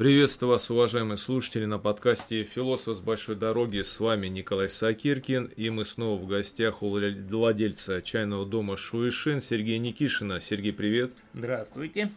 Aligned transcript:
Приветствую 0.00 0.52
вас, 0.52 0.70
уважаемые 0.70 1.18
слушатели, 1.18 1.66
на 1.66 1.78
подкасте 1.78 2.44
«Философ 2.44 2.96
с 2.96 3.00
большой 3.00 3.36
дороги». 3.36 3.82
С 3.82 4.00
вами 4.00 4.28
Николай 4.28 4.70
Сакиркин, 4.70 5.50
и 5.54 5.68
мы 5.68 5.84
снова 5.84 6.18
в 6.18 6.26
гостях 6.26 6.82
у 6.82 6.88
владельца 6.88 8.00
чайного 8.00 8.46
дома 8.46 8.78
Шуишин 8.78 9.42
Сергея 9.42 9.78
Никишина. 9.78 10.40
Сергей, 10.40 10.72
привет. 10.72 11.12
Здравствуйте. 11.34 12.10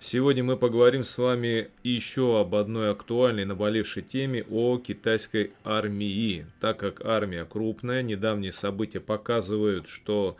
Сегодня 0.00 0.42
мы 0.42 0.56
поговорим 0.56 1.04
с 1.04 1.16
вами 1.16 1.68
еще 1.84 2.40
об 2.40 2.56
одной 2.56 2.90
актуальной 2.90 3.44
наболевшей 3.44 4.02
теме 4.02 4.44
о 4.50 4.78
китайской 4.78 5.52
армии. 5.62 6.44
Так 6.60 6.78
как 6.78 7.06
армия 7.06 7.44
крупная, 7.44 8.02
недавние 8.02 8.50
события 8.50 8.98
показывают, 8.98 9.88
что 9.88 10.36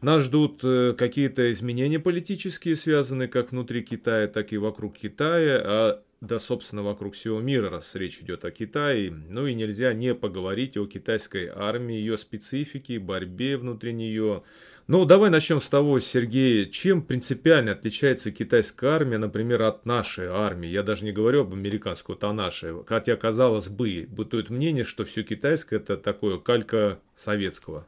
нас 0.00 0.22
ждут 0.22 0.60
э, 0.62 0.94
какие-то 0.96 1.50
изменения 1.50 1.98
политические, 1.98 2.76
связанные 2.76 3.26
как 3.26 3.50
внутри 3.50 3.82
Китая, 3.82 4.28
так 4.28 4.52
и 4.52 4.58
вокруг 4.58 4.96
Китая, 4.96 5.60
а 5.64 6.02
да, 6.20 6.38
собственно, 6.38 6.82
вокруг 6.82 7.14
всего 7.14 7.40
мира, 7.40 7.68
раз 7.68 7.94
речь 7.94 8.20
идет 8.20 8.44
о 8.44 8.50
Китае. 8.50 9.10
Ну 9.10 9.46
и 9.46 9.54
нельзя 9.54 9.92
не 9.92 10.14
поговорить 10.14 10.76
о 10.76 10.86
китайской 10.86 11.50
армии, 11.54 11.96
ее 11.96 12.16
специфике, 12.16 12.98
борьбе 12.98 13.56
внутри 13.58 13.92
нее. 13.92 14.42
Ну, 14.86 15.04
давай 15.04 15.30
начнем 15.30 15.60
с 15.60 15.68
того, 15.68 15.98
Сергей, 16.00 16.70
чем 16.70 17.02
принципиально 17.02 17.72
отличается 17.72 18.30
китайская 18.30 18.90
армия, 18.90 19.18
например, 19.18 19.62
от 19.62 19.84
нашей 19.84 20.28
армии? 20.28 20.68
Я 20.68 20.82
даже 20.82 21.04
не 21.04 21.12
говорю 21.12 21.42
об 21.42 21.52
американской, 21.52 22.14
вот 22.14 22.24
о 22.24 22.32
нашей. 22.32 22.72
Хотя, 22.86 23.16
казалось 23.16 23.68
бы, 23.68 24.06
бытует 24.08 24.48
мнение, 24.48 24.84
что 24.84 25.04
все 25.04 25.22
китайское 25.22 25.80
это 25.80 25.96
такое 25.96 26.38
калька 26.38 27.00
советского. 27.14 27.86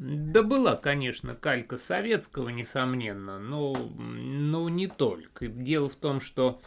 Да 0.00 0.44
была, 0.44 0.76
конечно, 0.76 1.34
калька 1.34 1.76
советского, 1.76 2.50
несомненно, 2.50 3.40
но, 3.40 3.74
но 3.98 4.68
не 4.68 4.86
только. 4.86 5.48
Дело 5.48 5.88
в 5.88 5.96
том, 5.96 6.20
что, 6.20 6.60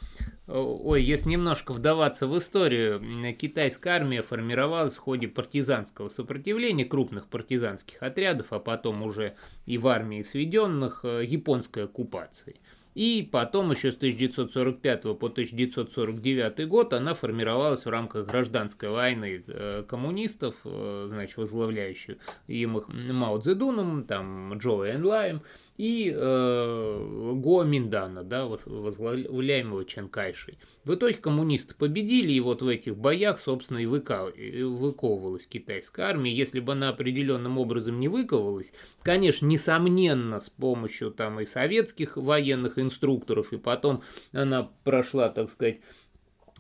ой, 0.48 1.02
если 1.02 1.30
немножко 1.30 1.72
вдаваться 1.72 2.28
в 2.28 2.38
историю, 2.38 3.02
китайская 3.38 3.92
армия 3.92 4.22
формировалась 4.22 4.96
в 4.96 5.00
ходе 5.00 5.30
партизанского 5.30 6.10
сопротивления 6.10 6.84
крупных 6.84 7.28
партизанских 7.28 8.04
отрядов, 8.04 8.48
а 8.50 8.60
потом 8.60 9.02
уже 9.02 9.36
и 9.66 9.78
в 9.78 9.88
армии 9.88 10.24
сведенных 10.24 11.06
э, 11.06 11.24
японской 11.26 11.86
оккупацией. 11.86 12.60
И 12.94 13.28
потом 13.32 13.72
еще 13.72 13.94
с 13.94 13.98
1945 13.98 15.02
по 15.18 15.28
1949 15.28 16.68
год 16.68 16.94
она 16.94 17.14
формировалась 17.14 17.86
в 17.86 17.90
рамках 17.90 18.28
гражданской 18.28 18.90
войны 18.90 19.44
э, 19.48 19.84
коммунистов, 19.88 20.56
э, 20.66 21.06
значит, 21.08 21.38
возглавляющих 21.38 22.18
им 22.48 22.78
их 22.78 22.90
Мао 22.90 23.40
Цзэдуном, 23.40 24.04
там 24.04 24.58
Джо 24.58 24.94
Энлаем, 24.94 25.42
и 25.82 26.14
э, 26.16 27.34
Го 27.38 27.64
Миндана, 27.64 28.24
да, 28.24 28.46
возглавляемого 28.46 29.84
Чанкайшей. 29.84 30.60
В 30.84 30.94
итоге 30.94 31.16
коммунисты 31.16 31.74
победили, 31.74 32.34
и 32.34 32.40
вот 32.40 32.62
в 32.62 32.68
этих 32.68 32.96
боях, 32.96 33.40
собственно, 33.40 33.80
и 33.80 33.88
выковывалась 33.88 35.48
китайская 35.48 36.04
армия. 36.04 36.32
Если 36.32 36.60
бы 36.60 36.74
она 36.74 36.90
определенным 36.90 37.58
образом 37.58 38.00
не 38.00 38.10
выковывалась, 38.10 38.74
конечно, 39.02 39.48
несомненно, 39.48 40.40
с 40.40 40.52
помощью 40.52 41.10
там 41.10 41.40
и 41.40 41.48
советских 41.48 42.16
военных 42.16 42.78
инструкторов, 42.78 43.52
и 43.52 43.58
потом 43.58 44.04
она 44.34 44.70
прошла, 44.84 45.30
так 45.30 45.50
сказать, 45.50 45.80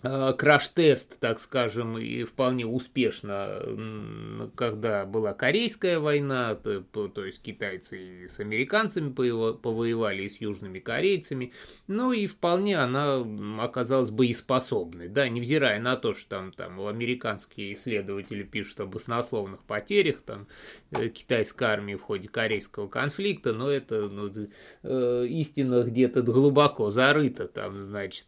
краш-тест, 0.02 1.20
так 1.20 1.40
скажем, 1.40 1.98
и 1.98 2.24
вполне 2.24 2.66
успешно, 2.66 3.62
когда 4.56 5.06
была 5.06 5.34
Корейская 5.34 6.00
война, 6.00 6.56
то, 6.56 6.82
то 6.82 7.26
есть 7.26 7.42
китайцы 7.42 8.28
с 8.28 8.40
американцами 8.40 9.12
повоевали, 9.12 10.24
и 10.24 10.30
с 10.30 10.42
южными 10.42 10.80
корейцами, 10.80 11.54
ну 11.88 12.12
и 12.14 12.26
вполне 12.28 12.78
она 12.78 13.26
оказалась 13.64 14.10
боеспособной, 14.10 15.08
да, 15.08 15.30
невзирая 15.30 15.80
на 15.80 15.96
то, 15.98 16.14
что 16.14 16.30
там, 16.30 16.52
там 16.52 16.86
американские 16.88 17.74
исследователи 17.74 18.44
пишут 18.44 18.80
об 18.82 18.96
оснословных 18.96 19.64
потерях, 19.64 20.22
там, 20.22 20.48
э, 20.92 21.10
китайской 21.10 21.66
армии 21.66 21.96
в 21.96 22.02
ходе 22.02 22.28
корейского 22.28 22.88
конфликта, 22.88 23.54
но 23.54 23.70
это 23.70 24.10
ну, 24.10 24.32
э, 24.84 25.26
истина 25.28 25.84
где-то 25.84 26.24
глубоко 26.24 26.90
зарыта, 26.90 27.48
там, 27.48 27.88
значит, 27.88 28.28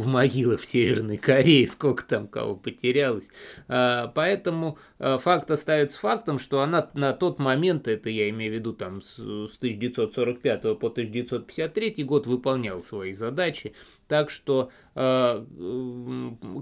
в 0.00 0.06
могилах 0.06 0.60
в 0.60 0.66
Северной 0.66 1.16
Корее, 1.16 1.68
сколько 1.68 2.04
там 2.04 2.26
кого 2.26 2.56
потерялось. 2.56 3.28
А, 3.68 4.08
поэтому 4.08 4.78
а, 4.98 5.18
факт 5.18 5.50
остается 5.50 5.98
фактом, 5.98 6.38
что 6.38 6.62
она 6.62 6.90
на 6.94 7.12
тот 7.12 7.38
момент, 7.38 7.86
это 7.86 8.10
я 8.10 8.28
имею 8.30 8.52
в 8.52 8.54
виду 8.54 8.72
там 8.72 9.02
с 9.02 9.18
1945 9.18 10.62
по 10.78 10.88
1953 10.88 12.04
год, 12.04 12.26
выполняла 12.26 12.80
свои 12.80 13.12
задачи. 13.12 13.74
Так 14.10 14.28
что, 14.28 14.70
а, 14.96 15.46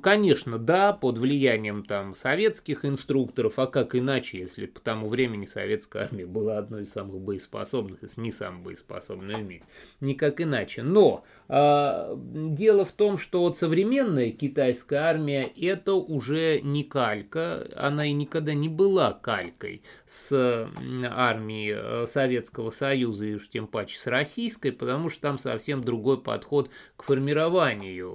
конечно, 0.03 0.59
да, 0.59 0.93
под 0.93 1.17
влиянием 1.17 1.83
там 1.83 2.15
советских 2.15 2.85
инструкторов, 2.85 3.59
а 3.59 3.67
как 3.67 3.95
иначе, 3.95 4.41
если 4.41 4.67
к 4.67 4.81
тому 4.81 5.09
времени 5.09 5.47
советская 5.47 6.05
армия 6.05 6.27
была 6.27 6.59
одной 6.59 6.83
из 6.83 6.93
самых 6.93 7.23
боеспособных, 7.23 8.03
если 8.03 8.21
не 8.21 8.33
самой 8.33 8.63
боеспособной 8.65 9.37
в 9.37 9.43
мире. 9.47 9.63
Никак 10.01 10.43
иначе. 10.43 10.83
Но 10.83 11.25
дело 11.49 12.85
в 12.85 12.93
том, 12.93 13.17
что 13.17 13.41
вот 13.41 13.57
современная 13.57 14.31
китайская 14.33 14.99
армия 14.99 15.45
это 15.45 15.95
уже 15.95 16.61
не 16.61 16.85
калька, 16.85 17.67
она 17.75 18.05
и 18.05 18.13
никогда 18.13 18.53
не 18.53 18.69
была 18.69 19.15
калькой 19.15 19.83
с 20.07 20.69
армией 21.11 21.75
э, 21.75 22.07
Советского 22.07 22.71
Союза 22.71 23.25
и 23.25 23.35
уж 23.37 23.49
тем 23.49 23.67
паче 23.67 23.99
с 23.99 24.07
российской, 24.07 24.73
потому 24.73 25.09
что 25.09 25.23
там 25.23 25.39
совсем 25.39 25.83
другой 25.83 26.21
подход 26.21 26.69
к 26.97 27.05
формированию 27.05 27.38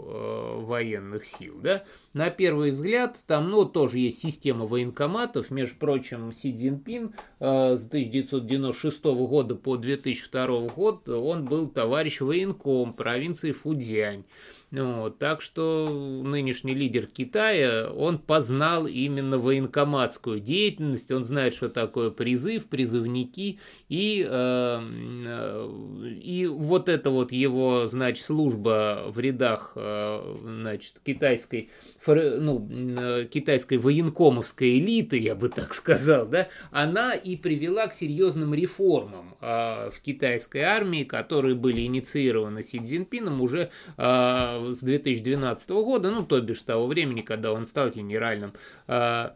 э, 0.06 0.62
военных 0.62 1.26
сил, 1.26 1.60
да. 1.62 1.84
На 2.14 2.30
первый 2.30 2.72
взгляд, 2.72 3.18
там, 3.26 3.50
ну, 3.50 3.66
тоже 3.66 4.00
есть 4.00 4.22
система 4.22 4.66
военкоматов. 4.66 5.50
Между 5.52 5.78
прочим, 5.78 6.34
Си 6.34 6.54
Цзиньпин 6.54 7.14
э, 7.40 7.78
с 7.78 7.88
1996 7.88 9.04
года 9.04 9.56
по 9.56 9.78
2002 9.78 10.68
год 10.70 11.08
он 11.10 11.46
был 11.46 11.70
товарищ 11.70 12.22
военком 12.22 12.94
провинции 12.94 13.52
Фудзянь. 13.52 14.26
Ну, 14.76 15.12
так 15.12 15.44
что 15.44 15.88
нынешний 16.26 16.74
лидер 16.74 17.06
Китая, 17.06 17.92
он 17.92 18.18
познал 18.18 18.88
именно 18.88 19.38
военкоматскую 19.38 20.40
деятельность, 20.40 21.12
он 21.12 21.24
знает, 21.24 21.54
что 21.54 21.70
такое 21.70 22.10
призыв, 22.10 22.66
призывники, 22.66 23.60
и, 23.88 24.28
э, 24.28 24.82
э, 25.28 26.10
и 26.24 26.48
вот 26.48 26.90
эта 26.90 27.12
вот 27.12 27.32
его, 27.32 27.86
значит, 27.86 28.26
служба 28.26 29.04
в 29.10 29.20
рядах, 29.20 29.74
э, 29.76 30.38
значит, 30.44 30.96
китайской, 31.06 31.70
ну, 32.08 32.68
э, 32.98 33.28
китайской 33.32 33.78
военкомовской 33.78 34.80
элиты, 34.80 35.20
я 35.20 35.36
бы 35.36 35.50
так 35.50 35.76
сказал, 35.76 36.26
да, 36.26 36.48
она 36.72 37.14
и 37.14 37.36
привела 37.36 37.86
к 37.86 37.94
серьезным 37.94 38.56
реформам 38.56 39.36
э, 39.40 39.92
в 39.92 40.02
китайской 40.02 40.62
армии, 40.62 41.04
которые 41.04 41.54
были 41.54 41.82
инициированы 41.82 42.64
Си 42.64 42.80
Цзиньпином 42.80 43.40
уже 43.40 43.70
э, 43.98 44.63
с 44.72 44.80
2012 44.80 45.70
года, 45.70 46.12
ну, 46.12 46.26
то 46.26 46.40
бишь 46.42 46.62
с 46.62 46.64
того 46.64 46.88
времени, 46.88 47.22
когда 47.22 47.52
он 47.52 47.66
стал 47.66 47.90
генеральным 47.90 48.54
э, 48.88 49.30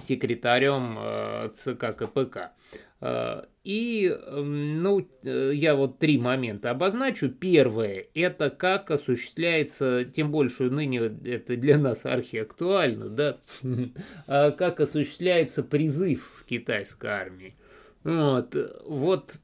секретарем 0.00 0.96
э, 0.98 1.50
ЦК 1.54 1.96
КПК. 1.96 2.52
Э, 3.00 3.44
и, 3.64 4.06
эм, 4.08 4.82
ну, 4.82 5.06
э, 5.22 5.52
я 5.54 5.74
вот 5.74 5.98
три 5.98 6.18
момента 6.18 6.70
обозначу. 6.70 7.28
Первое, 7.30 8.06
это 8.14 8.50
как 8.50 8.90
осуществляется, 8.90 10.04
тем 10.04 10.30
больше 10.30 10.64
ныне 10.64 10.98
это 11.24 11.56
для 11.56 11.78
нас 11.78 12.04
архиактуально, 12.04 13.08
да, 13.08 13.38
а 14.26 14.50
как 14.58 14.80
осуществляется 14.80 15.62
призыв 15.62 16.30
в 16.40 16.44
китайской 16.44 17.10
армии. 17.10 17.54
Вот, 18.02 18.54
вот 18.84 19.38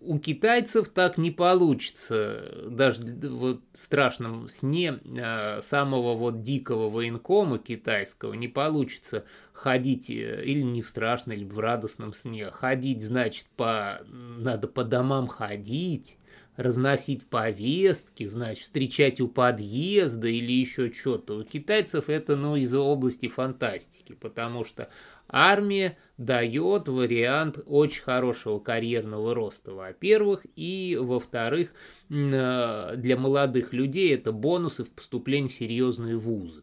у 0.00 0.18
китайцев 0.18 0.88
так 0.88 1.18
не 1.18 1.30
получится. 1.30 2.68
Даже 2.70 3.02
в 3.02 3.60
страшном 3.72 4.48
сне 4.48 5.00
а, 5.18 5.60
самого 5.62 6.14
вот 6.14 6.42
дикого 6.42 6.90
военкома 6.90 7.58
китайского 7.58 8.34
не 8.34 8.48
получится 8.48 9.24
ходить 9.52 10.10
э, 10.10 10.44
или 10.44 10.60
не 10.60 10.82
в 10.82 10.88
страшном, 10.88 11.36
или 11.36 11.44
в 11.44 11.58
радостном 11.58 12.12
сне. 12.12 12.50
Ходить, 12.50 13.02
значит, 13.02 13.46
по, 13.56 14.02
надо 14.06 14.68
по 14.68 14.84
домам 14.84 15.28
ходить, 15.28 16.18
разносить 16.56 17.26
повестки, 17.26 18.26
значит, 18.26 18.64
встречать 18.64 19.20
у 19.20 19.28
подъезда 19.28 20.28
или 20.28 20.52
еще 20.52 20.92
что-то. 20.92 21.38
У 21.38 21.44
китайцев 21.44 22.08
это, 22.08 22.36
ну, 22.36 22.56
из 22.56 22.74
области 22.74 23.28
фантастики, 23.28 24.12
потому 24.14 24.64
что 24.64 24.90
армия 25.28 25.96
дает 26.18 26.88
вариант 26.88 27.58
очень 27.66 28.02
хорошего 28.02 28.58
карьерного 28.58 29.34
роста, 29.34 29.72
во-первых, 29.72 30.46
и, 30.56 30.98
во-вторых, 31.00 31.72
э, 32.08 32.94
для 32.96 33.16
молодых 33.16 33.72
людей 33.72 34.14
это 34.14 34.32
бонусы 34.32 34.84
в 34.84 34.90
поступлении 34.90 35.48
в 35.48 35.52
серьезные 35.52 36.16
вузы. 36.16 36.62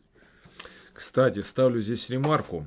Кстати, 0.94 1.42
ставлю 1.42 1.82
здесь 1.82 2.10
ремарку. 2.10 2.66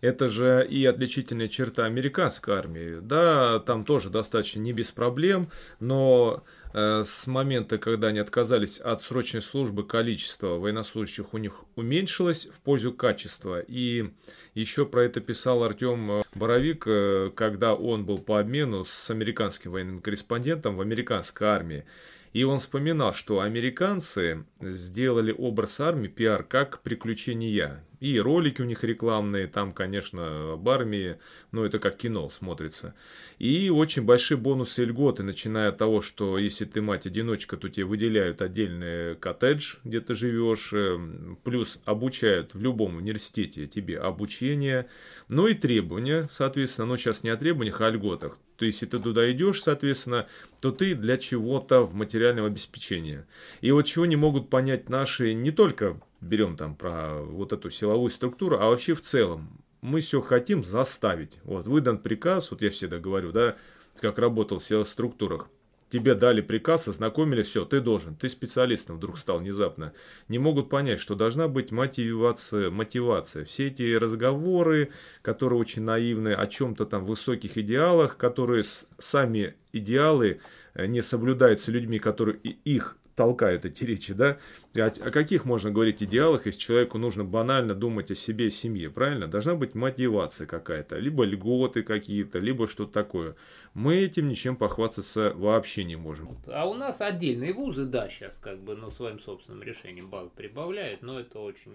Это 0.00 0.28
же 0.28 0.66
и 0.68 0.84
отличительная 0.86 1.48
черта 1.48 1.84
американской 1.84 2.54
армии. 2.54 3.00
Да, 3.00 3.60
там 3.60 3.84
тоже 3.84 4.10
достаточно 4.10 4.60
не 4.60 4.72
без 4.72 4.90
проблем, 4.90 5.50
но 5.78 6.42
с 6.72 7.26
момента, 7.26 7.78
когда 7.78 8.08
они 8.08 8.18
отказались 8.20 8.78
от 8.78 9.02
срочной 9.02 9.42
службы, 9.42 9.84
количество 9.84 10.58
военнослужащих 10.58 11.34
у 11.34 11.38
них 11.38 11.64
уменьшилось 11.74 12.46
в 12.46 12.60
пользу 12.60 12.92
качества. 12.92 13.60
И 13.60 14.10
еще 14.54 14.86
про 14.86 15.04
это 15.04 15.20
писал 15.20 15.62
Артем 15.62 16.10
э, 16.10 16.22
Боровик, 16.34 16.84
э, 16.86 17.30
когда 17.34 17.74
он 17.74 18.04
был 18.04 18.18
по 18.18 18.40
обмену 18.40 18.84
с 18.84 19.10
американским 19.10 19.70
военным 19.72 20.00
корреспондентом 20.00 20.76
в 20.76 20.80
американской 20.80 21.46
армии. 21.46 21.84
И 22.32 22.44
он 22.44 22.58
вспоминал, 22.58 23.12
что 23.12 23.40
американцы 23.40 24.44
сделали 24.60 25.34
образ 25.36 25.80
армии, 25.80 26.08
пиар, 26.08 26.44
как 26.44 26.80
приключения. 26.82 27.84
И 28.00 28.18
ролики 28.18 28.62
у 28.62 28.64
них 28.64 28.82
рекламные, 28.82 29.46
там, 29.46 29.74
конечно, 29.74 30.54
об 30.54 30.68
армии, 30.70 31.18
но 31.52 31.66
это 31.66 31.78
как 31.78 31.98
кино 31.98 32.30
смотрится. 32.30 32.94
И 33.38 33.68
очень 33.68 34.04
большие 34.04 34.38
бонусы 34.38 34.82
и 34.82 34.86
льготы, 34.86 35.22
начиная 35.22 35.68
от 35.68 35.76
того, 35.76 36.00
что 36.00 36.38
если 36.38 36.64
ты 36.64 36.80
мать-одиночка, 36.80 37.58
то 37.58 37.68
тебе 37.68 37.84
выделяют 37.84 38.40
отдельный 38.40 39.16
коттедж, 39.16 39.76
где 39.84 40.00
ты 40.00 40.14
живешь, 40.14 40.72
эм, 40.72 41.38
плюс 41.44 41.80
обучают 41.84 42.54
в 42.54 42.60
любом 42.60 42.96
университете 42.96 43.66
тебе 43.66 43.98
обучение, 43.98 44.88
ну 45.28 45.46
и 45.46 45.52
требования, 45.52 46.26
соответственно, 46.32 46.88
но 46.88 46.96
сейчас 46.96 47.22
не 47.22 47.28
о 47.28 47.36
требованиях, 47.36 47.82
а 47.82 47.88
о 47.88 47.90
льготах. 47.90 48.38
То 48.56 48.64
есть, 48.64 48.80
если 48.80 48.96
ты 48.96 49.02
туда 49.02 49.30
идешь, 49.30 49.62
соответственно, 49.62 50.26
то 50.60 50.70
ты 50.70 50.94
для 50.94 51.18
чего-то 51.18 51.82
в 51.82 51.94
материальном 51.94 52.46
обеспечении. 52.46 53.24
И 53.60 53.70
вот 53.72 53.82
чего 53.82 54.06
не 54.06 54.16
могут 54.16 54.48
понять 54.50 54.88
наши 54.88 55.32
не 55.32 55.50
только 55.50 56.00
берем 56.20 56.56
там 56.56 56.74
про 56.74 57.22
вот 57.22 57.52
эту 57.52 57.70
силовую 57.70 58.10
структуру, 58.10 58.58
а 58.60 58.68
вообще 58.68 58.94
в 58.94 59.02
целом. 59.02 59.62
Мы 59.80 60.00
все 60.00 60.20
хотим 60.20 60.62
заставить. 60.62 61.38
Вот 61.42 61.66
выдан 61.66 61.98
приказ, 61.98 62.50
вот 62.50 62.60
я 62.60 62.70
всегда 62.70 62.98
говорю, 62.98 63.32
да, 63.32 63.56
как 63.98 64.18
работал 64.18 64.58
в 64.58 64.64
силовых 64.64 64.88
структурах. 64.88 65.48
Тебе 65.90 66.14
дали 66.14 66.40
приказ, 66.40 66.86
ознакомили, 66.86 67.42
все, 67.42 67.64
ты 67.64 67.80
должен. 67.80 68.14
Ты 68.14 68.28
специалистом 68.28 68.96
вдруг 68.96 69.18
стал 69.18 69.40
внезапно. 69.40 69.92
Не 70.28 70.38
могут 70.38 70.68
понять, 70.68 71.00
что 71.00 71.16
должна 71.16 71.48
быть 71.48 71.72
мотивация. 71.72 72.70
мотивация. 72.70 73.44
Все 73.44 73.66
эти 73.66 73.94
разговоры, 73.96 74.90
которые 75.20 75.58
очень 75.58 75.82
наивны, 75.82 76.32
о 76.32 76.46
чем-то 76.46 76.86
там 76.86 77.02
высоких 77.02 77.58
идеалах, 77.58 78.16
которые 78.16 78.62
сами 78.98 79.56
идеалы 79.72 80.40
э, 80.74 80.86
не 80.86 81.02
соблюдаются 81.02 81.72
людьми, 81.72 81.98
которые 81.98 82.38
их 82.38 82.96
толкают 83.16 83.64
эти 83.64 83.84
речи, 83.84 84.14
да? 84.14 84.38
О, 84.76 84.86
о 84.86 85.10
каких 85.10 85.44
можно 85.44 85.70
говорить 85.70 86.02
идеалах, 86.02 86.46
если 86.46 86.60
человеку 86.60 86.98
нужно 86.98 87.24
банально 87.24 87.74
думать 87.74 88.10
о 88.10 88.14
себе 88.14 88.50
семье, 88.50 88.90
правильно? 88.90 89.26
Должна 89.26 89.54
быть 89.54 89.74
мотивация 89.74 90.46
какая-то, 90.46 90.98
либо 90.98 91.24
льготы 91.24 91.82
какие-то, 91.82 92.38
либо 92.38 92.66
что-то 92.66 92.92
такое. 92.92 93.36
Мы 93.74 93.96
этим 93.96 94.28
ничем 94.28 94.56
похвастаться 94.56 95.32
вообще 95.34 95.84
не 95.84 95.96
можем. 95.96 96.36
А 96.46 96.68
у 96.68 96.74
нас 96.74 97.00
отдельные 97.00 97.52
вузы, 97.52 97.84
да, 97.84 98.08
сейчас 98.08 98.38
как 98.38 98.58
бы, 98.60 98.74
ну, 98.74 98.90
своим 98.90 99.20
собственным 99.20 99.62
решением 99.62 100.10
баллы 100.10 100.30
прибавляют, 100.34 101.02
но 101.02 101.20
это 101.20 101.38
очень 101.38 101.72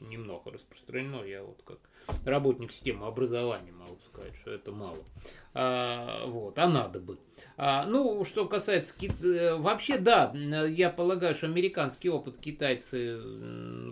немного 0.00 0.52
распространено. 0.52 1.22
Я 1.24 1.42
вот 1.42 1.60
как 1.64 1.78
работник 2.24 2.72
системы 2.72 3.06
образования 3.06 3.72
могу 3.72 3.98
сказать, 4.10 4.34
что 4.36 4.50
это 4.50 4.72
мало. 4.72 4.98
А, 5.54 6.26
вот, 6.26 6.58
а 6.58 6.68
надо 6.68 7.00
бы. 7.00 7.18
А, 7.56 7.86
ну, 7.86 8.24
что 8.24 8.46
касается... 8.46 8.94
Э, 9.24 9.56
вообще, 9.56 9.98
да, 9.98 10.32
я 10.34 10.90
полагаю, 10.90 11.34
что 11.34 11.46
американский 11.46 12.10
опыт 12.10 12.36
китайцы 12.38 13.18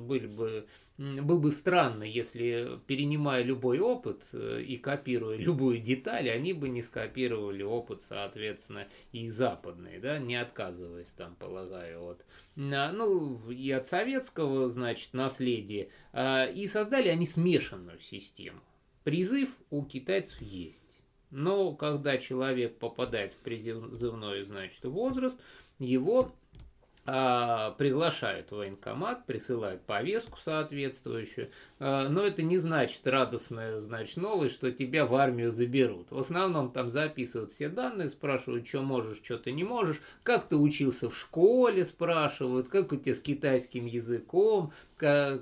были 0.00 0.26
бы 0.26 0.66
был 0.96 1.40
бы 1.40 1.50
странно, 1.50 2.04
если, 2.04 2.78
перенимая 2.86 3.42
любой 3.42 3.80
опыт 3.80 4.28
э, 4.32 4.62
и 4.62 4.76
копируя 4.76 5.36
любую 5.36 5.78
деталь, 5.78 6.30
они 6.30 6.52
бы 6.52 6.68
не 6.68 6.82
скопировали 6.82 7.64
опыт, 7.64 8.02
соответственно, 8.02 8.86
и 9.10 9.28
западный, 9.28 9.98
да, 9.98 10.18
не 10.18 10.36
отказываясь 10.36 11.10
там, 11.10 11.34
полагаю, 11.34 12.04
от, 12.04 12.24
ну, 12.54 13.50
и 13.50 13.70
от 13.72 13.88
советского, 13.88 14.70
значит, 14.70 15.14
наследия, 15.14 15.88
а, 16.12 16.46
и 16.46 16.66
создали 16.68 17.08
они 17.08 17.26
смешанную 17.26 17.98
систему. 17.98 18.60
Призыв 19.02 19.50
у 19.70 19.84
китайцев 19.84 20.40
есть. 20.40 21.00
Но 21.30 21.74
когда 21.74 22.18
человек 22.18 22.78
попадает 22.78 23.32
в 23.32 23.38
призывной, 23.38 24.44
значит, 24.44 24.84
возраст, 24.84 25.36
его 25.80 26.20
а, 26.20 26.43
приглашают 27.04 28.50
в 28.50 28.56
военкомат, 28.56 29.26
присылают 29.26 29.82
повестку 29.82 30.38
соответствующую, 30.40 31.50
а, 31.78 32.08
но 32.08 32.22
это 32.22 32.42
не 32.42 32.56
значит 32.56 33.06
радостная, 33.06 33.80
значит, 33.82 34.16
новость, 34.16 34.54
что 34.54 34.72
тебя 34.72 35.04
в 35.04 35.14
армию 35.14 35.52
заберут. 35.52 36.10
В 36.10 36.18
основном 36.18 36.70
там 36.70 36.88
записывают 36.88 37.52
все 37.52 37.68
данные, 37.68 38.08
спрашивают, 38.08 38.66
что 38.66 38.80
можешь, 38.80 39.20
что 39.22 39.36
ты 39.36 39.52
не 39.52 39.64
можешь, 39.64 40.00
как 40.22 40.48
ты 40.48 40.56
учился 40.56 41.10
в 41.10 41.18
школе, 41.18 41.84
спрашивают, 41.84 42.68
как 42.68 42.92
у 42.92 42.96
тебя 42.96 43.14
с 43.14 43.20
китайским 43.20 43.84
языком, 43.84 44.72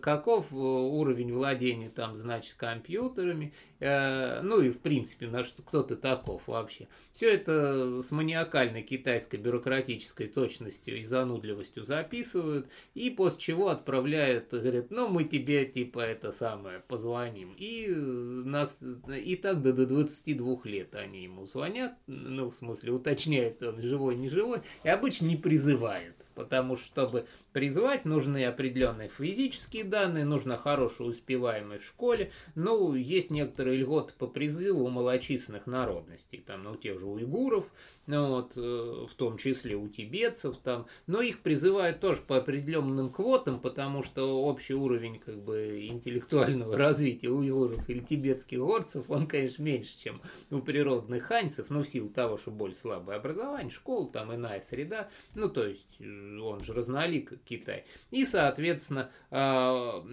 каков 0.01 0.53
э, 0.53 0.57
уровень 0.57 1.33
владения 1.33 1.89
там, 1.89 2.17
значит, 2.17 2.55
компьютерами, 2.55 3.53
э, 3.81 4.41
ну 4.43 4.61
и 4.61 4.71
в 4.71 4.79
принципе, 4.79 5.27
на 5.29 5.45
что, 5.45 5.63
кто 5.63 5.83
ты 5.83 5.97
таков 5.97 6.43
вообще. 6.47 6.89
Все 7.13 7.33
это 7.33 8.01
с 8.03 8.11
маниакальной 8.11 8.83
китайской 8.83 9.37
бюрократической 9.37 10.29
точностью 10.29 10.99
и 10.99 11.05
занудливостью 11.05 11.85
записывают, 11.85 12.67
и 12.95 13.11
после 13.11 13.41
чего 13.41 13.69
отправляют, 13.69 14.51
говорят, 14.51 14.91
ну 14.91 15.09
мы 15.09 15.25
тебе 15.25 15.65
типа 15.65 16.01
это 16.01 16.33
самое 16.33 16.81
позвоним. 16.89 17.55
И 17.57 17.87
нас, 17.89 18.85
и 19.09 19.37
так 19.37 19.63
до, 19.63 19.73
до 19.73 19.87
22 19.87 20.61
лет 20.65 20.95
они 20.95 21.25
ему 21.25 21.47
звонят, 21.47 21.95
ну 22.07 22.51
в 22.51 22.55
смысле 22.55 22.93
уточняют, 22.93 23.63
он 23.63 23.81
живой, 23.81 24.17
не 24.17 24.29
живой, 24.29 24.63
и 24.85 24.89
обычно 24.89 25.27
не 25.27 25.37
призывают. 25.37 26.17
Потому 26.35 26.77
что, 26.77 26.87
чтобы 26.87 27.27
призвать, 27.53 28.05
нужны 28.05 28.45
определенные 28.45 29.09
физические 29.09 29.85
данные, 29.85 30.25
нужна 30.25 30.57
хорошая 30.57 31.09
успеваемость 31.09 31.85
в 31.85 31.89
школе. 31.89 32.33
Ну, 32.55 32.95
есть 32.95 33.31
некоторые 33.31 33.79
льготы 33.79 34.15
по 34.19 34.27
призыву 34.27 34.85
у 34.85 34.89
малочисленных 34.89 35.67
народностей, 35.67 36.43
там, 36.47 36.65
ну, 36.65 36.77
тех 36.77 36.99
же 36.99 37.07
уйгуров, 37.07 37.71
ну, 38.07 38.29
вот, 38.29 38.53
э, 38.57 39.07
в 39.09 39.15
том 39.15 39.37
числе 39.37 39.77
у 39.77 39.89
тибетцев, 39.89 40.57
там, 40.59 40.87
но 41.07 41.21
их 41.21 41.41
призывают 41.41 42.01
тоже 42.01 42.21
по 42.23 42.37
определенным 42.37 43.11
квотам, 43.11 43.61
потому 43.61 44.03
что 44.03 44.43
общий 44.45 44.75
уровень, 44.75 45.21
как 45.21 45.41
бы, 45.43 45.87
интеллектуального 45.87 46.77
развития 46.77 47.31
уйгуров 47.31 47.89
или 47.89 48.01
тибетских 48.01 48.59
горцев, 48.59 49.09
он, 49.09 49.27
конечно, 49.27 49.63
меньше, 49.63 49.99
чем 49.99 50.21
у 50.51 50.59
природных 50.61 51.25
ханьцев, 51.25 51.71
но 51.71 51.83
в 51.83 51.89
силу 51.89 52.09
того, 52.09 52.39
что 52.39 52.51
более 52.51 52.77
слабое 52.77 53.17
образование, 53.17 53.71
школа, 53.71 54.11
там, 54.11 54.35
иная 54.35 54.61
среда, 54.61 55.09
ну, 55.35 55.49
то 55.49 55.67
есть, 55.67 55.97
э, 56.01 56.05
он 56.41 56.61
же 56.61 56.73
разнолик, 56.73 57.33
Китай. 57.45 57.85
И, 58.11 58.25
соответственно, 58.25 59.11
а, 59.31 60.05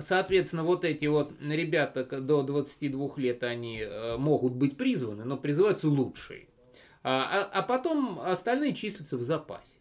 соответственно, 0.00 0.64
вот 0.64 0.84
эти 0.84 1.06
вот 1.06 1.32
ребята 1.40 2.04
до 2.20 2.42
22 2.42 3.10
лет, 3.16 3.42
они 3.42 3.78
э, 3.80 4.16
могут 4.16 4.54
быть 4.54 4.76
призваны, 4.76 5.24
но 5.24 5.36
призываются 5.36 5.88
лучшие. 5.88 6.48
А, 7.02 7.48
а, 7.52 7.60
а 7.60 7.62
потом 7.62 8.20
остальные 8.20 8.74
числятся 8.74 9.16
в 9.16 9.22
запасе. 9.22 9.78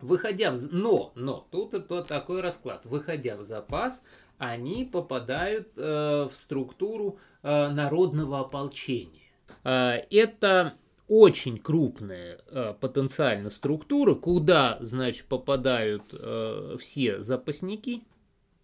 Выходя 0.00 0.52
в... 0.52 0.72
Но, 0.72 1.12
но, 1.14 1.46
тут 1.50 1.72
это 1.72 2.02
такой 2.02 2.42
расклад. 2.42 2.84
Выходя 2.84 3.36
в 3.36 3.42
запас, 3.42 4.02
они 4.38 4.84
попадают 4.84 5.68
э, 5.76 6.28
в 6.30 6.32
структуру 6.34 7.18
э, 7.42 7.68
народного 7.68 8.40
ополчения. 8.40 9.22
Э, 9.64 10.02
это 10.10 10.74
очень 11.08 11.58
крупная 11.58 12.40
э, 12.48 12.74
потенциально 12.80 13.50
структура, 13.50 14.14
куда, 14.14 14.78
значит, 14.80 15.26
попадают 15.26 16.02
э, 16.12 16.76
все 16.80 17.20
запасники, 17.20 18.02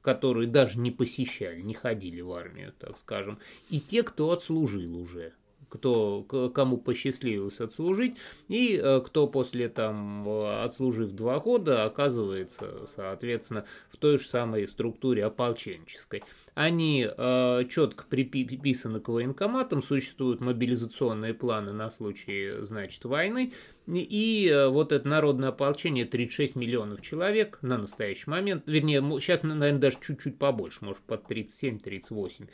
которые 0.00 0.48
даже 0.48 0.78
не 0.78 0.90
посещали, 0.90 1.60
не 1.60 1.74
ходили 1.74 2.20
в 2.20 2.32
армию, 2.32 2.74
так 2.78 2.98
скажем, 2.98 3.38
и 3.70 3.80
те, 3.80 4.02
кто 4.02 4.32
отслужил 4.32 4.96
уже 4.96 5.32
кто, 5.72 6.22
кому 6.54 6.76
посчастливилось 6.76 7.58
отслужить, 7.58 8.18
и 8.48 8.76
э, 8.76 9.00
кто 9.00 9.26
после 9.26 9.70
там, 9.70 10.28
отслужив 10.28 11.12
два 11.12 11.40
года, 11.40 11.84
оказывается, 11.84 12.86
соответственно, 12.94 13.64
в 13.88 13.96
той 13.96 14.18
же 14.18 14.26
самой 14.26 14.68
структуре 14.68 15.24
ополченческой. 15.24 16.24
Они 16.54 17.08
э, 17.08 17.64
четко 17.70 18.04
приписаны 18.04 19.00
к 19.00 19.08
военкоматам, 19.08 19.82
существуют 19.82 20.42
мобилизационные 20.42 21.32
планы 21.32 21.72
на 21.72 21.88
случай, 21.88 22.60
значит, 22.60 23.02
войны, 23.06 23.54
и 23.86 24.48
э, 24.52 24.68
вот 24.68 24.92
это 24.92 25.08
народное 25.08 25.48
ополчение 25.48 26.04
36 26.04 26.54
миллионов 26.54 27.00
человек 27.00 27.58
на 27.62 27.78
настоящий 27.78 28.28
момент, 28.28 28.64
вернее, 28.66 29.00
сейчас, 29.20 29.42
наверное, 29.42 29.80
даже 29.80 29.96
чуть-чуть 30.02 30.38
побольше, 30.38 30.84
может, 30.84 31.02
под 31.04 31.30
37-38 31.30 32.48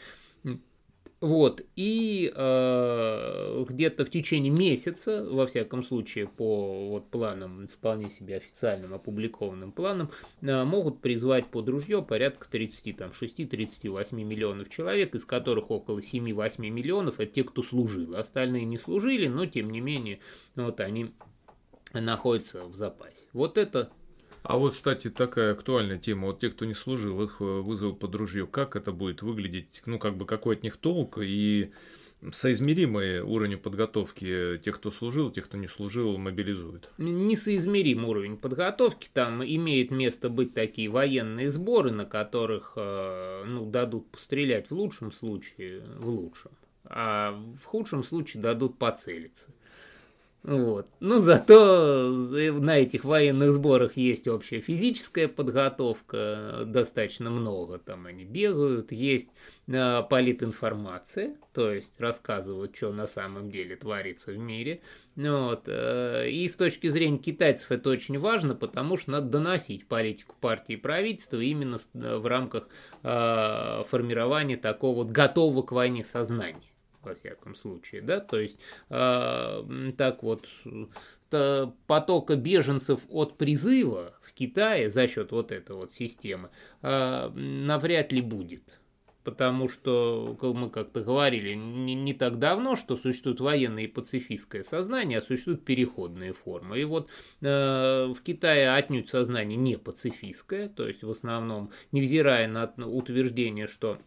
вот, 1.20 1.62
и 1.75 2.32
э, 2.32 3.64
где-то 3.68 4.04
в 4.04 4.10
течение 4.10 4.52
месяца, 4.52 5.26
во 5.28 5.48
всяком 5.48 5.82
случае, 5.82 6.28
по 6.28 6.90
вот 6.90 7.10
планам, 7.10 7.66
вполне 7.66 8.08
себе 8.08 8.37
официальным 8.37 8.94
опубликованным 8.94 9.72
планам, 9.72 10.12
э, 10.42 10.62
могут 10.62 11.00
призвать 11.00 11.48
под 11.48 11.68
ружье 11.70 12.02
порядка 12.02 12.46
36-38 12.48 14.14
миллионов 14.14 14.68
человек, 14.68 15.16
из 15.16 15.25
которых 15.25 15.72
около 15.72 15.98
7-8 15.98 16.70
миллионов 16.70 17.18
это 17.18 17.32
те, 17.32 17.42
кто 17.42 17.64
служил. 17.64 18.14
Остальные 18.14 18.64
не 18.64 18.78
служили, 18.78 19.26
но 19.26 19.44
тем 19.46 19.70
не 19.70 19.80
менее, 19.80 20.20
вот 20.54 20.78
они 20.78 21.10
находится 21.92 22.64
в 22.64 22.76
запасе. 22.76 23.26
Вот 23.32 23.58
это 23.58 23.90
а 24.42 24.59
вот, 24.59 24.75
кстати, 24.75 25.11
такая 25.11 25.52
актуальная 25.52 25.99
тема. 25.99 26.26
Вот 26.26 26.40
те, 26.40 26.50
кто 26.50 26.64
не 26.64 26.75
служил, 26.75 27.23
их 27.23 27.37
э, 27.40 27.45
вызовут 27.45 27.99
под 27.99 28.14
ружье. 28.14 28.47
Как 28.47 28.76
это 28.76 28.92
будет 28.92 29.23
выглядеть? 29.23 29.83
Ну, 29.87 29.99
как 29.99 30.16
бы 30.16 30.26
какой 30.26 30.57
от 30.57 30.62
них 30.62 30.76
толк 30.76 31.18
и 31.21 31.71
соизмеримый 32.33 33.21
уровень 33.21 33.59
подготовки 33.59 34.59
тех, 34.64 34.76
кто 34.76 34.90
служил, 34.90 35.30
тех, 35.30 35.45
кто 35.45 35.57
не 35.57 35.68
служил, 35.68 36.18
мобилизует? 36.18 36.90
Несоизмерим 36.99 38.04
уровень 38.04 38.37
подготовки. 38.37 39.09
Там 39.12 39.45
имеет 39.45 39.90
место 39.90 40.28
быть 40.28 40.54
такие 40.54 40.88
военные 40.88 41.50
сборы, 41.50 41.90
на 41.90 42.04
которых 42.04 42.73
э, 42.76 43.45
ну, 43.47 43.71
дадут 43.71 44.11
пострелять 44.11 44.71
в 44.71 44.75
лучшем 44.75 45.12
случае, 45.12 45.83
в 45.99 46.09
лучшем. 46.09 46.52
А 46.85 47.33
в 47.61 47.64
худшем 47.64 48.02
случае 48.02 48.42
дадут 48.42 48.78
поцелиться. 48.78 49.50
Вот. 50.45 50.87
Но 51.00 51.18
зато 51.18 52.09
на 52.09 52.78
этих 52.78 53.04
военных 53.04 53.52
сборах 53.52 53.97
есть 53.97 54.28
общая 54.28 54.61
физическая 54.61 55.26
подготовка, 55.26 56.62
достаточно 56.64 57.28
много 57.28 57.78
там 57.78 58.07
они 58.07 58.25
бегают, 58.25 58.92
есть 58.92 59.30
э, 59.66 60.02
политинформация, 60.09 61.37
то 61.52 61.73
есть 61.73 62.00
рассказывают, 62.00 62.76
что 62.76 62.92
на 62.92 63.09
самом 63.09 63.50
деле 63.50 63.75
творится 63.75 64.30
в 64.30 64.38
мире. 64.38 64.80
Вот. 65.16 65.64
Э, 65.66 66.30
и 66.30 66.49
с 66.49 66.54
точки 66.54 66.88
зрения 66.88 67.18
китайцев 67.18 67.73
это 67.73 67.90
очень 67.90 68.18
важно, 68.18 68.54
потому 68.54 68.97
что 68.97 69.11
надо 69.11 69.26
доносить 69.28 69.88
политику 69.88 70.37
партии 70.40 70.75
и 70.75 70.76
правительства 70.76 71.40
именно 71.40 71.80
в 71.92 72.26
рамках 72.26 72.68
э, 73.02 73.83
формирования 73.88 74.57
такого 74.57 75.02
вот 75.02 75.11
готового 75.11 75.62
к 75.62 75.73
войне 75.73 76.04
сознания 76.04 76.62
во 77.09 77.15
всяком 77.15 77.55
случае, 77.55 78.03
да, 78.03 78.21
то 78.21 78.38
есть 78.38 78.59
э, 78.91 79.93
так 79.97 80.23
вот 80.23 80.47
потока 81.31 82.37
беженцев 82.37 83.03
от 83.11 83.37
призыва 83.37 84.15
в 84.23 84.33
Китае 84.33 84.91
за 84.91 85.09
счет 85.09 85.33
вот 85.33 85.53
этой 85.53 85.77
вот 85.77 85.93
системы 85.93 86.50
э, 86.83 87.29
навряд 87.35 88.12
ли 88.12 88.21
будет. 88.21 88.62
Потому 89.25 89.69
что, 89.69 90.38
как 90.41 90.55
мы 90.55 90.71
как-то 90.71 91.03
говорили 91.03 91.53
не, 91.53 91.95
не 91.95 92.15
так 92.15 92.38
давно, 92.38 92.77
что 92.77 92.97
существует 92.97 93.41
военное 93.41 93.83
и 93.83 93.87
пацифистское 93.87 94.62
сознание, 94.62 95.19
а 95.19 95.21
существуют 95.21 95.67
переходные 95.67 96.33
формы. 96.33 96.81
И 96.81 96.85
вот 96.85 97.11
э, 97.43 98.07
в 98.07 98.23
Китае 98.23 98.71
отнюдь 98.71 99.11
сознание 99.11 99.59
не 99.59 99.77
пацифистское, 99.77 100.71
то 100.71 100.88
есть 100.88 101.03
в 101.03 101.11
основном, 101.11 101.73
невзирая 101.93 102.49
на 102.49 102.73
утверждение, 102.87 103.67
что 103.67 103.99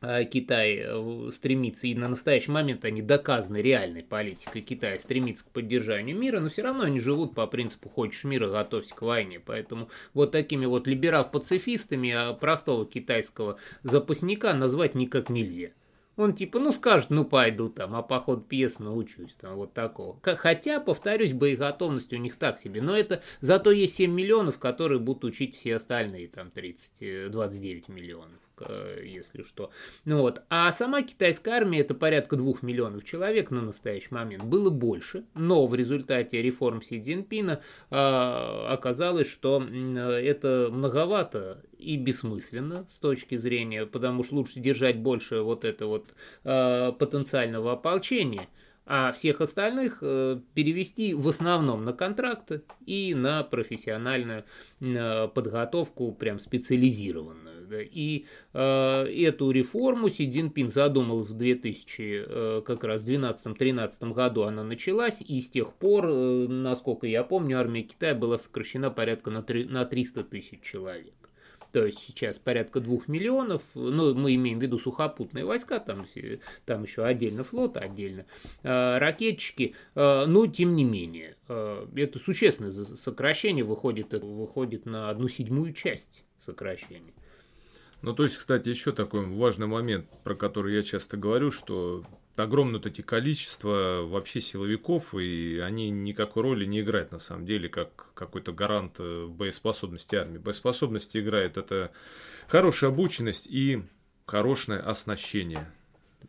Китай 0.00 0.78
э, 0.80 1.30
стремится, 1.34 1.86
и 1.86 1.94
на 1.94 2.08
настоящий 2.08 2.50
момент 2.50 2.84
они 2.84 3.02
доказаны 3.02 3.58
реальной 3.58 4.02
политикой 4.02 4.62
Китая, 4.62 4.98
стремится 4.98 5.44
к 5.44 5.48
поддержанию 5.48 6.16
мира, 6.16 6.40
но 6.40 6.48
все 6.48 6.62
равно 6.62 6.84
они 6.84 7.00
живут 7.00 7.34
по 7.34 7.46
принципу 7.46 7.88
«хочешь 7.88 8.24
мира, 8.24 8.48
готовься 8.48 8.94
к 8.94 9.02
войне». 9.02 9.40
Поэтому 9.40 9.88
вот 10.14 10.30
такими 10.30 10.66
вот 10.66 10.86
либерал-пацифистами 10.86 12.10
а 12.10 12.32
простого 12.34 12.86
китайского 12.86 13.58
запасника 13.82 14.52
назвать 14.54 14.94
никак 14.94 15.30
нельзя. 15.30 15.70
Он 16.16 16.34
типа, 16.34 16.58
ну 16.58 16.72
скажет, 16.72 17.10
ну 17.10 17.24
пойду 17.24 17.68
там, 17.68 17.94
а 17.94 18.02
по 18.02 18.20
ходу 18.20 18.42
пьесы 18.42 18.82
научусь, 18.82 19.36
там 19.40 19.54
вот 19.54 19.72
такого. 19.72 20.18
Хотя, 20.22 20.80
повторюсь, 20.80 21.32
боеготовность 21.32 22.12
у 22.12 22.16
них 22.16 22.36
так 22.36 22.58
себе. 22.58 22.82
Но 22.82 22.96
это 22.96 23.22
зато 23.40 23.70
есть 23.70 23.94
7 23.94 24.12
миллионов, 24.12 24.58
которые 24.58 24.98
будут 24.98 25.24
учить 25.24 25.56
все 25.56 25.76
остальные, 25.76 26.26
там 26.26 26.50
30, 26.50 27.30
29 27.30 27.88
миллионов 27.88 28.40
если 29.04 29.42
что. 29.42 29.70
Ну 30.04 30.20
вот. 30.20 30.42
А 30.48 30.70
сама 30.72 31.02
китайская 31.02 31.52
армия 31.52 31.80
это 31.80 31.94
порядка 31.94 32.36
двух 32.36 32.62
миллионов 32.62 33.04
человек 33.04 33.50
на 33.50 33.62
настоящий 33.62 34.12
момент. 34.14 34.44
Было 34.44 34.70
больше, 34.70 35.24
но 35.34 35.66
в 35.66 35.74
результате 35.74 36.42
реформ 36.42 36.82
Си 36.82 37.00
Цзиньпина 37.00 37.60
э, 37.90 37.94
оказалось, 37.94 39.28
что 39.28 39.62
это 39.62 40.68
многовато 40.70 41.62
и 41.78 41.96
бессмысленно 41.96 42.86
с 42.88 42.98
точки 42.98 43.36
зрения, 43.36 43.86
потому 43.86 44.24
что 44.24 44.36
лучше 44.36 44.60
держать 44.60 44.98
больше 44.98 45.40
вот 45.40 45.64
это 45.64 45.86
вот 45.86 46.14
э, 46.44 46.92
потенциального 46.98 47.72
ополчения, 47.72 48.48
а 48.90 49.12
всех 49.12 49.40
остальных 49.40 49.98
э, 50.00 50.40
перевести 50.54 51.14
в 51.14 51.28
основном 51.28 51.84
на 51.84 51.92
контракты 51.92 52.62
и 52.86 53.14
на 53.14 53.44
профессиональную 53.44 54.44
э, 54.80 55.28
подготовку, 55.28 56.12
прям 56.12 56.40
специализированную. 56.40 57.57
Да. 57.68 57.80
И 57.82 58.24
э, 58.54 58.60
эту 58.60 59.50
реформу 59.50 60.08
Си 60.08 60.30
Цзиньпин 60.30 60.68
задумал 60.68 61.24
в 61.24 61.32
2000, 61.34 62.24
э, 62.26 62.62
как 62.64 62.84
раз 62.84 63.06
12-13 63.06 64.12
году 64.12 64.42
она 64.42 64.64
началась, 64.64 65.20
и 65.20 65.40
с 65.40 65.50
тех 65.50 65.74
пор, 65.74 66.06
э, 66.08 66.46
насколько 66.48 67.06
я 67.06 67.24
помню, 67.24 67.58
армия 67.58 67.82
Китая 67.82 68.14
была 68.14 68.38
сокращена 68.38 68.90
порядка 68.90 69.30
на, 69.30 69.42
3, 69.42 69.64
на 69.64 69.84
300 69.84 70.24
тысяч 70.24 70.62
человек 70.62 71.12
то 71.72 71.84
есть 71.84 71.98
сейчас 71.98 72.38
порядка 72.38 72.80
двух 72.80 73.08
миллионов, 73.08 73.62
ну, 73.74 74.14
мы 74.14 74.34
имеем 74.34 74.58
в 74.58 74.62
виду 74.62 74.78
сухопутные 74.78 75.44
войска, 75.44 75.78
там, 75.78 76.06
там 76.64 76.84
еще 76.84 77.04
отдельно 77.04 77.44
флот, 77.44 77.76
отдельно 77.76 78.24
э, 78.62 78.98
ракетчики, 78.98 79.74
э, 79.94 80.24
но 80.26 80.46
тем 80.46 80.74
не 80.74 80.84
менее, 80.84 81.36
э, 81.48 81.86
это 81.96 82.18
существенное 82.18 82.72
сокращение 82.72 83.64
выходит, 83.64 84.12
выходит 84.12 84.86
на 84.86 85.10
одну 85.10 85.28
седьмую 85.28 85.72
часть 85.72 86.24
сокращения. 86.38 87.12
Ну, 88.00 88.14
то 88.14 88.24
есть, 88.24 88.36
кстати, 88.36 88.68
еще 88.68 88.92
такой 88.92 89.26
важный 89.26 89.66
момент, 89.66 90.06
про 90.22 90.34
который 90.34 90.74
я 90.74 90.82
часто 90.82 91.16
говорю, 91.16 91.50
что 91.50 92.04
огромное 92.36 92.80
эти 92.80 93.00
количество 93.00 94.02
вообще 94.04 94.40
силовиков, 94.40 95.14
и 95.14 95.58
они 95.58 95.90
никакой 95.90 96.44
роли 96.44 96.64
не 96.64 96.80
играют 96.80 97.10
на 97.10 97.18
самом 97.18 97.44
деле, 97.44 97.68
как 97.68 98.12
какой-то 98.14 98.52
гарант 98.52 98.96
э, 98.98 99.26
боеспособности 99.26 100.14
армии. 100.14 100.38
Боеспособность 100.38 101.16
играет 101.16 101.56
это 101.56 101.90
хорошая 102.46 102.90
обученность 102.90 103.48
и 103.48 103.82
хорошее 104.26 104.78
оснащение. 104.78 105.68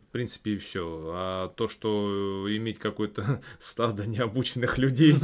В 0.08 0.12
принципе, 0.12 0.54
и 0.54 0.58
все. 0.58 1.12
А 1.14 1.48
то, 1.48 1.68
что 1.68 2.46
иметь 2.48 2.80
какое-то 2.80 3.40
стадо 3.60 4.06
необученных 4.06 4.76
людей... 4.78 5.14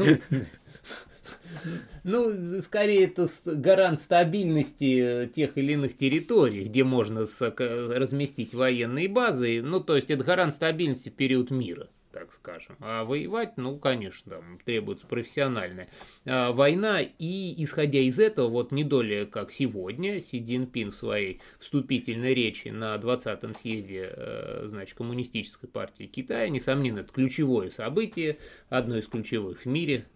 Ну, 2.04 2.62
скорее, 2.62 3.04
это 3.04 3.28
гарант 3.44 4.00
стабильности 4.00 5.24
э, 5.24 5.28
тех 5.28 5.56
или 5.58 5.72
иных 5.72 5.96
территорий, 5.96 6.64
где 6.64 6.84
можно 6.84 7.26
разместить 7.48 8.54
военные 8.54 9.08
базы. 9.08 9.62
Ну, 9.62 9.80
то 9.80 9.96
есть, 9.96 10.10
это 10.10 10.24
гарант 10.24 10.54
стабильности 10.54 11.08
период 11.08 11.50
мира 11.50 11.88
так 12.16 12.32
скажем. 12.32 12.76
А 12.80 13.04
воевать, 13.04 13.58
ну, 13.58 13.76
конечно, 13.78 14.36
там 14.36 14.58
требуется 14.64 15.06
профессиональная 15.06 15.86
а, 16.24 16.52
война. 16.52 17.02
И 17.02 17.62
исходя 17.62 17.98
из 17.98 18.18
этого, 18.18 18.48
вот 18.48 18.72
не 18.72 18.84
доля 18.84 19.26
как 19.26 19.52
сегодня, 19.52 20.22
Си 20.22 20.42
Цзиньпин 20.42 20.92
в 20.92 20.96
своей 20.96 21.42
вступительной 21.58 22.32
речи 22.32 22.68
на 22.68 22.96
20-м 22.96 23.54
съезде, 23.54 24.08
э, 24.10 24.64
значит, 24.64 24.96
Коммунистической 24.96 25.68
партии 25.68 26.04
Китая, 26.04 26.48
несомненно, 26.48 27.00
это 27.00 27.12
ключевое 27.12 27.68
событие, 27.68 28.38
одно 28.70 28.96
из 28.96 29.06
ключевых 29.06 29.60
в 29.60 29.66
мире, 29.66 30.06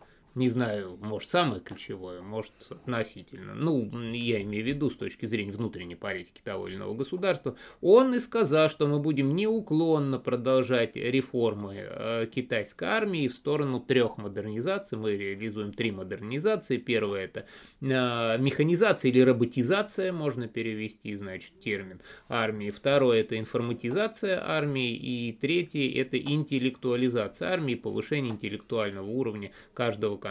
не 0.40 0.48
знаю, 0.48 0.98
может, 1.02 1.28
самое 1.28 1.60
ключевое, 1.60 2.22
может, 2.22 2.54
относительно, 2.70 3.54
ну, 3.54 3.90
я 4.12 4.40
имею 4.40 4.64
в 4.64 4.66
виду 4.66 4.88
с 4.88 4.96
точки 4.96 5.26
зрения 5.26 5.52
внутренней 5.52 5.96
политики 5.96 6.40
того 6.42 6.66
или 6.66 6.76
иного 6.76 6.94
государства, 6.94 7.56
он 7.82 8.14
и 8.14 8.20
сказал, 8.20 8.70
что 8.70 8.86
мы 8.86 9.00
будем 9.00 9.36
неуклонно 9.36 10.18
продолжать 10.18 10.96
реформы 10.96 11.74
э, 11.76 12.26
китайской 12.34 12.84
армии 12.84 13.28
в 13.28 13.34
сторону 13.34 13.80
трех 13.80 14.16
модернизаций. 14.16 14.96
Мы 14.96 15.16
реализуем 15.16 15.74
три 15.74 15.92
модернизации. 15.92 16.78
Первое 16.78 17.24
это 17.24 17.40
э, 17.82 18.38
механизация 18.38 19.10
или 19.10 19.20
роботизация, 19.20 20.10
можно 20.10 20.48
перевести, 20.48 21.14
значит, 21.16 21.60
термин 21.60 22.00
армии. 22.28 22.70
Второе 22.70 23.20
это 23.20 23.38
информатизация 23.38 24.42
армии. 24.42 24.96
И 24.96 25.32
третье 25.32 26.00
это 26.00 26.18
интеллектуализация 26.18 27.50
армии, 27.50 27.74
повышение 27.74 28.32
интеллектуального 28.32 29.06
уровня 29.06 29.52
каждого 29.74 30.16
конкретного, 30.16 30.29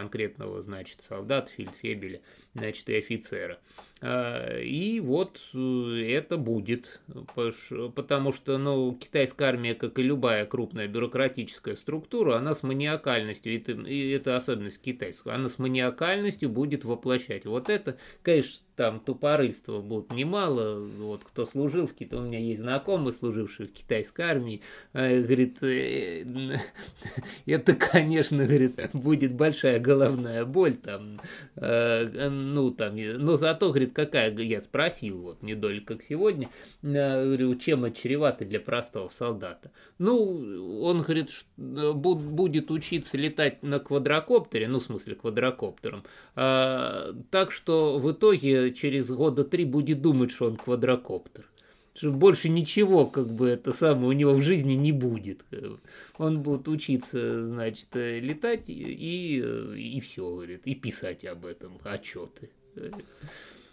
значит, 0.62 1.02
солдата, 1.02 1.50
фельдфебеля, 1.50 2.20
значит, 2.54 2.88
и 2.88 2.96
офицера. 2.96 3.58
А, 4.02 4.58
и 4.58 4.98
вот 5.00 5.40
э, 5.52 6.04
это 6.08 6.38
будет, 6.38 7.00
потому 7.34 8.32
что, 8.32 8.56
ну, 8.56 8.94
китайская 8.94 9.46
армия, 9.46 9.74
как 9.74 9.98
и 9.98 10.02
любая 10.02 10.46
крупная 10.46 10.88
бюрократическая 10.88 11.76
структура, 11.76 12.36
она 12.36 12.54
с 12.54 12.62
маниакальностью, 12.62 13.54
это, 13.54 13.72
и 13.72 14.10
это 14.10 14.36
особенность 14.36 14.80
китайского, 14.80 15.34
она 15.34 15.50
с 15.50 15.58
маниакальностью 15.58 16.48
будет 16.48 16.84
воплощать. 16.84 17.44
Вот 17.44 17.68
это, 17.68 17.98
конечно, 18.22 18.60
там 18.74 19.00
тупорыльства 19.00 19.82
будут 19.82 20.10
немало, 20.12 20.82
вот 20.82 21.24
кто 21.24 21.44
служил 21.44 21.86
в 21.86 21.92
Китае, 21.92 22.22
у 22.22 22.24
меня 22.24 22.38
есть 22.38 22.62
знакомый, 22.62 23.12
служивший 23.12 23.66
в 23.66 23.72
китайской 23.74 24.22
армии, 24.22 24.62
э, 24.94 25.20
говорит, 25.20 25.62
э, 25.62 26.24
это, 27.44 27.74
конечно, 27.74 28.46
говорит, 28.46 28.80
будет 28.94 29.34
большая 29.34 29.78
головная 29.78 30.46
боль 30.46 30.76
там, 30.76 31.20
ну, 32.40 32.70
там, 32.70 32.96
но 32.96 33.36
зато, 33.36 33.68
говорит, 33.68 33.92
какая, 33.92 34.36
я 34.36 34.60
спросил, 34.60 35.20
вот, 35.20 35.42
не 35.42 35.54
доля 35.54 35.80
как 35.80 36.02
сегодня, 36.02 36.48
говорю, 36.82 37.54
чем 37.56 37.84
это 37.84 38.44
для 38.44 38.60
простого 38.60 39.08
солдата. 39.08 39.70
Ну, 39.98 40.80
он 40.82 41.02
говорит, 41.02 41.30
что 41.30 41.94
будет 41.94 42.70
учиться 42.70 43.16
летать 43.16 43.62
на 43.62 43.78
квадрокоптере, 43.78 44.68
ну, 44.68 44.80
в 44.80 44.84
смысле, 44.84 45.14
квадрокоптером, 45.14 46.04
а, 46.34 47.12
так 47.30 47.52
что 47.52 47.98
в 47.98 48.10
итоге 48.12 48.72
через 48.72 49.08
года 49.08 49.44
три 49.44 49.64
будет 49.64 50.00
думать, 50.00 50.30
что 50.30 50.46
он 50.46 50.56
квадрокоптер 50.56 51.49
что 52.00 52.12
больше 52.12 52.48
ничего, 52.48 53.04
как 53.04 53.28
бы, 53.28 53.50
это 53.50 53.74
самое, 53.74 54.08
у 54.08 54.12
него 54.12 54.32
в 54.32 54.40
жизни 54.40 54.72
не 54.72 54.90
будет. 54.90 55.44
Он 56.16 56.40
будет 56.40 56.66
учиться, 56.66 57.46
значит, 57.46 57.88
летать 57.92 58.70
и, 58.70 59.36
и 59.76 60.00
все, 60.00 60.26
говорит, 60.26 60.62
и 60.64 60.74
писать 60.74 61.26
об 61.26 61.44
этом, 61.44 61.78
отчеты. 61.84 62.48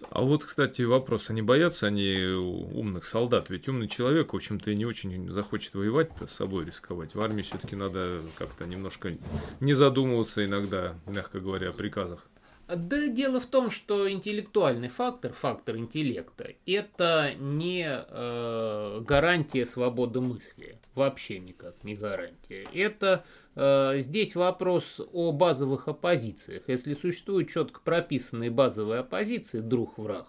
А 0.10 0.22
вот, 0.22 0.44
кстати, 0.44 0.82
вопрос, 0.82 1.30
они 1.30 1.42
боятся 1.42 1.88
они 1.88 2.18
умных 2.18 3.06
солдат? 3.06 3.50
Ведь 3.50 3.70
умный 3.70 3.88
человек, 3.88 4.34
в 4.34 4.36
общем-то, 4.36 4.72
и 4.72 4.76
не 4.76 4.86
очень 4.86 5.32
захочет 5.32 5.74
воевать 5.76 6.12
с 6.28 6.34
собой 6.34 6.66
рисковать. 6.66 7.16
В 7.16 7.22
армии 7.22 7.44
все-таки 7.44 7.78
надо 7.78 8.22
как-то 8.38 8.66
немножко 8.66 9.18
не 9.62 9.74
задумываться 9.74 10.44
иногда, 10.44 10.96
мягко 11.06 11.40
говоря, 11.40 11.70
о 11.70 11.74
приказах. 11.74 12.28
Да 12.68 13.08
дело 13.08 13.40
в 13.40 13.46
том, 13.46 13.70
что 13.70 14.12
интеллектуальный 14.12 14.90
фактор, 14.90 15.32
фактор 15.32 15.78
интеллекта, 15.78 16.54
это 16.66 17.34
не 17.40 17.88
э, 17.88 19.02
гарантия 19.08 19.66
свободы 19.66 20.20
мысли. 20.20 20.78
Вообще 20.94 21.40
никак 21.40 21.82
не 21.86 21.96
гарантия. 21.96 22.68
Это 22.74 23.24
э, 23.56 24.00
здесь 24.02 24.36
вопрос 24.36 25.00
о 25.14 25.32
базовых 25.32 25.88
оппозициях. 25.88 26.64
Если 26.68 26.94
существуют 26.94 27.50
четко 27.50 27.80
прописанные 27.80 28.52
базовые 28.52 29.00
оппозиции, 29.00 29.62
друг-враг, 29.62 30.28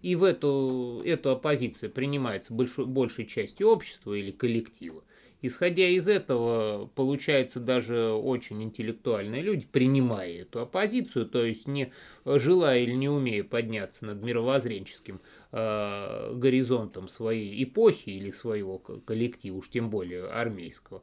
и 0.00 0.16
в 0.16 0.24
эту, 0.24 1.02
эту 1.04 1.30
оппозицию 1.30 1.90
принимается 1.90 2.54
большой, 2.54 2.86
большей 2.86 3.26
частью 3.26 3.68
общества 3.68 4.14
или 4.14 4.30
коллектива, 4.30 5.04
Исходя 5.42 5.88
из 5.88 6.08
этого, 6.08 6.90
получается 6.94 7.60
даже 7.60 8.10
очень 8.10 8.62
интеллектуальные 8.62 9.42
люди, 9.42 9.66
принимая 9.70 10.42
эту 10.42 10.60
оппозицию, 10.60 11.26
то 11.26 11.44
есть 11.44 11.66
не 11.66 11.92
желая 12.24 12.80
или 12.80 12.92
не 12.92 13.08
умея 13.08 13.42
подняться 13.44 14.04
над 14.04 14.22
мировоззренческим 14.22 15.20
э, 15.52 16.34
горизонтом 16.34 17.08
своей 17.08 17.64
эпохи 17.64 18.10
или 18.10 18.30
своего 18.30 18.78
коллектива, 18.78 19.56
уж 19.56 19.70
тем 19.70 19.88
более 19.90 20.26
армейского, 20.26 21.02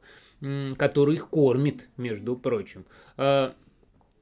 который 0.76 1.14
их 1.14 1.28
кормит, 1.28 1.88
между 1.96 2.36
прочим, 2.36 2.84
э, 3.16 3.52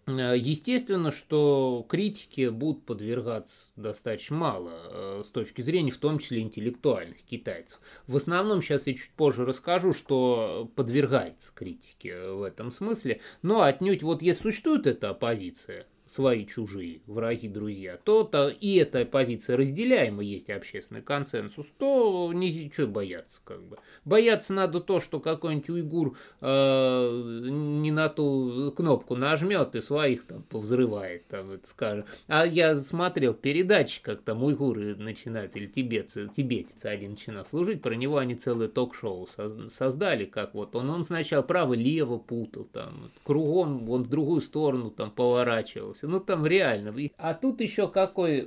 естественно, 0.07 1.11
что 1.11 1.85
критики 1.89 2.49
будут 2.49 2.85
подвергаться 2.85 3.57
достаточно 3.75 4.37
мало 4.37 4.73
э, 4.73 5.23
с 5.25 5.29
точки 5.31 5.63
зрения, 5.63 5.91
в 5.91 5.99
том 5.99 6.19
числе 6.19 6.41
интеллектуальных 6.41 7.23
китайцев. 7.23 7.81
В 8.07 8.17
основном, 8.17 8.63
сейчас 8.63 8.87
я 8.87 8.95
чуть 8.95 9.11
позже 9.11 9.45
расскажу, 9.45 9.93
что 9.93 10.71
подвергается 10.77 11.53
критике 11.53 12.31
в 12.31 12.43
этом 12.43 12.71
смысле, 12.71 13.21
но 13.43 13.63
отнюдь 13.63 14.05
вот 14.05 14.23
если 14.23 14.43
существует 14.43 14.87
эта 14.87 15.11
оппозиция, 15.11 15.87
свои 16.07 16.47
чужие, 16.47 17.01
враги, 17.07 17.49
друзья, 17.49 17.99
то, 18.03 18.23
то 18.23 18.49
и 18.49 18.77
эта 18.77 19.05
позиция 19.05 19.57
разделяема, 19.57 20.23
есть 20.23 20.51
общественный 20.51 21.03
консенсус, 21.03 21.67
то 21.79 22.31
ничего 22.33 22.87
бояться 22.87 23.41
как 23.45 23.63
бы. 23.63 23.79
Бояться 24.05 24.55
надо 24.55 24.81
то, 24.81 25.01
что 25.01 25.19
какой-нибудь 25.19 25.69
уйгур 25.69 26.17
э, 26.41 27.41
не 27.51 27.91
на 27.91 28.09
ту 28.09 28.73
кнопку 28.77 29.17
нажмет 29.17 29.75
и 29.75 29.81
своих 29.81 30.25
там 30.27 30.43
повзрывает, 30.45 31.27
там, 31.27 31.51
это 31.51 31.67
скажем. 31.67 32.05
А 32.29 32.47
я 32.47 32.77
смотрел 32.77 33.35
передачи, 33.35 34.01
как 34.01 34.23
там 34.23 34.45
уйгуры 34.45 34.95
начинают, 34.95 35.57
или 35.57 35.67
тибетцы, 35.67 36.29
тибетец 36.29 36.85
один 36.85 37.13
начинал 37.13 37.45
служить, 37.45 37.83
про 37.83 37.95
него 37.95 38.19
они 38.19 38.37
целое 38.37 38.69
ток-шоу 38.69 39.29
создали, 39.69 40.25
как 40.25 40.55
вот 40.55 40.77
он, 40.77 40.89
он 40.89 41.05
сначала 41.05 41.43
право-лево 41.43 42.19
путал, 42.19 42.65
там, 42.73 43.11
кругом, 43.25 43.91
он 43.91 44.05
в 44.05 44.09
другую 44.09 44.41
сторону 44.41 44.91
там 44.91 45.11
поворачивал, 45.11 45.96
получился. 45.97 46.07
Ну 46.07 46.21
там 46.21 46.47
реально. 46.47 46.95
А 47.17 47.35
тут 47.35 47.61
еще 47.61 47.89
какой 47.89 48.47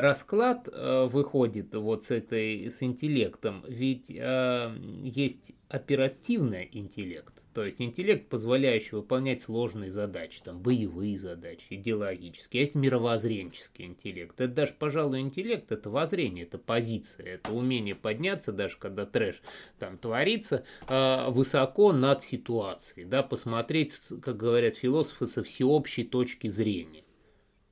расклад 0.00 0.68
э, 0.70 1.06
выходит 1.06 1.74
вот 1.74 2.04
с 2.04 2.10
этой 2.10 2.70
с 2.70 2.82
интеллектом. 2.82 3.64
Ведь 3.68 4.10
э, 4.10 4.74
есть 5.02 5.52
оперативный 5.68 6.68
интеллект, 6.72 7.39
то 7.52 7.64
есть 7.64 7.80
интеллект, 7.82 8.28
позволяющий 8.28 8.96
выполнять 8.96 9.42
сложные 9.42 9.90
задачи, 9.90 10.40
там 10.42 10.60
боевые 10.60 11.18
задачи, 11.18 11.66
идеологические, 11.70 12.60
а 12.60 12.62
есть 12.62 12.74
мировоззренческий 12.74 13.86
интеллект. 13.86 14.40
Это 14.40 14.52
даже, 14.52 14.74
пожалуй, 14.78 15.20
интеллект, 15.20 15.72
это 15.72 15.90
воззрение, 15.90 16.44
это 16.44 16.58
позиция, 16.58 17.26
это 17.26 17.52
умение 17.52 17.94
подняться, 17.94 18.52
даже 18.52 18.76
когда 18.78 19.06
трэш 19.06 19.42
там 19.78 19.98
творится, 19.98 20.64
э, 20.88 21.30
высоко 21.30 21.92
над 21.92 22.22
ситуацией, 22.22 23.06
да, 23.06 23.22
посмотреть, 23.22 23.98
как 24.22 24.36
говорят 24.36 24.76
философы, 24.76 25.26
со 25.26 25.42
всеобщей 25.42 26.04
точки 26.04 26.48
зрения. 26.48 27.04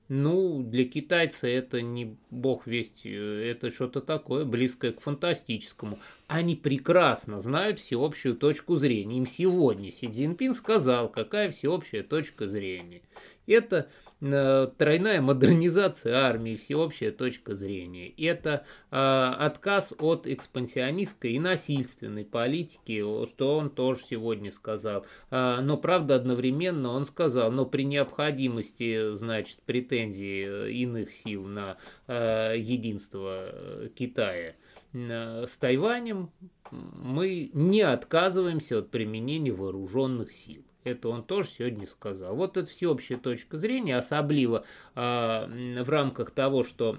Ну, 0.08 0.62
для 0.62 0.86
китайца 0.86 1.46
это 1.46 1.82
не 1.82 2.16
бог 2.30 2.66
весть, 2.66 3.02
э, 3.04 3.50
это 3.50 3.70
что-то 3.70 4.00
такое, 4.00 4.46
близкое 4.46 4.92
к 4.92 5.02
фантастическому. 5.02 5.98
Они 6.28 6.56
прекрасно 6.56 7.42
знают 7.42 7.78
всеобщую 7.78 8.34
точку 8.34 8.76
зрения. 8.76 9.18
Им 9.18 9.26
сегодня 9.26 9.90
Си 9.90 10.08
Цзиньпин 10.08 10.54
сказал, 10.54 11.10
какая 11.10 11.50
всеобщая 11.50 12.02
точка 12.02 12.46
зрения. 12.46 13.02
Это 13.46 13.90
тройная 14.20 15.20
модернизация 15.20 16.16
армии, 16.16 16.56
всеобщая 16.56 17.12
точка 17.12 17.54
зрения. 17.54 18.08
Это 18.08 18.64
э, 18.90 18.96
отказ 18.96 19.94
от 19.98 20.26
экспансионистской 20.26 21.32
и 21.32 21.38
насильственной 21.38 22.24
политики, 22.24 23.00
что 23.26 23.56
он 23.56 23.70
тоже 23.70 24.00
сегодня 24.02 24.50
сказал. 24.50 25.06
Э, 25.30 25.60
но, 25.60 25.76
правда, 25.76 26.16
одновременно 26.16 26.90
он 26.90 27.04
сказал, 27.04 27.52
но 27.52 27.64
при 27.64 27.84
необходимости, 27.84 29.14
значит, 29.14 29.58
претензий 29.64 30.72
иных 30.82 31.12
сил 31.12 31.44
на 31.44 31.78
э, 32.08 32.54
единство 32.58 33.88
Китая 33.94 34.56
э, 34.92 35.46
с 35.46 35.56
Тайванем, 35.58 36.30
мы 36.70 37.50
не 37.52 37.82
отказываемся 37.82 38.78
от 38.78 38.90
применения 38.90 39.52
вооруженных 39.52 40.32
сил. 40.32 40.64
Это 40.90 41.08
он 41.08 41.22
тоже 41.22 41.48
сегодня 41.48 41.86
сказал. 41.86 42.36
Вот 42.36 42.56
это 42.56 42.68
всеобщая 42.68 43.16
точка 43.16 43.58
зрения, 43.58 43.96
особливо 43.96 44.64
э, 44.94 45.82
в 45.82 45.88
рамках 45.88 46.30
того, 46.30 46.64
что 46.64 46.98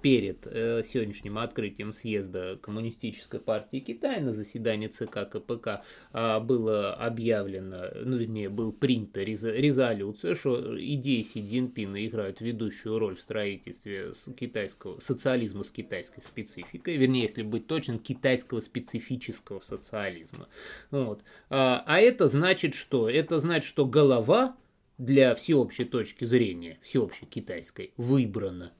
перед 0.00 0.46
э, 0.46 0.82
сегодняшним 0.84 1.38
открытием 1.38 1.92
съезда 1.92 2.58
Коммунистической 2.62 3.40
партии 3.40 3.80
Китая 3.80 4.20
на 4.20 4.32
заседании 4.32 4.88
ЦК 4.88 5.28
КПК 5.30 5.82
э, 6.12 6.40
было 6.40 6.94
объявлено, 6.94 7.88
ну, 8.04 8.16
вернее, 8.16 8.48
был 8.48 8.72
принята 8.72 9.22
резолюция, 9.22 10.34
что 10.34 10.76
идеи 10.80 11.22
Си 11.22 11.44
Цзиньпина 11.44 12.06
играют 12.06 12.40
ведущую 12.40 12.98
роль 12.98 13.16
в 13.16 13.20
строительстве 13.20 14.12
китайского 14.36 15.00
социализма 15.00 15.64
с 15.64 15.70
китайской 15.70 16.22
спецификой, 16.22 16.96
вернее, 16.96 17.22
если 17.22 17.42
быть 17.42 17.66
точным, 17.66 17.98
китайского 17.98 18.60
специфического 18.60 19.60
социализма. 19.60 20.48
Вот. 20.90 21.22
А, 21.50 21.82
а 21.86 22.00
это 22.00 22.28
значит 22.28 22.74
что? 22.74 23.08
Это 23.08 23.38
значит, 23.38 23.68
что 23.68 23.84
голова 23.84 24.56
для 24.98 25.34
всеобщей 25.34 25.84
точки 25.84 26.24
зрения, 26.24 26.78
всеобщей 26.82 27.26
китайской, 27.26 27.92
выбрана 27.96 28.72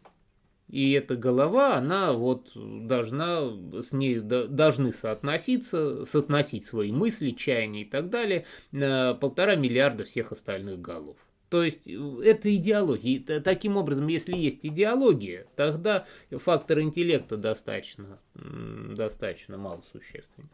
и 0.73 0.93
эта 0.93 1.17
голова, 1.17 1.77
она 1.77 2.15
вот 2.15 2.51
должна, 2.55 3.43
с 3.83 3.93
ней 3.93 4.21
должны 4.21 4.91
соотноситься, 4.91 6.07
соотносить 6.07 6.65
свои 6.65 6.91
мысли, 6.91 7.33
чаяния 7.33 7.83
и 7.83 7.85
так 7.85 8.09
далее, 8.09 8.47
на 8.71 9.13
полтора 9.13 9.55
миллиарда 9.55 10.05
всех 10.05 10.33
остальных 10.33 10.81
голов. 10.81 11.19
То 11.51 11.63
есть 11.63 11.87
э, 11.87 11.93
это 12.25 12.57
идеология. 12.57 13.41
Таким 13.43 13.77
образом, 13.77 14.09
если 14.09 14.35
есть 14.35 14.65
идеология, 14.65 15.47
тогда 15.57 16.07
фактор 16.31 16.81
интеллекта 16.81 17.37
достаточно, 17.37 18.19
достаточно 18.35 19.59
мало 19.59 19.83
существенный. 19.93 20.49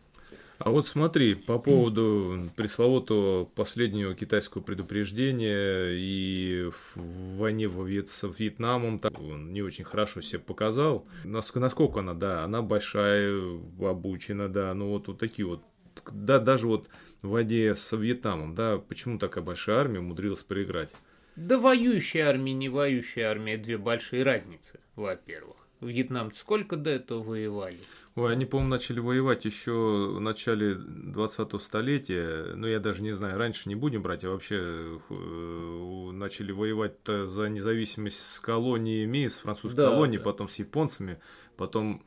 А 0.58 0.70
вот 0.70 0.88
смотри, 0.88 1.34
по 1.36 1.60
поводу 1.60 2.50
пресловутого 2.56 3.44
последнего 3.44 4.14
китайского 4.14 4.60
предупреждения 4.60 5.90
и 5.92 6.68
в 6.68 7.36
войне 7.36 7.68
с 8.04 8.26
Вьетнамом 8.26 8.98
так, 8.98 9.20
он 9.20 9.52
не 9.52 9.62
очень 9.62 9.84
хорошо 9.84 10.20
себя 10.20 10.40
показал. 10.40 11.06
Насколько 11.22 12.00
она, 12.00 12.14
да, 12.14 12.42
она 12.42 12.60
большая, 12.60 13.40
обучена, 13.80 14.48
да, 14.48 14.74
ну 14.74 14.88
вот, 14.88 15.06
вот 15.06 15.18
такие 15.18 15.46
вот, 15.46 15.62
да, 16.10 16.40
даже 16.40 16.66
вот 16.66 16.88
в 17.22 17.28
войне 17.28 17.76
с 17.76 17.96
Вьетнамом, 17.96 18.56
да, 18.56 18.78
почему 18.78 19.18
такая 19.18 19.44
большая 19.44 19.78
армия 19.78 20.00
умудрилась 20.00 20.42
проиграть? 20.42 20.90
Да 21.36 21.56
воюющая 21.56 22.28
армия, 22.28 22.52
не 22.52 22.68
воюющая 22.68 23.30
армия, 23.30 23.58
две 23.58 23.78
большие 23.78 24.24
разницы, 24.24 24.80
во-первых. 24.96 25.56
Вьетнамцы 25.80 26.40
сколько 26.40 26.74
до 26.74 26.90
этого 26.90 27.22
воевали? 27.22 27.78
Ой, 28.18 28.32
они, 28.32 28.46
по-моему, 28.46 28.70
начали 28.70 28.98
воевать 28.98 29.44
еще 29.44 30.10
в 30.16 30.20
начале 30.20 30.72
20-го 30.74 31.58
столетия. 31.60 32.52
Ну, 32.56 32.66
я 32.66 32.80
даже 32.80 33.00
не 33.00 33.12
знаю, 33.12 33.38
раньше 33.38 33.68
не 33.68 33.76
будем 33.76 34.02
брать, 34.02 34.24
а 34.24 34.30
вообще 34.30 34.98
э, 35.08 36.10
начали 36.12 36.50
воевать 36.50 36.96
за 37.06 37.48
независимость 37.48 38.20
с 38.20 38.40
колониями, 38.40 39.28
с 39.28 39.36
французской 39.36 39.76
да, 39.76 39.90
колонией, 39.90 40.18
да. 40.18 40.24
потом 40.24 40.48
с 40.48 40.58
японцами, 40.58 41.20
потом 41.56 42.02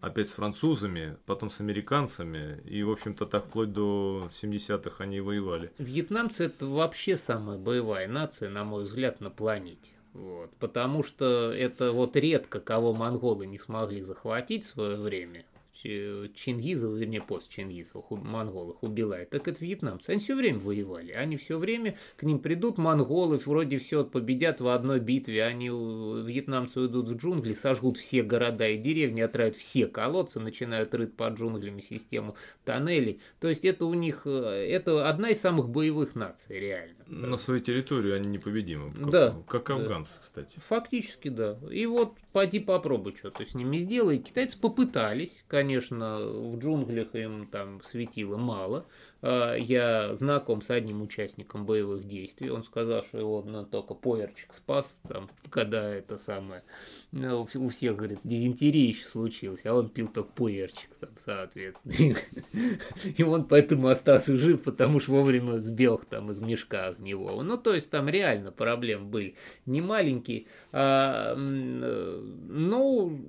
опять 0.00 0.26
с 0.26 0.32
французами, 0.32 1.16
потом 1.26 1.48
с 1.48 1.60
американцами. 1.60 2.60
И, 2.64 2.82
в 2.82 2.90
общем-то, 2.90 3.24
так 3.26 3.46
вплоть 3.46 3.72
до 3.72 4.30
70-х 4.32 5.04
они 5.04 5.20
воевали. 5.20 5.70
Вьетнамцы 5.78 6.46
это 6.46 6.66
вообще 6.66 7.16
самая 7.16 7.56
боевая 7.56 8.08
нация, 8.08 8.50
на 8.50 8.64
мой 8.64 8.82
взгляд, 8.82 9.20
на 9.20 9.30
планете. 9.30 9.92
Вот, 10.12 10.50
потому 10.58 11.04
что 11.04 11.52
это 11.52 11.92
вот 11.92 12.16
редко 12.16 12.60
кого 12.60 12.92
монголы 12.92 13.46
не 13.46 13.58
смогли 13.60 14.02
захватить 14.02 14.64
в 14.64 14.70
свое 14.70 14.96
время. 14.96 15.44
Чингизов, 15.82 16.94
вернее, 16.94 17.20
пост 17.22 17.50
Чингизов, 17.50 18.04
монголов 18.10 18.76
убивает, 18.80 19.30
так 19.30 19.48
это 19.48 19.64
вьетнамцы. 19.64 20.10
Они 20.10 20.20
все 20.20 20.34
время 20.34 20.58
воевали. 20.58 21.12
Они 21.12 21.36
все 21.36 21.58
время, 21.58 21.96
к 22.16 22.22
ним 22.22 22.38
придут 22.38 22.78
монголы, 22.78 23.38
вроде 23.44 23.78
все 23.78 24.04
победят 24.04 24.60
в 24.60 24.68
одной 24.68 25.00
битве. 25.00 25.44
Они, 25.44 25.68
вьетнамцы 25.68 26.80
уйдут 26.80 27.08
в 27.08 27.16
джунгли, 27.16 27.54
сожгут 27.54 27.98
все 27.98 28.22
города 28.22 28.68
и 28.68 28.78
деревни, 28.78 29.20
отравят 29.20 29.56
все 29.56 29.86
колодцы, 29.86 30.40
начинают 30.40 30.94
рыть 30.94 31.14
под 31.14 31.38
джунглями 31.38 31.80
систему 31.80 32.36
тоннелей. 32.64 33.20
То 33.40 33.48
есть 33.48 33.64
это 33.64 33.86
у 33.86 33.94
них, 33.94 34.22
э, 34.24 34.30
это 34.30 35.08
одна 35.08 35.30
из 35.30 35.40
самых 35.40 35.68
боевых 35.68 36.14
наций, 36.14 36.58
реально. 36.58 36.94
На 37.06 37.36
своей 37.36 37.62
территории 37.62 38.12
они 38.12 38.28
непобедимы. 38.28 38.92
Как, 38.92 39.10
да. 39.10 39.36
Как 39.48 39.70
афганцы, 39.70 40.14
да. 40.14 40.20
кстати. 40.22 40.58
Фактически, 40.58 41.28
да. 41.28 41.58
И 41.70 41.86
вот 41.86 42.14
пойди 42.32 42.60
попробуй 42.60 43.14
что-то 43.14 43.44
с 43.46 43.54
ними 43.54 43.78
сделай. 43.78 44.18
Китайцы 44.18 44.58
попытались, 44.58 45.44
конечно, 45.48 46.18
в 46.20 46.58
джунглях 46.58 47.14
им 47.14 47.46
там 47.46 47.82
светило 47.84 48.36
мало. 48.36 48.86
А, 49.22 49.54
я 49.54 50.14
знаком 50.16 50.62
с 50.62 50.70
одним 50.70 51.00
участником 51.02 51.64
боевых 51.64 52.04
действий. 52.04 52.50
Он 52.50 52.64
сказал, 52.64 53.02
что 53.04 53.18
его 53.18 53.42
ну, 53.42 53.64
только 53.64 53.94
поверчик 53.94 54.52
спас, 54.54 55.00
там, 55.08 55.30
когда 55.48 55.88
это 55.94 56.18
самое, 56.18 56.64
ну, 57.12 57.42
у 57.42 57.68
всех, 57.68 57.96
говорит, 57.96 58.18
дизентерия 58.24 58.88
еще 58.88 59.06
случилась, 59.06 59.64
а 59.64 59.74
он 59.74 59.90
пил 59.90 60.08
только 60.08 60.32
поверчик, 60.32 60.90
там, 60.98 61.10
соответственно. 61.18 62.16
И 63.16 63.22
он 63.22 63.44
поэтому 63.44 63.88
остался 63.88 64.36
жив, 64.36 64.62
потому 64.62 64.98
что 64.98 65.12
вовремя 65.12 65.60
сбег 65.60 66.04
там 66.06 66.30
из 66.30 66.40
мешка 66.40 66.88
огневого. 66.88 67.42
Ну, 67.42 67.56
то 67.56 67.74
есть 67.74 67.90
там 67.90 68.08
реально 68.08 68.50
проблемы 68.50 69.06
были 69.06 69.36
не 69.66 69.80
маленькие. 69.80 70.46
А, 70.72 71.36
ну, 71.36 73.20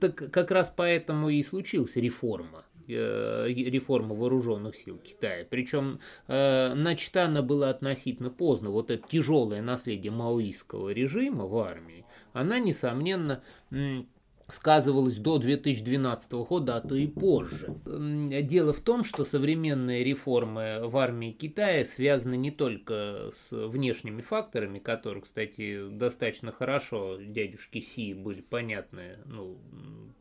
так 0.00 0.14
как 0.14 0.50
раз 0.50 0.72
поэтому 0.74 1.28
и 1.28 1.42
случилась 1.42 1.96
реформа 1.96 2.48
Э, 2.58 2.67
реформа 2.88 4.14
вооруженных 4.14 4.76
сил 4.76 4.98
Китая. 4.98 5.46
Причем 5.48 6.00
э, 6.26 6.74
начата 6.74 7.24
она 7.24 7.42
была 7.42 7.70
относительно 7.70 8.30
поздно. 8.30 8.70
Вот 8.70 8.90
это 8.90 9.06
тяжелое 9.08 9.62
наследие 9.62 10.12
маоистского 10.12 10.90
режима 10.90 11.46
в 11.46 11.56
армии, 11.58 12.04
она, 12.32 12.58
несомненно, 12.58 13.42
сказывалось 14.48 15.18
до 15.18 15.38
2012 15.38 16.32
года, 16.32 16.76
а 16.76 16.80
то 16.80 16.94
и 16.94 17.06
позже. 17.06 17.74
Дело 17.84 18.72
в 18.72 18.80
том, 18.80 19.04
что 19.04 19.24
современные 19.24 20.02
реформы 20.02 20.80
в 20.84 20.96
армии 20.96 21.32
Китая 21.32 21.84
связаны 21.84 22.36
не 22.36 22.50
только 22.50 23.30
с 23.32 23.52
внешними 23.52 24.22
факторами, 24.22 24.78
которые, 24.78 25.22
кстати, 25.22 25.88
достаточно 25.90 26.50
хорошо 26.50 27.18
дядюшки 27.20 27.80
Си 27.80 28.14
были 28.14 28.40
понятны 28.40 29.18
ну, 29.26 29.58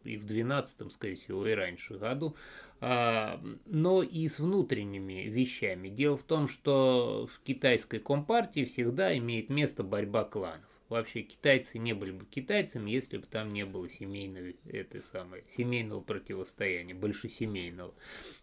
и 0.04 0.18
в 0.18 0.26
12 0.26 0.92
скорее 0.92 1.16
всего, 1.16 1.48
и 1.48 1.54
раньше 1.54 1.96
году, 1.96 2.36
а, 2.82 3.42
но 3.66 4.04
и 4.04 4.28
с 4.28 4.40
внутренними 4.40 5.28
вещами. 5.30 5.88
Дело 5.88 6.18
в 6.18 6.24
том, 6.24 6.48
что 6.48 7.28
в 7.32 7.40
китайской 7.42 8.00
компартии 8.00 8.66
всегда 8.66 9.18
имеет 9.18 9.50
место 9.50 9.84
борьба 9.84 10.26
кланов. 10.26 10.67
Вообще 10.90 11.22
китайцы 11.22 11.80
не 11.80 11.94
были 11.94 12.12
бы 12.12 12.26
китайцами, 12.26 12.92
если 12.92 13.18
бы 13.18 13.26
там 13.26 13.52
не 13.52 13.66
было 13.66 13.90
семейного, 13.90 14.54
это 14.70 15.02
самое, 15.12 15.44
семейного 15.50 16.00
противостояния, 16.00 16.96
большесемейного. 16.96 17.94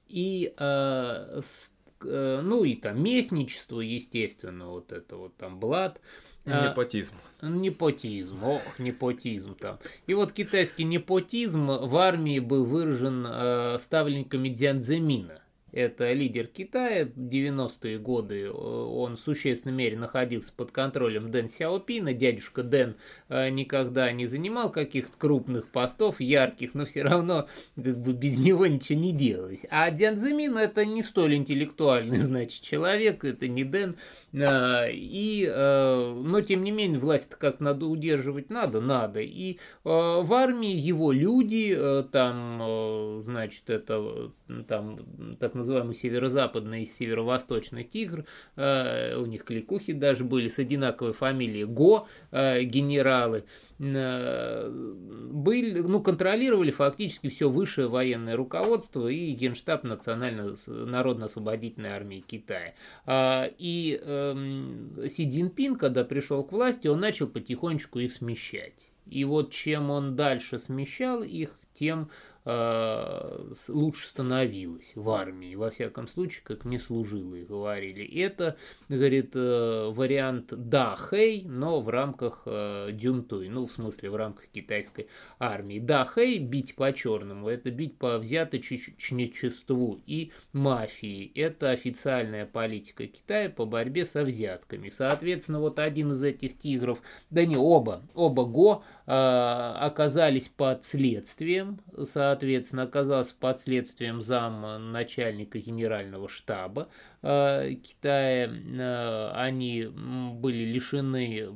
И 0.09 0.52
э, 0.54 1.40
с, 1.42 1.70
э, 2.04 2.40
ну 2.42 2.64
и 2.64 2.74
там 2.76 3.02
местничество, 3.02 3.80
естественно, 3.80 4.68
вот 4.68 4.92
это 4.92 5.16
вот 5.16 5.37
там 5.38 5.59
блат. 5.59 6.02
А, 6.44 6.68
непотизм. 6.68 7.14
А, 7.40 7.48
непотизм, 7.48 8.44
ох, 8.44 8.78
непотизм 8.78 9.54
там. 9.54 9.78
И 10.07 10.12
вот 10.12 10.33
китайский 10.33 10.85
непотизм 10.85 11.66
в 11.66 11.96
армии 11.96 12.40
был 12.40 12.66
выражен 12.66 13.26
э, 13.26 13.78
ставленниками 13.78 14.50
Дзянземина 14.50 15.43
это 15.74 16.12
лидер 16.12 16.46
Китая. 16.46 17.04
В 17.04 17.18
90-е 17.18 17.98
годы 17.98 18.44
э, 18.44 18.50
он 18.50 19.16
в 19.16 19.20
существенной 19.20 19.74
мере 19.74 19.98
находился 19.98 20.52
под 20.52 20.70
контролем 20.70 21.32
Дэн 21.32 21.48
Сяопина. 21.48 22.14
Дядюшка 22.14 22.62
Дэн 22.62 22.94
э, 23.28 23.48
никогда 23.50 24.12
не 24.12 24.26
занимал 24.26 24.70
каких-то 24.70 25.18
крупных 25.18 25.68
постов, 25.68 26.20
ярких, 26.20 26.74
но 26.74 26.87
все 26.87 27.02
равно 27.02 27.48
как 27.74 27.98
бы 27.98 28.12
без 28.12 28.38
него 28.38 28.66
ничего 28.66 29.00
не 29.00 29.12
делалось. 29.12 29.66
А 29.68 29.90
Дян 29.90 30.16
Зимин 30.16 30.56
это 30.56 30.84
не 30.84 31.02
столь 31.02 31.34
интеллектуальный, 31.34 32.18
значит, 32.18 32.62
человек, 32.62 33.24
это 33.24 33.48
не 33.48 33.64
Дэн. 33.64 33.96
Э, 34.32 34.92
и, 34.92 35.46
но 35.46 36.40
тем 36.40 36.62
не 36.62 36.70
менее, 36.70 37.00
власть 37.00 37.30
как 37.30 37.58
надо 37.58 37.87
удерживать, 37.87 38.48
надо, 38.48 38.80
надо. 38.80 39.20
И 39.20 39.58
в 39.82 40.32
армии 40.32 40.74
его 40.76 41.10
люди, 41.10 41.76
там, 42.12 43.20
значит, 43.20 43.70
это 43.70 44.30
там 44.68 45.37
так 45.40 45.54
называемый 45.64 45.94
северо-западный 45.94 46.83
и 46.83 46.87
северо-восточный 46.87 47.85
тигр, 47.85 48.24
э, 48.57 49.16
у 49.16 49.27
них 49.27 49.44
кликухи 49.44 49.92
даже 49.92 50.24
были 50.24 50.48
с 50.48 50.59
одинаковой 50.59 51.12
фамилией 51.12 51.64
Го, 51.64 52.07
э, 52.31 52.62
генералы, 52.62 53.44
э, 53.79 54.68
были, 54.68 55.81
ну, 55.81 56.00
контролировали 56.00 56.70
фактически 56.70 57.29
все 57.29 57.48
высшее 57.48 57.88
военное 57.88 58.37
руководство 58.37 59.09
и 59.09 59.33
генштаб 59.33 59.85
Национальной 59.85 60.57
народно-освободительной 60.66 61.90
армии 61.90 62.24
Китая. 62.27 62.74
А, 63.07 63.50
и 63.59 63.98
э, 64.00 65.09
Си 65.09 65.29
Цзиньпин, 65.29 65.77
когда 65.77 66.05
пришел 66.05 66.44
к 66.44 66.53
власти, 66.53 66.88
он 66.88 67.00
начал 67.00 67.27
потихонечку 67.27 67.98
их 67.98 68.12
смещать. 68.12 68.74
И 69.07 69.24
вот 69.24 69.53
чем 69.53 69.90
он 69.90 70.16
дальше 70.16 70.59
смещал 70.59 71.22
их, 71.22 71.50
тем 71.74 72.09
Э, 72.46 73.52
лучше 73.68 74.07
становилась 74.07 74.92
в 74.96 75.09
армии, 75.09 75.54
во 75.54 75.70
всяком 75.70 76.07
случае, 76.07 76.42
как 76.44 76.66
мне 76.66 76.78
служилые 76.78 77.46
говорили. 77.46 78.04
Это, 78.20 78.59
говорит, 78.90 79.30
э, 79.35 79.88
вариант 79.90 80.52
да, 80.54 80.94
хэй, 80.94 81.44
но 81.46 81.80
в 81.80 81.88
рамках 81.88 82.42
э, 82.44 82.90
дюнтуй, 82.92 83.48
ну, 83.48 83.66
в 83.66 83.72
смысле, 83.72 84.11
в 84.11 84.16
рамках 84.16 84.48
китайской 84.48 85.09
армии. 85.38 85.78
Да, 85.78 86.04
хэй, 86.04 86.38
бить 86.38 86.74
по 86.74 86.92
черному, 86.92 87.48
это 87.48 87.70
бить 87.70 87.96
по 87.96 88.18
взяточничеству 88.18 90.02
и 90.04 90.30
мафии. 90.52 91.33
Это 91.35 91.70
официальная 91.70 92.44
политика 92.44 93.07
Китая 93.07 93.48
по 93.48 93.64
борьбе 93.64 94.04
со 94.04 94.22
взятками. 94.22 94.90
Соответственно, 94.90 95.61
вот 95.61 95.78
один 95.78 96.12
из 96.12 96.22
этих 96.22 96.59
тигров, 96.59 97.00
да 97.30 97.46
не 97.46 97.57
оба, 97.57 98.02
оба 98.12 98.44
Го 98.44 98.85
оказались 99.07 100.49
под 100.49 100.85
следствием, 100.85 101.81
соответственно, 102.05 102.85
оказался 102.85 103.35
под 103.38 103.61
следствием 103.61 104.23
зам 104.23 104.93
начальника 104.93 105.59
генерального 105.59 106.29
штаба 106.29 106.88
э, 107.21 107.75
Китая. 107.75 108.49
Э, 108.49 109.33
они 109.35 109.85
были 109.85 110.64
лишены 110.64 111.51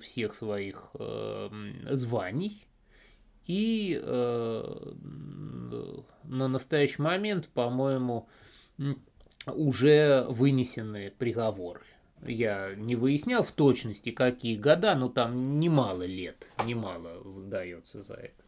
всех 0.00 0.34
своих 0.34 0.92
званий. 1.90 2.64
И 3.46 4.00
на 4.04 4.94
настоящий 6.48 7.02
момент, 7.02 7.48
по-моему, 7.48 8.28
уже 9.46 10.26
вынесены 10.28 11.12
приговоры. 11.18 11.80
Я 12.26 12.74
не 12.76 12.96
выяснял 12.96 13.42
в 13.42 13.52
точности, 13.52 14.10
какие 14.10 14.56
года, 14.56 14.94
но 14.94 15.08
там 15.08 15.60
немало 15.60 16.02
лет, 16.02 16.48
немало 16.64 17.20
выдается 17.22 18.02
за 18.02 18.14
это. 18.14 18.44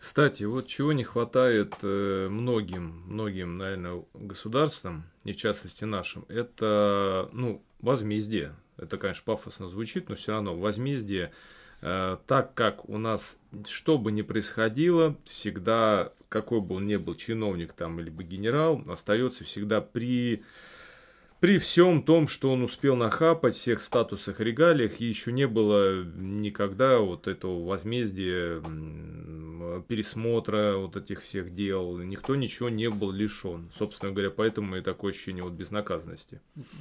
Кстати, 0.00 0.44
вот 0.44 0.68
чего 0.68 0.92
не 0.92 1.02
хватает 1.02 1.74
э, 1.82 2.28
многим, 2.30 3.02
многим, 3.06 3.58
наверное, 3.58 4.04
государствам, 4.14 5.04
и 5.24 5.32
в 5.32 5.36
частности 5.36 5.84
нашим, 5.84 6.24
это, 6.28 7.28
ну, 7.32 7.62
возмездие. 7.80 8.54
Это, 8.76 8.96
конечно, 8.96 9.22
пафосно 9.24 9.68
звучит, 9.68 10.08
но 10.08 10.14
все 10.14 10.32
равно 10.32 10.56
возмездие. 10.56 11.32
Э, 11.80 12.16
так 12.28 12.54
как 12.54 12.88
у 12.88 12.96
нас, 12.96 13.38
что 13.68 13.98
бы 13.98 14.12
ни 14.12 14.22
происходило, 14.22 15.16
всегда, 15.24 16.12
какой 16.28 16.60
бы 16.60 16.76
он 16.76 16.86
ни 16.86 16.96
был 16.96 17.16
чиновник 17.16 17.72
там, 17.72 17.98
либо 17.98 18.22
генерал, 18.22 18.82
остается 18.86 19.42
всегда 19.42 19.80
при 19.80 20.44
при 21.40 21.58
всем 21.58 22.02
том, 22.02 22.26
что 22.28 22.52
он 22.52 22.62
успел 22.62 22.96
нахапать 22.96 23.54
всех 23.54 23.80
статусах 23.80 24.40
регалиях, 24.40 25.00
еще 25.00 25.32
не 25.32 25.46
было 25.46 26.02
никогда 26.02 26.98
вот 26.98 27.28
этого 27.28 27.64
возмездия, 27.64 28.60
пересмотра 29.88 30.76
вот 30.76 30.96
этих 30.96 31.22
всех 31.22 31.54
дел. 31.54 31.98
Никто 31.98 32.34
ничего 32.34 32.68
не 32.68 32.90
был 32.90 33.10
лишен. 33.10 33.70
Собственно 33.76 34.12
говоря, 34.12 34.30
поэтому 34.30 34.76
и 34.76 34.80
такое 34.80 35.12
ощущение 35.12 35.42
вот 35.44 35.52
безнаказанности. 35.52 36.40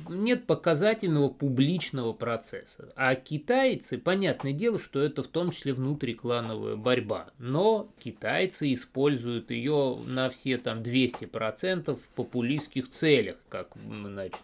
Нет 0.09 0.45
показательного 0.45 1.29
публичного 1.29 2.13
процесса. 2.13 2.91
А 2.95 3.15
китайцы, 3.15 3.97
понятное 3.97 4.53
дело, 4.53 4.79
что 4.79 4.99
это 4.99 5.23
в 5.23 5.27
том 5.27 5.51
числе 5.51 5.73
внутриклановая 5.73 6.75
борьба. 6.75 7.29
Но 7.37 7.91
китайцы 7.99 8.73
используют 8.73 9.51
ее 9.51 9.99
на 10.05 10.29
все 10.29 10.57
там 10.57 10.81
200% 10.81 11.95
в 11.95 12.09
популистских 12.09 12.89
целях, 12.89 13.37
как 13.49 13.73
значит, 13.75 14.39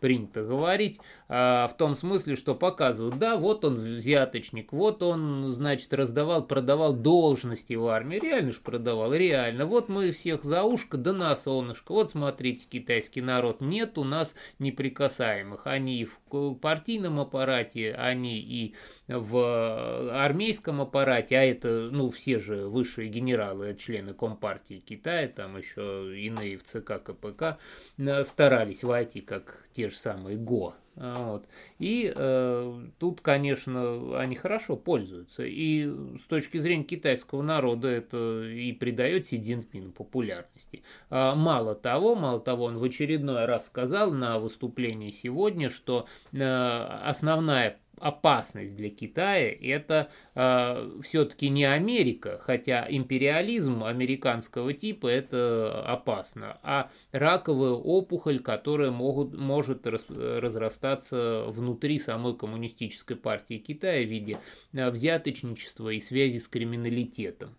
принято 0.00 0.42
говорить, 0.44 1.00
в 1.28 1.70
том 1.76 1.94
смысле, 1.94 2.36
что 2.36 2.54
показывают, 2.54 3.18
да, 3.18 3.36
вот 3.36 3.64
он 3.64 3.76
взяточник, 3.76 4.72
вот 4.72 5.02
он, 5.02 5.44
значит, 5.48 5.92
раздавал, 5.92 6.46
продавал 6.46 6.94
должности 6.94 7.74
в 7.74 7.86
армии, 7.86 8.18
реально 8.18 8.52
же 8.52 8.60
продавал, 8.60 9.12
реально, 9.12 9.66
вот 9.66 9.90
мы 9.90 10.12
всех 10.12 10.42
за 10.42 10.62
ушко, 10.62 10.96
да 10.96 11.12
на 11.12 11.36
солнышко, 11.36 11.92
вот 11.92 12.10
смотрите, 12.10 12.66
китайский 12.66 13.20
народ, 13.20 13.60
нет 13.60 13.98
у 13.98 14.04
нас 14.04 14.34
неприкасаемых, 14.58 15.66
они 15.66 16.00
и 16.00 16.04
в 16.06 16.54
партийном 16.54 17.20
аппарате, 17.20 17.92
они 17.92 18.38
и 18.38 18.74
в 19.06 20.24
армейском 20.24 20.80
аппарате, 20.80 21.36
а 21.36 21.42
это, 21.42 21.88
ну, 21.90 22.10
все 22.10 22.38
же 22.38 22.68
высшие 22.68 23.08
генералы, 23.08 23.76
члены 23.78 24.14
Компартии 24.14 24.82
Китая, 24.84 25.28
там 25.28 25.56
еще 25.56 26.18
иные 26.18 26.58
в 26.58 26.64
ЦК 26.64 27.02
КПК, 27.02 27.58
э, 27.98 28.24
старались 28.24 28.82
войти, 28.82 29.20
как 29.20 29.64
те 29.72 29.90
же 29.90 29.96
самые 29.96 30.36
ГО. 30.36 30.74
Вот. 30.98 31.46
И 31.78 32.12
э, 32.14 32.80
тут, 32.98 33.20
конечно, 33.20 34.18
они 34.18 34.34
хорошо 34.34 34.76
пользуются. 34.76 35.44
И 35.44 35.86
с 35.86 36.26
точки 36.28 36.58
зрения 36.58 36.82
китайского 36.82 37.42
народа 37.42 37.88
это 37.88 38.42
и 38.42 38.72
придает 38.72 39.28
Си 39.28 39.40
Цзиньпину 39.40 39.92
популярности. 39.92 40.82
А 41.08 41.36
мало 41.36 41.76
того, 41.76 42.16
мало 42.16 42.40
того, 42.40 42.64
он 42.64 42.78
в 42.78 42.84
очередной 42.84 43.44
раз 43.44 43.66
сказал 43.66 44.10
на 44.10 44.40
выступлении 44.40 45.12
сегодня, 45.12 45.70
что 45.70 46.06
э, 46.32 46.42
основная 46.42 47.78
опасность 48.00 48.74
для 48.76 48.90
Китая 48.90 49.50
это 49.50 50.10
э, 50.34 51.00
все-таки 51.02 51.48
не 51.48 51.64
Америка, 51.64 52.40
хотя 52.42 52.86
империализм 52.88 53.84
американского 53.84 54.72
типа 54.72 55.08
это 55.08 55.84
опасно, 55.84 56.58
а 56.62 56.90
раковая 57.12 57.72
опухоль, 57.72 58.40
которая 58.40 58.90
могут, 58.90 59.36
может 59.36 59.86
раз, 59.86 60.04
разрастаться 60.08 61.44
внутри 61.48 61.98
самой 61.98 62.36
коммунистической 62.36 63.16
партии 63.16 63.58
Китая 63.58 64.04
в 64.04 64.08
виде 64.08 64.38
э, 64.72 64.90
взяточничества 64.90 65.90
и 65.90 66.00
связи 66.00 66.38
с 66.38 66.48
криминалитетом. 66.48 67.56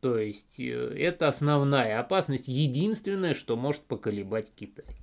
То 0.00 0.18
есть 0.18 0.58
э, 0.58 0.94
это 0.98 1.28
основная 1.28 2.00
опасность, 2.00 2.48
единственное, 2.48 3.34
что 3.34 3.56
может 3.56 3.82
поколебать 3.82 4.50
Китай. 4.54 4.99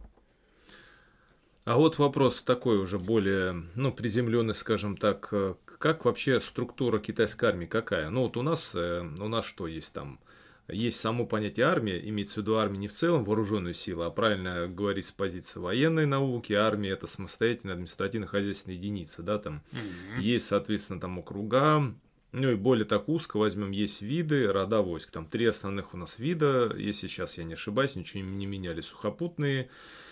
А 1.67 1.75
вот 1.75 1.97
вопрос 1.97 2.41
такой 2.43 2.77
уже 2.77 2.97
более, 2.97 3.65
ну, 3.75 3.91
приземленный, 3.91 4.55
скажем 4.55 4.95
так, 4.95 5.27
э, 5.33 5.55
как 5.79 6.05
вообще 6.05 6.39
структура 6.39 6.97
китайской 6.97 7.43
армии, 7.43 7.65
какая? 7.65 8.09
Ну, 8.09 8.21
вот 8.21 8.37
у 8.37 8.41
нас, 8.41 8.71
э, 8.73 9.05
у 9.19 9.27
нас 9.27 9.43
что 9.43 9.67
есть 9.67 9.91
там? 9.91 10.21
Есть 10.69 11.01
само 11.01 11.25
понятие 11.25 11.65
армия, 11.65 11.99
имеется 12.07 12.35
в 12.35 12.37
виду 12.37 12.55
армия 12.55 12.77
не 12.77 12.87
в 12.87 12.93
целом 12.93 13.25
вооруженные 13.25 13.73
силы, 13.73 14.05
а 14.05 14.11
правильно 14.11 14.69
говорить 14.69 15.07
с 15.07 15.11
позиции 15.11 15.59
военной 15.59 16.05
науки, 16.05 16.53
армия 16.53 16.91
это 16.91 17.05
самостоятельная 17.05 17.73
административно-хозяйственная 17.73 18.77
единица, 18.77 19.21
да, 19.21 19.37
там 19.37 19.61
mm-hmm. 19.73 20.21
есть, 20.21 20.47
соответственно, 20.47 21.01
там 21.01 21.19
округа, 21.19 21.93
ну 22.31 22.49
и 22.49 22.55
более 22.55 22.85
так 22.85 23.09
узко 23.09 23.37
возьмем, 23.39 23.71
есть 23.71 24.01
виды, 24.01 24.49
рода 24.49 24.81
войск, 24.81 25.11
там 25.11 25.25
три 25.25 25.45
основных 25.45 25.93
у 25.93 25.97
нас 25.97 26.17
вида, 26.17 26.73
если 26.77 27.07
сейчас 27.07 27.37
я 27.37 27.43
не 27.43 27.55
ошибаюсь, 27.55 27.97
ничего 27.97 28.23
не 28.23 28.45
меняли, 28.45 28.79
сухопутные, 28.79 29.69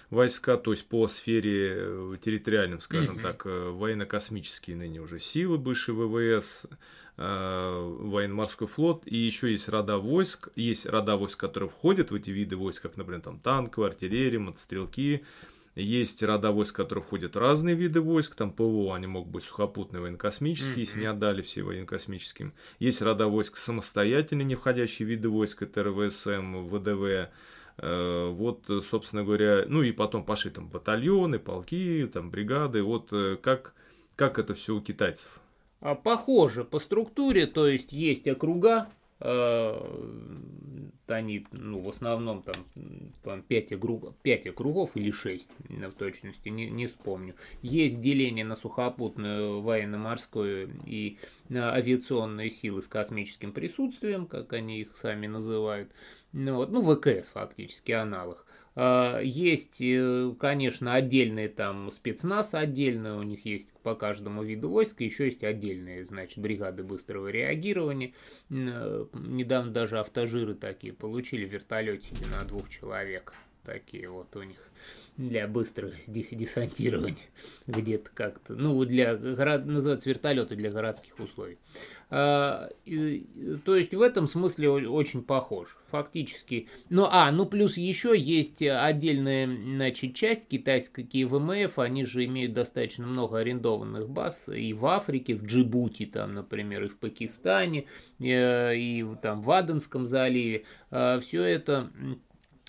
войска, 0.10 0.58
то 0.58 0.72
есть 0.72 0.88
по 0.88 1.08
сфере 1.08 1.74
э, 1.78 2.18
территориальным, 2.24 2.82
скажем 2.82 3.18
mm-hmm. 3.18 3.22
так, 3.22 3.46
э, 3.46 3.70
военно-космические 3.70 4.76
ныне 4.78 5.02
уже 5.02 5.20
силы, 5.20 5.58
бывшие 5.58 5.96
ВВС, 5.96 6.68
э, 7.18 7.98
военно-морской 8.00 8.68
флот, 8.68 9.04
и 9.06 9.16
еще 9.16 9.52
есть 9.52 9.70
рода 9.70 9.98
войск, 9.98 10.50
есть 10.56 10.88
рода 10.88 11.18
войск, 11.18 11.40
которые 11.40 11.70
входят 11.70 12.12
в 12.12 12.16
эти 12.16 12.30
виды 12.30 12.56
войск, 12.56 12.84
как, 12.84 12.98
например, 12.98 13.22
там 13.22 13.40
танковые, 13.40 13.90
артиллерия, 13.90 14.40
мотострелки, 14.40 15.24
есть 15.76 16.24
рода 16.24 16.52
войск, 16.52 16.74
которые 16.74 17.04
входят 17.04 17.36
в 17.36 17.40
разные 17.40 17.76
виды 17.76 18.00
войск, 18.00 18.36
там 18.36 18.52
ПВО, 18.54 18.96
они 18.96 19.08
могут 19.08 19.30
быть 19.30 19.44
сухопутные, 19.44 20.02
военно-космические, 20.02 20.76
mm-hmm. 20.76 20.80
если 20.80 21.00
не 21.02 21.06
отдали 21.08 21.42
все 21.42 21.64
военно-космическим. 21.64 22.54
Есть 22.80 23.02
рода 23.02 23.28
войск 23.28 23.58
самостоятельные, 23.58 24.46
не 24.46 24.56
входящие 24.56 25.06
в 25.06 25.10
виды 25.10 25.28
войск, 25.28 25.64
это 25.64 25.84
РВСМ, 25.84 26.68
ВДВ, 26.68 27.30
вот, 27.78 28.70
собственно 28.90 29.24
говоря, 29.24 29.66
ну 29.68 29.84
и 29.84 29.92
потом 29.92 30.24
пошли 30.24 30.52
там 30.52 30.70
батальоны, 30.70 31.40
полки, 31.40 32.10
там 32.12 32.30
бригады. 32.32 32.82
Вот 32.82 33.12
э, 33.12 33.38
как, 33.42 33.74
как 34.16 34.40
это 34.40 34.56
все 34.56 34.76
у 34.76 34.82
китайцев? 34.82 35.40
А 35.82 35.96
похоже 35.96 36.64
по 36.64 36.80
структуре, 36.80 37.48
то 37.48 37.68
есть 37.68 37.92
есть 37.92 38.28
округа, 38.28 38.88
э, 39.20 40.82
они, 41.08 41.46
ну, 41.52 41.82
в 41.82 41.90
основном 41.90 42.42
там, 42.44 42.56
там 43.24 43.42
5, 43.44 43.74
округов, 43.74 44.16
5 44.24 44.48
округов 44.48 44.92
или 44.96 45.12
6, 45.12 45.50
в 45.70 45.92
точности, 45.92 46.50
не, 46.50 46.70
не 46.70 46.88
вспомню. 46.88 47.36
Есть 47.62 48.02
деление 48.02 48.46
на 48.46 48.56
сухопутную, 48.56 49.62
военно-морскую 49.62 50.72
и 50.86 51.18
на 51.50 51.74
авиационные 51.74 52.50
силы 52.50 52.82
с 52.82 52.88
космическим 52.88 53.52
присутствием, 53.52 54.26
как 54.26 54.54
они 54.54 54.82
их 54.82 54.96
сами 54.96 55.28
называют. 55.28 55.92
Ну, 56.38 56.56
вот, 56.56 56.70
ну, 56.70 56.84
ВКС 56.84 57.30
фактически 57.30 57.94
аналог. 57.94 58.46
А, 58.76 59.22
есть, 59.22 59.78
э, 59.80 60.34
конечно, 60.38 60.94
отдельные 60.94 61.48
там 61.48 61.90
спецназ, 61.92 62.54
отдельно 62.54 63.18
у 63.18 63.24
них 63.24 63.46
есть 63.46 63.72
по 63.84 63.96
каждому 63.96 64.44
виду 64.44 64.68
войск, 64.68 65.00
еще 65.00 65.28
есть 65.28 65.46
отдельные, 65.46 66.04
значит, 66.04 66.38
бригады 66.40 66.84
быстрого 66.84 67.30
реагирования. 67.30 68.14
Э, 68.50 69.06
недавно 69.14 69.72
даже 69.72 69.98
автожиры 69.98 70.56
такие 70.56 70.92
получили, 70.92 71.46
вертолетики 71.46 72.26
на 72.30 72.44
двух 72.44 72.68
человек. 72.68 73.34
Такие 73.64 74.10
вот 74.10 74.36
у 74.36 74.44
них 74.44 74.60
для 75.18 75.48
быстрых 75.48 75.96
десантирования 76.08 77.18
где-то 77.68 78.10
как-то. 78.14 78.54
Ну, 78.54 78.84
для, 78.84 79.18
называется 79.18 80.10
вертолеты 80.10 80.56
для 80.56 80.72
городских 80.72 81.18
условий. 81.20 81.58
А, 82.10 82.70
то 83.66 83.76
есть 83.76 83.94
в 83.94 84.02
этом 84.02 84.28
смысле 84.28 84.70
очень 84.70 85.24
похож, 85.24 85.78
фактически. 85.90 86.68
Ну, 86.90 87.08
а, 87.10 87.32
ну 87.32 87.46
плюс 87.46 87.78
еще 87.78 88.14
есть 88.18 88.62
отдельная, 88.62 89.48
значит, 89.48 90.16
часть 90.16 90.48
китайской 90.48 91.06
ВМФ, 91.24 91.80
они 91.80 92.04
же 92.04 92.26
имеют 92.26 92.54
достаточно 92.54 93.08
много 93.08 93.40
арендованных 93.40 94.10
баз 94.10 94.48
и 94.48 94.74
в 94.74 94.86
Африке, 94.86 95.36
в 95.36 95.46
Джибути 95.46 96.06
там, 96.06 96.34
например, 96.34 96.84
и 96.84 96.88
в 96.90 96.98
Пакистане, 96.98 97.86
э, 98.20 98.76
и 98.76 99.06
там 99.22 99.42
в 99.42 99.50
Аденском 99.50 100.06
заливе. 100.06 100.66
А, 100.92 101.20
Все 101.20 101.44
это 101.44 101.90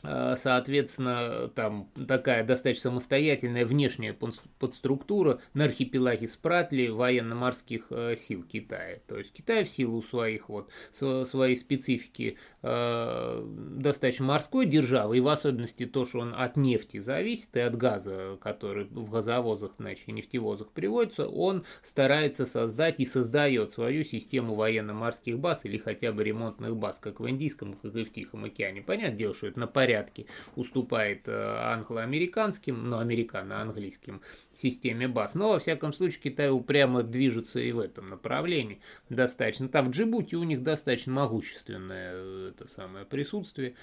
соответственно, 0.03 1.49
там 1.55 1.89
такая 2.07 2.45
достаточно 2.45 2.91
самостоятельная 2.91 3.65
внешняя 3.65 4.13
подструктура 4.59 5.41
на 5.55 5.65
архипелаге 5.65 6.29
Спратли 6.29 6.89
военно-морских 6.89 7.87
э, 7.91 8.17
сил 8.17 8.43
Китая. 8.43 9.01
То 9.07 9.19
есть 9.19 9.33
Китай 9.33 9.65
в 9.65 9.69
силу 9.69 10.03
своих 10.03 10.49
вот 10.49 10.71
своей 10.93 11.57
специфики 11.57 12.37
э, 12.63 13.45
достаточно 13.79 14.27
морской 14.27 14.67
державы, 14.67 15.19
и 15.19 15.21
в 15.21 15.29
особенности 15.29 15.87
то, 15.87 16.05
что 16.05 16.21
он 16.21 16.35
от 16.37 16.57
нефти 16.57 16.99
зависит 16.99 17.57
и 17.57 17.61
от 17.61 17.77
газа, 17.77 18.39
который 18.41 18.85
в 18.85 19.11
газовозах, 19.11 19.73
значит, 19.79 20.09
нефтевозах 20.09 20.71
приводится, 20.73 21.27
он 21.27 21.65
старается 21.83 22.47
создать 22.47 23.01
и 23.01 23.07
создает 23.07 23.71
свою 23.71 24.05
систему 24.05 24.55
военно-морских 24.55 25.39
баз 25.39 25.65
или 25.65 25.79
хотя 25.79 26.13
бы 26.13 26.25
ремонтных 26.25 26.77
баз, 26.77 26.99
как 26.99 27.21
в 27.21 27.29
Индийском, 27.29 27.75
как 27.75 27.95
и 27.95 28.05
в 28.05 28.13
Тихом 28.13 28.45
океане. 28.45 28.83
Понятное 28.83 29.17
дело, 29.17 29.35
что 29.35 29.47
это 29.47 29.59
на 29.59 29.67
порядке 29.87 30.27
уступает 30.57 31.29
э, 31.29 31.33
англо-американским, 31.33 32.91
ну, 32.91 32.99
американо-английским 32.99 34.21
системе 34.51 35.07
баз. 35.07 35.35
Но, 35.35 35.53
во 35.53 35.59
всяком 35.61 35.93
случае, 35.93 36.23
Китай 36.23 36.51
упрямо 36.51 37.05
движется 37.05 37.61
и 37.61 37.71
в 37.71 37.79
этом 37.79 38.11
направлении 38.11 38.81
достаточно. 39.11 39.69
Там 39.69 39.89
в 39.89 39.91
Джибути 39.93 40.35
у 40.35 40.43
них 40.43 40.65
достаточно 40.65 41.13
могущественное 41.13 42.13
э, 42.15 42.51
это 42.51 42.69
самое 42.69 43.05
присутствие. 43.05 43.77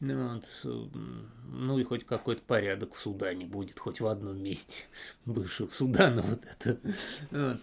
Ну 0.00 0.32
вот. 0.32 0.90
Ну 1.52 1.78
и 1.78 1.84
хоть 1.84 2.06
какой-то 2.06 2.40
порядок 2.46 2.94
в 2.94 2.98
Судане 2.98 3.44
будет, 3.44 3.78
хоть 3.78 4.00
в 4.00 4.06
одном 4.06 4.42
месте 4.42 4.84
бывшего 5.26 5.68
Судана 5.68 6.22
вот 6.22 6.40
это. 6.42 6.80
Вот. 7.30 7.60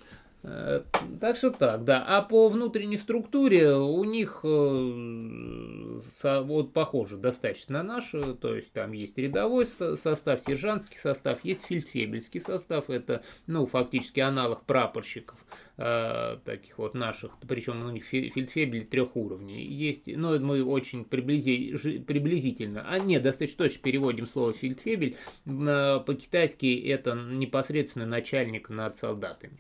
Э, 0.50 0.84
так 1.20 1.36
что 1.36 1.52
так, 1.52 1.84
да. 1.84 2.06
А 2.08 2.22
по 2.22 2.48
внутренней 2.48 2.96
структуре 2.98 3.76
у 3.76 4.04
них 4.06 4.40
э, 4.44 6.00
вот 6.42 6.72
похоже 6.72 7.18
достаточно 7.18 7.84
на 7.84 7.84
нашу, 7.84 8.34
то 8.34 8.56
есть 8.56 8.72
там 8.72 8.94
есть 8.94 9.18
рядовой 9.18 9.66
состав, 9.66 10.40
сержантский 10.40 10.98
состав, 10.98 11.44
есть 11.44 11.66
фельдфебельский 11.66 12.40
состав, 12.40 12.90
это, 12.90 13.24
ну, 13.46 13.66
фактически 13.66 14.22
аналог 14.22 14.64
прапорщиков 14.64 15.36
э, 15.78 16.38
таких 16.46 16.78
вот 16.78 16.94
наших, 16.94 17.34
причем 17.46 17.86
у 17.86 17.90
них 17.90 18.06
фельдфебель 18.06 18.86
трех 18.86 19.18
уровней 19.18 19.66
есть, 19.66 20.08
но 20.08 20.40
мы 20.40 20.64
очень 20.64 21.04
приблизи, 21.04 21.76
приблизительно, 22.00 22.86
а 22.88 23.00
нет, 23.00 23.22
достаточно 23.22 23.66
точно 23.66 23.82
переводим 23.82 24.26
слово 24.26 24.54
фельдфебель, 24.54 25.18
по-китайски 25.44 26.88
это 26.88 27.16
непосредственно 27.16 28.06
начальник 28.06 28.70
над 28.70 28.96
солдатами. 28.96 29.60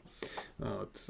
Вот. 0.57 1.09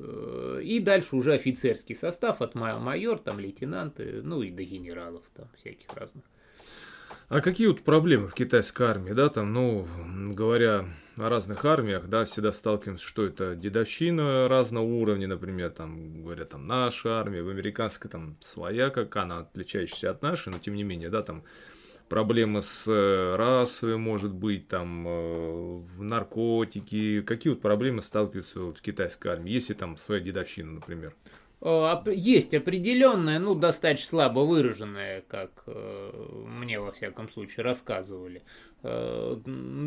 И 0.62 0.80
дальше 0.80 1.16
уже 1.16 1.34
офицерский 1.34 1.96
состав 1.96 2.42
от 2.42 2.56
майор, 2.56 3.20
там 3.20 3.40
лейтенанты, 3.40 4.22
ну 4.24 4.42
и 4.42 4.52
до 4.52 4.64
генералов 4.64 5.24
там 5.36 5.48
всяких 5.56 5.94
разных. 5.94 6.24
А 7.30 7.42
какие 7.42 7.68
вот 7.68 7.82
проблемы 7.82 8.28
в 8.28 8.34
китайской 8.34 8.88
армии, 8.88 9.12
да, 9.12 9.28
там, 9.30 9.54
ну, 9.54 9.86
говоря 10.34 10.86
о 11.18 11.30
разных 11.30 11.66
армиях, 11.66 12.08
да, 12.08 12.24
всегда 12.24 12.54
сталкиваемся, 12.54 13.06
что 13.06 13.26
это 13.26 13.56
дедовщина 13.56 14.48
разного 14.48 14.86
уровня, 14.86 15.28
например, 15.28 15.72
там, 15.72 16.24
говорят, 16.24 16.50
там, 16.50 16.68
наша 16.68 17.20
армия, 17.20 17.44
в 17.44 17.50
американской, 17.50 18.10
там, 18.10 18.38
своя, 18.40 18.90
как 18.90 19.16
она, 19.18 19.40
отличающаяся 19.40 20.12
от 20.12 20.22
нашей, 20.22 20.54
но 20.54 20.60
тем 20.60 20.76
не 20.76 20.84
менее, 20.84 21.10
да, 21.10 21.22
там, 21.22 21.44
проблемы 22.08 22.62
с 22.62 22.88
э, 22.88 23.36
расой, 23.36 23.98
может 23.98 24.34
быть, 24.34 24.68
там, 24.68 25.06
э, 25.08 25.82
наркотики, 25.98 27.22
какие 27.22 27.54
вот 27.54 27.62
проблемы 27.62 28.02
сталкиваются 28.02 28.62
вот 28.62 28.80
в 28.80 28.82
китайской 28.82 29.30
армии, 29.30 29.52
если 29.52 29.74
там 29.74 29.98
своя 29.98 30.22
дедовщина, 30.22 30.74
например? 30.74 31.14
Есть 31.60 32.54
определенная, 32.54 33.40
ну, 33.40 33.56
достаточно 33.56 34.10
слабо 34.10 34.42
выраженная, 34.42 35.22
как 35.28 35.64
э, 35.66 36.44
мне 36.48 36.80
во 36.80 36.92
всяком 36.92 37.30
случае 37.30 37.64
рассказывали, 37.64 38.44
Э, 38.84 39.38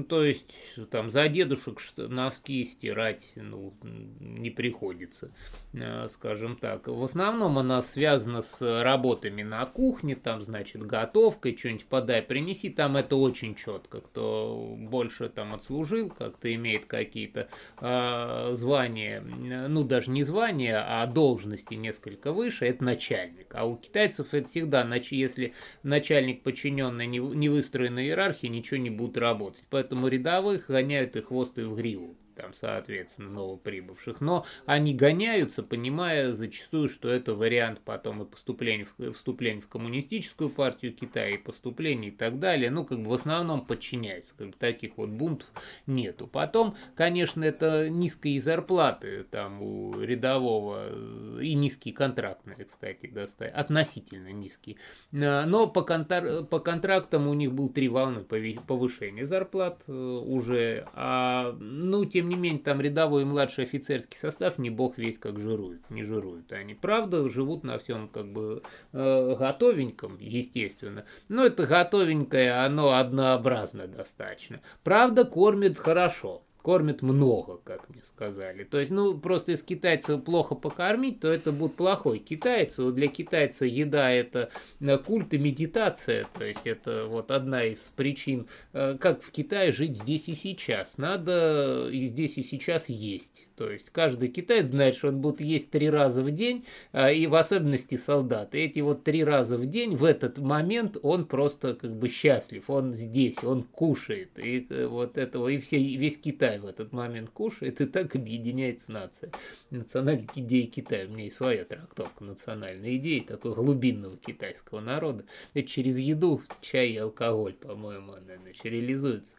то 0.09 0.25
есть 0.25 0.55
там 0.91 1.11
за 1.11 1.29
дедушек 1.29 1.79
носки 1.97 2.65
стирать 2.65 3.33
ну, 3.37 3.73
не 3.83 4.51
приходится, 4.51 5.31
э, 5.73 6.09
скажем 6.09 6.57
так. 6.57 6.89
В 6.89 7.03
основном 7.03 7.59
она 7.59 7.83
связана 7.83 8.43
с 8.43 8.61
работами 8.83 9.43
на 9.43 9.65
кухне, 9.67 10.17
там, 10.17 10.43
значит, 10.43 10.83
готовкой, 10.83 11.57
что-нибудь 11.57 11.87
подай, 11.87 12.21
принеси, 12.21 12.69
там 12.69 12.97
это 12.97 13.17
очень 13.17 13.55
четко. 13.55 14.01
Кто 14.01 14.77
больше 14.79 15.29
там 15.29 15.55
отслужил, 15.55 16.11
как-то 16.11 16.53
имеет 16.53 16.87
какие-то 16.87 17.49
э, 17.81 18.51
звания, 18.55 19.21
ну, 19.21 19.85
даже 19.85 20.11
не 20.11 20.25
звания, 20.25 20.85
а 20.87 21.07
должности 21.07 21.60
несколько 21.69 22.33
выше, 22.33 22.67
это 22.67 22.85
начальник. 22.85 23.55
А 23.55 23.67
у 23.67 23.77
китайцев 23.77 24.33
это 24.33 24.49
всегда, 24.49 24.85
если 25.17 25.55
начальник 25.83 26.43
подчиненный 26.43 27.07
не, 27.07 27.49
выстроена 27.49 28.01
иерархия, 28.01 28.49
ничего 28.49 28.79
не 28.79 28.91
будут 28.91 29.17
работать. 29.17 29.65
Поэтому 29.71 30.09
рядовых 30.09 30.69
гоняют 30.69 31.17
и 31.17 31.21
хвост 31.21 31.59
и 31.59 31.63
в 31.63 31.75
гриву 31.75 32.17
там, 32.41 32.55
соответственно, 32.55 33.31
новоприбывших. 33.31 34.21
Но 34.21 34.47
они 34.65 34.95
гоняются, 34.95 35.63
понимая 35.63 36.33
зачастую, 36.33 36.89
что 36.89 37.11
это 37.11 37.35
вариант 37.35 37.81
потом 37.85 38.23
и 38.23 38.25
поступления 38.25 38.87
в, 38.97 39.13
вступления 39.13 39.61
в 39.61 39.69
коммунистическую 39.69 40.49
партию 40.49 40.95
Китая, 40.95 41.31
и 41.31 41.37
поступления 41.37 42.09
и 42.09 42.13
так 42.13 42.39
далее. 42.39 42.71
Ну, 42.71 42.85
как 42.85 43.03
бы 43.03 43.11
в 43.11 43.13
основном 43.13 43.67
подчиняются. 43.67 44.35
Как 44.37 44.49
бы 44.49 44.53
таких 44.59 44.97
вот 44.97 45.11
бунтов 45.11 45.49
нету. 45.87 46.27
Потом, 46.27 46.77
конечно, 46.95 47.45
это 47.45 47.91
низкие 47.91 48.41
зарплаты 48.41 49.25
там 49.25 49.61
у 49.61 50.01
рядового 50.01 50.87
э, 50.89 51.41
и 51.43 51.55
низкие 51.55 51.93
контрактные, 51.93 52.65
кстати, 52.65 53.07
достать, 53.07 53.53
относительно 53.53 54.33
низкие. 54.33 54.77
А, 55.13 55.45
но 55.45 55.67
по, 55.67 55.83
контр... 55.83 56.45
по 56.45 56.59
контрактам 56.59 57.29
у 57.29 57.35
них 57.35 57.53
был 57.53 57.69
три 57.69 57.89
волны 57.89 58.25
повышения 58.25 59.27
зарплат 59.27 59.83
э, 59.87 59.93
уже. 59.93 60.89
А, 60.95 61.55
ну, 61.59 62.05
тем 62.07 62.30
не 62.31 62.37
менее, 62.37 62.63
там 62.63 62.81
рядовой 62.81 63.23
и 63.23 63.27
младший 63.27 63.65
офицерский 63.65 64.19
состав 64.19 64.59
не 64.59 64.71
бог 64.71 64.97
весь 64.97 65.19
как 65.19 65.39
жирует, 65.39 65.89
не 65.91 66.05
жируют. 66.05 66.53
Они, 66.53 66.75
правда, 66.75 67.29
живут 67.29 67.65
на 67.65 67.79
всем 67.79 68.09
как 68.09 68.33
бы 68.33 68.63
э, 68.93 69.37
готовеньком, 69.37 70.17
естественно. 70.19 71.05
Но 71.29 71.45
это 71.45 71.67
готовенькое, 71.67 72.65
оно 72.65 72.93
однообразно 72.95 73.87
достаточно. 73.87 74.61
Правда, 74.83 75.25
кормят 75.25 75.79
хорошо. 75.79 76.43
Кормят 76.63 77.03
много, 77.03 77.59
как 77.65 77.89
мне 77.89 78.03
сказали. 78.03 78.65
То 78.65 78.79
есть, 78.79 78.93
ну, 78.93 79.19
просто 79.19 79.53
если 79.53 79.67
китайца 79.67 80.19
плохо 80.19 80.55
покормить, 80.55 81.21
то 81.21 81.29
это 81.29 81.53
будет 81.53 81.77
плохой 81.77 82.19
китаец. 82.19 82.79
Вот 82.79 82.95
для 82.95 83.09
китайца 83.09 83.65
еда 83.65 84.11
это 84.11 84.51
э, 84.81 84.99
культ 84.99 85.33
и 85.35 85.39
медитация. 85.39 86.27
То 86.35 86.45
есть, 86.45 86.67
это 86.67 87.07
вот 87.07 87.31
одна 87.31 87.65
из 87.65 87.81
причин, 87.97 88.47
э, 88.73 88.97
как 88.99 89.23
в 89.23 89.31
Китае 89.31 89.73
жить 89.73 89.97
здесь 89.97 90.29
и 90.29 90.35
сейчас. 90.35 90.99
Надо 90.99 91.89
и 91.91 92.05
здесь 92.05 92.39
и 92.39 92.43
сейчас 92.43 92.89
есть. 92.89 93.50
То 93.61 93.71
есть, 93.71 93.91
каждый 93.91 94.31
китаец 94.31 94.69
знает, 94.69 94.97
что 94.97 95.09
он 95.09 95.21
будет 95.21 95.43
есть 95.43 95.71
три 95.71 95.91
раза 95.91 96.23
в 96.23 96.31
день, 96.31 96.65
э, 96.95 97.15
и 97.15 97.27
в 97.27 97.35
особенности 97.35 97.99
солдаты. 97.99 98.57
Эти 98.57 98.81
вот 98.81 99.05
три 99.05 99.23
раза 99.23 99.59
в 99.59 99.67
день, 99.67 99.97
в 99.97 100.07
этот 100.07 100.39
момент 100.39 100.97
он 101.03 101.27
просто 101.27 101.75
как 101.75 101.95
бы 101.95 102.09
счастлив. 102.09 102.71
Он 102.71 102.95
здесь, 102.95 103.45
он 103.45 103.65
кушает. 103.65 104.31
И 104.39 104.67
вот 104.87 105.19
этого, 105.19 105.49
и 105.49 105.59
все, 105.59 105.77
весь 105.77 106.17
Китай 106.17 106.59
в 106.59 106.65
этот 106.65 106.95
момент 106.95 107.29
кушает, 107.29 107.83
и 107.83 107.85
так 107.85 108.17
объединяется 108.17 108.93
нация. 108.93 109.31
Национальная 109.69 110.27
идея 110.37 110.67
Китая. 110.67 111.05
У 111.05 111.11
меня 111.11 111.25
есть 111.25 111.37
своя 111.37 111.67
трактовка 111.67 112.25
национальной 112.25 112.97
идеи, 112.97 113.21
такой 113.21 113.55
глубинного 113.55 114.17
китайского 114.17 114.81
народа. 114.81 115.27
Это 115.53 115.69
через 115.69 115.99
еду, 115.99 116.41
чай 116.63 116.93
и 116.93 116.97
алкоголь, 116.97 117.53
по-моему, 117.53 118.13
она 118.15 118.39
значит, 118.43 118.65
реализуется. 118.65 119.37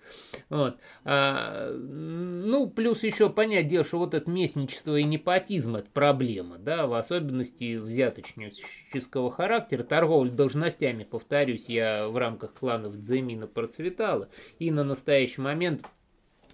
Вот. 0.50 0.78
А, 1.06 1.72
ну, 1.74 2.70
плюс 2.70 3.02
еще 3.02 3.32
понять 3.32 3.68
дело, 3.68 3.84
что 3.84 3.98
вот 3.98 4.11
это 4.13 4.30
местничество 4.30 4.95
и 4.97 5.04
непотизм– 5.04 5.76
это 5.78 5.89
проблема, 5.91 6.58
да, 6.58 6.88
в 6.88 6.93
особенности 6.93 7.78
взяточнического 7.78 9.32
характера. 9.32 9.84
Торговля 9.84 10.32
должностями, 10.32 11.04
повторюсь, 11.04 11.69
я 11.69 12.08
в 12.08 12.17
рамках 12.17 12.54
кланов 12.54 12.97
Дземина 12.97 13.47
процветала, 13.47 14.30
и 14.60 14.71
на 14.71 14.84
настоящий 14.84 15.41
момент 15.41 15.86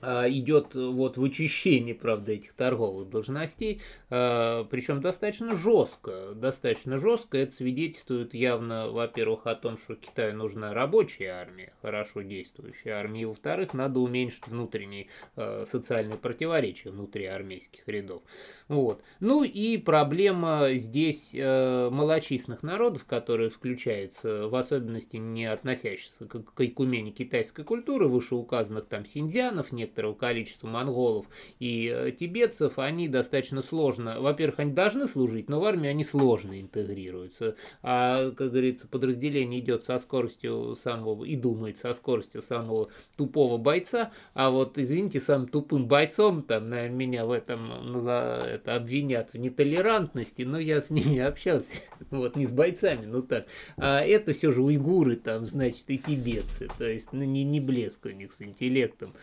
идет 0.04 0.76
вот 0.76 1.18
вычищение, 1.18 1.96
правда, 1.96 2.34
этих 2.34 2.54
торговых 2.54 3.10
должностей, 3.10 3.82
а, 4.10 4.64
причем 4.66 5.02
достаточно 5.02 5.56
жестко, 5.56 6.34
достаточно 6.36 6.98
жестко. 6.98 7.38
Это 7.38 7.54
свидетельствует 7.54 8.34
явно, 8.34 8.90
во-первых, 8.90 9.48
о 9.48 9.56
том, 9.56 9.78
что 9.78 9.96
Китаю 9.96 10.36
нужна 10.36 10.74
рабочая 10.74 11.30
армия, 11.30 11.74
хорошо 11.82 12.22
действующая 12.22 12.92
армия, 12.92 13.28
во-вторых, 13.28 13.74
надо 13.74 14.00
уменьшить 14.00 14.48
внутренние 14.48 15.08
а, 15.36 15.66
социальные 15.66 16.18
противоречия 16.18 16.92
внутри 16.92 17.26
армейских 17.26 17.88
рядов. 17.88 18.24
Вот. 18.68 19.04
Ну 19.20 19.44
и 19.44 19.78
проблема 19.78 20.70
здесь 20.74 21.34
малочисленных 21.34 22.64
народов, 22.64 23.06
которые 23.06 23.50
включаются, 23.50 24.48
в 24.48 24.56
особенности 24.56 25.18
не 25.18 25.46
относящихся 25.46 26.26
к, 26.26 26.44
к 26.44 26.62
икумене 26.62 27.12
китайской 27.12 27.64
культуры, 27.64 28.08
вышеуказанных 28.08 28.86
там 28.86 29.06
синдианов, 29.06 29.72
не 29.72 29.87
некоторого 29.88 30.13
количества 30.13 30.67
монголов 30.67 31.26
и 31.60 31.91
э, 31.93 32.12
тибетцев, 32.12 32.78
они 32.78 33.08
достаточно 33.08 33.62
сложно, 33.62 34.19
во-первых, 34.19 34.60
они 34.60 34.73
должны 34.73 35.08
служить, 35.08 35.50
но 35.50 35.60
в 35.60 35.65
армии 35.65 35.89
они 35.89 36.04
сложно 36.04 36.60
интегрируются. 36.60 37.56
А, 37.82 38.32
как 38.32 38.52
говорится, 38.52 38.88
подразделение 38.88 39.62
идет 39.62 39.86
со 39.86 39.97
скоростью 39.97 40.76
самого, 40.82 41.23
и 41.23 41.36
думает 41.36 41.78
со 41.78 41.93
скоростью 41.93 42.41
самого 42.41 42.89
тупого 43.15 43.58
бойца, 43.58 44.12
а 44.34 44.50
вот, 44.50 44.78
извините, 44.78 45.19
самым 45.19 45.47
тупым 45.47 45.88
бойцом, 45.88 46.43
там, 46.43 46.69
наверное, 46.69 46.97
меня 46.97 47.26
в 47.26 47.32
этом 47.32 48.00
за 48.00 48.41
это 48.45 48.76
обвинят 48.76 49.32
в 49.32 49.38
нетолерантности, 49.38 50.41
но 50.41 50.60
я 50.60 50.82
с 50.82 50.89
ними 50.89 51.19
общался, 51.19 51.76
вот, 52.12 52.36
не 52.36 52.45
с 52.45 52.52
бойцами, 52.52 53.06
ну 53.06 53.21
так. 53.21 53.47
А 53.78 54.02
это 54.02 54.34
все 54.34 54.52
же 54.52 54.62
уйгуры, 54.62 55.15
там, 55.15 55.45
значит, 55.45 55.86
и 55.88 55.97
тибетцы, 55.97 56.67
то 56.78 56.86
есть, 56.86 57.13
ну, 57.13 57.23
не, 57.23 57.43
не 57.43 57.60
блеск 57.60 58.06
у 58.06 58.10
них 58.10 58.34
с 58.34 58.41
интеллектом 58.41 59.13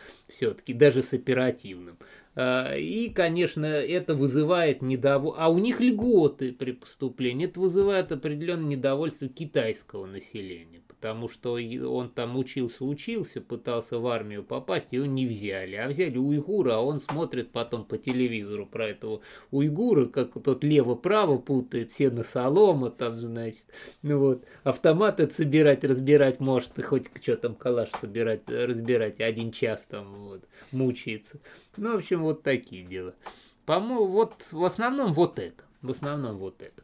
все-таки, 0.54 0.72
даже 0.72 1.02
с 1.02 1.12
оперативным. 1.12 1.98
А, 2.34 2.74
и, 2.76 3.10
конечно, 3.10 3.66
это 3.66 4.14
вызывает 4.14 4.82
недовольство. 4.82 5.44
А 5.44 5.48
у 5.48 5.58
них 5.58 5.80
льготы 5.80 6.52
при 6.52 6.72
поступлении. 6.72 7.46
Это 7.46 7.60
вызывает 7.60 8.12
определенное 8.12 8.76
недовольство 8.76 9.28
китайского 9.28 10.06
населения. 10.06 10.80
Потому 11.04 11.28
что 11.28 11.58
он 11.86 12.08
там 12.08 12.34
учился, 12.34 12.82
учился, 12.82 13.42
пытался 13.42 13.98
в 13.98 14.06
армию 14.06 14.42
попасть, 14.42 14.92
его 14.92 15.04
не 15.04 15.26
взяли. 15.26 15.76
А 15.76 15.86
взяли 15.86 16.16
уйгура, 16.16 16.76
а 16.76 16.80
он 16.80 16.98
смотрит 16.98 17.50
потом 17.50 17.84
по 17.84 17.98
телевизору 17.98 18.64
про 18.64 18.88
этого 18.88 19.20
уйгура, 19.50 20.06
как 20.06 20.42
тот 20.42 20.64
лево-право 20.64 21.36
путает, 21.36 21.90
все 21.90 22.08
на 22.08 22.24
солома, 22.24 22.88
там, 22.88 23.20
значит, 23.20 23.66
ну 24.00 24.18
вот, 24.18 24.46
автоматы 24.62 25.30
собирать, 25.30 25.84
разбирать 25.84 26.40
может, 26.40 26.78
и 26.78 26.80
хоть 26.80 27.08
что 27.20 27.36
там 27.36 27.54
калаш 27.54 27.90
собирать, 28.00 28.48
разбирать 28.48 29.20
один 29.20 29.52
час 29.52 29.84
там, 29.84 30.14
вот, 30.14 30.44
мучается. 30.72 31.38
Ну, 31.76 31.92
в 31.92 31.96
общем, 31.96 32.22
вот 32.22 32.42
такие 32.42 32.82
дела. 32.82 33.14
По-моему, 33.66 34.06
вот 34.06 34.36
в 34.50 34.64
основном 34.64 35.12
вот 35.12 35.38
это. 35.38 35.64
В 35.82 35.90
основном 35.90 36.38
вот 36.38 36.62
это. 36.62 36.82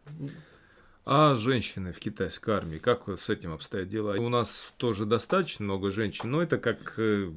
А 1.12 1.34
женщины 1.34 1.92
в 1.92 1.98
китайской 1.98 2.50
армии, 2.50 2.78
как 2.78 3.08
с 3.08 3.28
этим 3.28 3.52
обстоят 3.52 3.88
дела? 3.88 4.14
У 4.16 4.28
нас 4.28 4.72
тоже 4.76 5.06
достаточно 5.06 5.64
много 5.64 5.90
женщин, 5.90 6.30
но 6.30 6.40
это 6.40 6.56
как 6.56 6.94
э, 6.98 7.32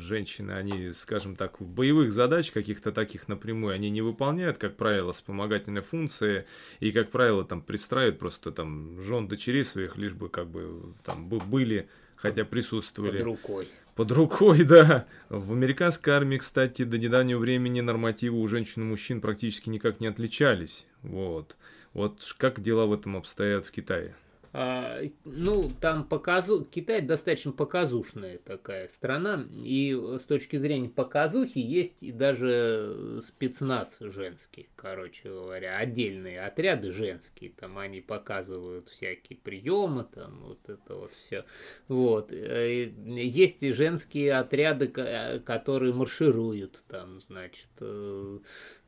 женщины, 0.00 0.50
они, 0.50 0.90
скажем 0.90 1.36
так, 1.36 1.58
боевых 1.60 2.10
задач 2.10 2.50
каких-то 2.50 2.90
таких 2.90 3.28
напрямую, 3.28 3.72
они 3.72 3.88
не 3.90 4.02
выполняют, 4.02 4.58
как 4.58 4.74
правило, 4.74 5.12
вспомогательные 5.12 5.82
функции, 5.82 6.44
и, 6.80 6.90
как 6.90 7.12
правило, 7.12 7.44
там 7.44 7.62
пристраивают 7.62 8.18
просто 8.18 8.50
там 8.50 9.00
жен 9.00 9.28
дочерей 9.28 9.62
своих, 9.62 9.96
лишь 9.96 10.14
бы 10.14 10.28
как 10.28 10.48
бы 10.48 10.92
там 11.04 11.28
были, 11.28 11.88
хотя 12.16 12.44
присутствовали. 12.44 13.18
Под 13.18 13.22
рукой. 13.22 13.68
Под 13.94 14.10
рукой, 14.10 14.64
да. 14.64 15.06
В 15.28 15.52
американской 15.52 16.14
армии, 16.14 16.38
кстати, 16.38 16.82
до 16.82 16.98
недавнего 16.98 17.38
времени 17.38 17.80
нормативы 17.80 18.40
у 18.40 18.48
женщин 18.48 18.82
и 18.82 18.86
мужчин 18.86 19.20
практически 19.20 19.68
никак 19.68 20.00
не 20.00 20.08
отличались. 20.08 20.84
Вот. 21.02 21.54
Вот 21.98 22.20
как 22.38 22.62
дела 22.62 22.86
в 22.86 22.92
этом 22.92 23.16
обстоят 23.16 23.66
в 23.66 23.72
Китае? 23.72 24.14
А, 24.52 25.00
ну, 25.24 25.70
там 25.80 26.04
показу... 26.04 26.64
Китай 26.64 27.02
достаточно 27.02 27.52
показушная 27.52 28.38
такая 28.38 28.88
страна, 28.88 29.46
и 29.52 29.92
с 30.18 30.22
точки 30.22 30.56
зрения 30.56 30.88
показухи 30.88 31.58
есть 31.58 32.02
и 32.02 32.12
даже 32.12 33.20
спецназ 33.26 33.96
женский, 34.00 34.68
короче 34.74 35.28
говоря, 35.28 35.76
отдельные 35.76 36.40
отряды 36.40 36.92
женские, 36.92 37.50
там 37.50 37.78
они 37.78 38.00
показывают 38.00 38.88
всякие 38.88 39.38
приемы, 39.38 40.04
там 40.04 40.40
вот 40.40 40.60
это 40.68 40.94
вот 40.94 41.12
все. 41.12 41.44
Вот. 41.88 42.32
Э, 42.32 42.90
есть 42.90 43.62
и 43.62 43.72
женские 43.72 44.34
отряды, 44.34 44.88
которые 44.88 45.92
маршируют, 45.92 46.84
там, 46.88 47.20
значит, 47.20 47.68
э, 47.80 48.38
э, 48.38 48.38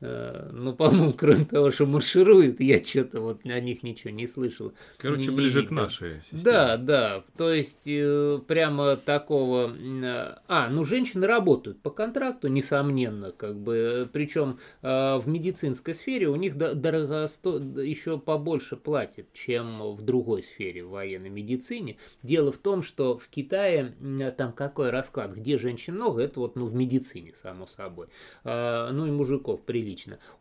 ну, 0.01 0.75
по-моему, 0.75 1.13
кроме 1.13 1.45
того, 1.45 1.71
что 1.71 1.85
маршируют, 1.85 2.61
я 2.61 2.83
что-то 2.83 3.21
вот 3.21 3.45
о 3.45 3.61
них 3.61 3.83
ничего 3.83 4.11
не 4.11 4.27
слышал. 4.27 4.73
Короче, 4.97 5.31
ближе 5.31 5.67
к 5.67 5.71
нашей 5.71 6.23
системе. 6.23 6.43
Да, 6.43 6.77
да. 6.79 7.25
То 7.37 7.53
есть 7.53 7.87
э, 7.87 8.39
прямо 8.47 8.97
такого... 8.97 9.71
Э, 9.77 10.39
а, 10.49 10.71
ну 10.71 10.85
женщины 10.85 11.27
работают 11.27 11.83
по 11.83 11.91
контракту, 11.91 12.49
несомненно, 12.49 13.33
как 13.33 13.59
бы. 13.61 14.09
Причем 14.11 14.59
э, 14.81 15.19
в 15.19 15.25
медицинской 15.27 15.95
сфере 15.95 16.29
у 16.29 16.37
них 16.37 16.57
дорогосто... 16.57 17.59
еще 17.83 18.19
побольше 18.19 18.77
платят, 18.77 19.27
чем 19.35 19.95
в 19.95 20.01
другой 20.01 20.43
сфере, 20.43 20.83
в 20.85 20.91
военной 20.91 21.31
медицине. 21.31 21.99
Дело 22.23 22.53
в 22.53 22.59
том, 22.59 22.83
что 22.83 23.19
в 23.19 23.29
Китае 23.29 23.95
там 24.39 24.53
какой 24.53 24.89
расклад, 24.91 25.35
где 25.35 25.59
женщин 25.59 25.97
много, 25.97 26.23
это 26.23 26.41
вот 26.41 26.57
ну, 26.57 26.65
в 26.65 26.75
медицине, 26.75 27.35
само 27.43 27.67
собой. 27.67 28.07
Ну 28.45 29.07
и 29.07 29.11
мужиков 29.11 29.61
прилично. 29.61 29.90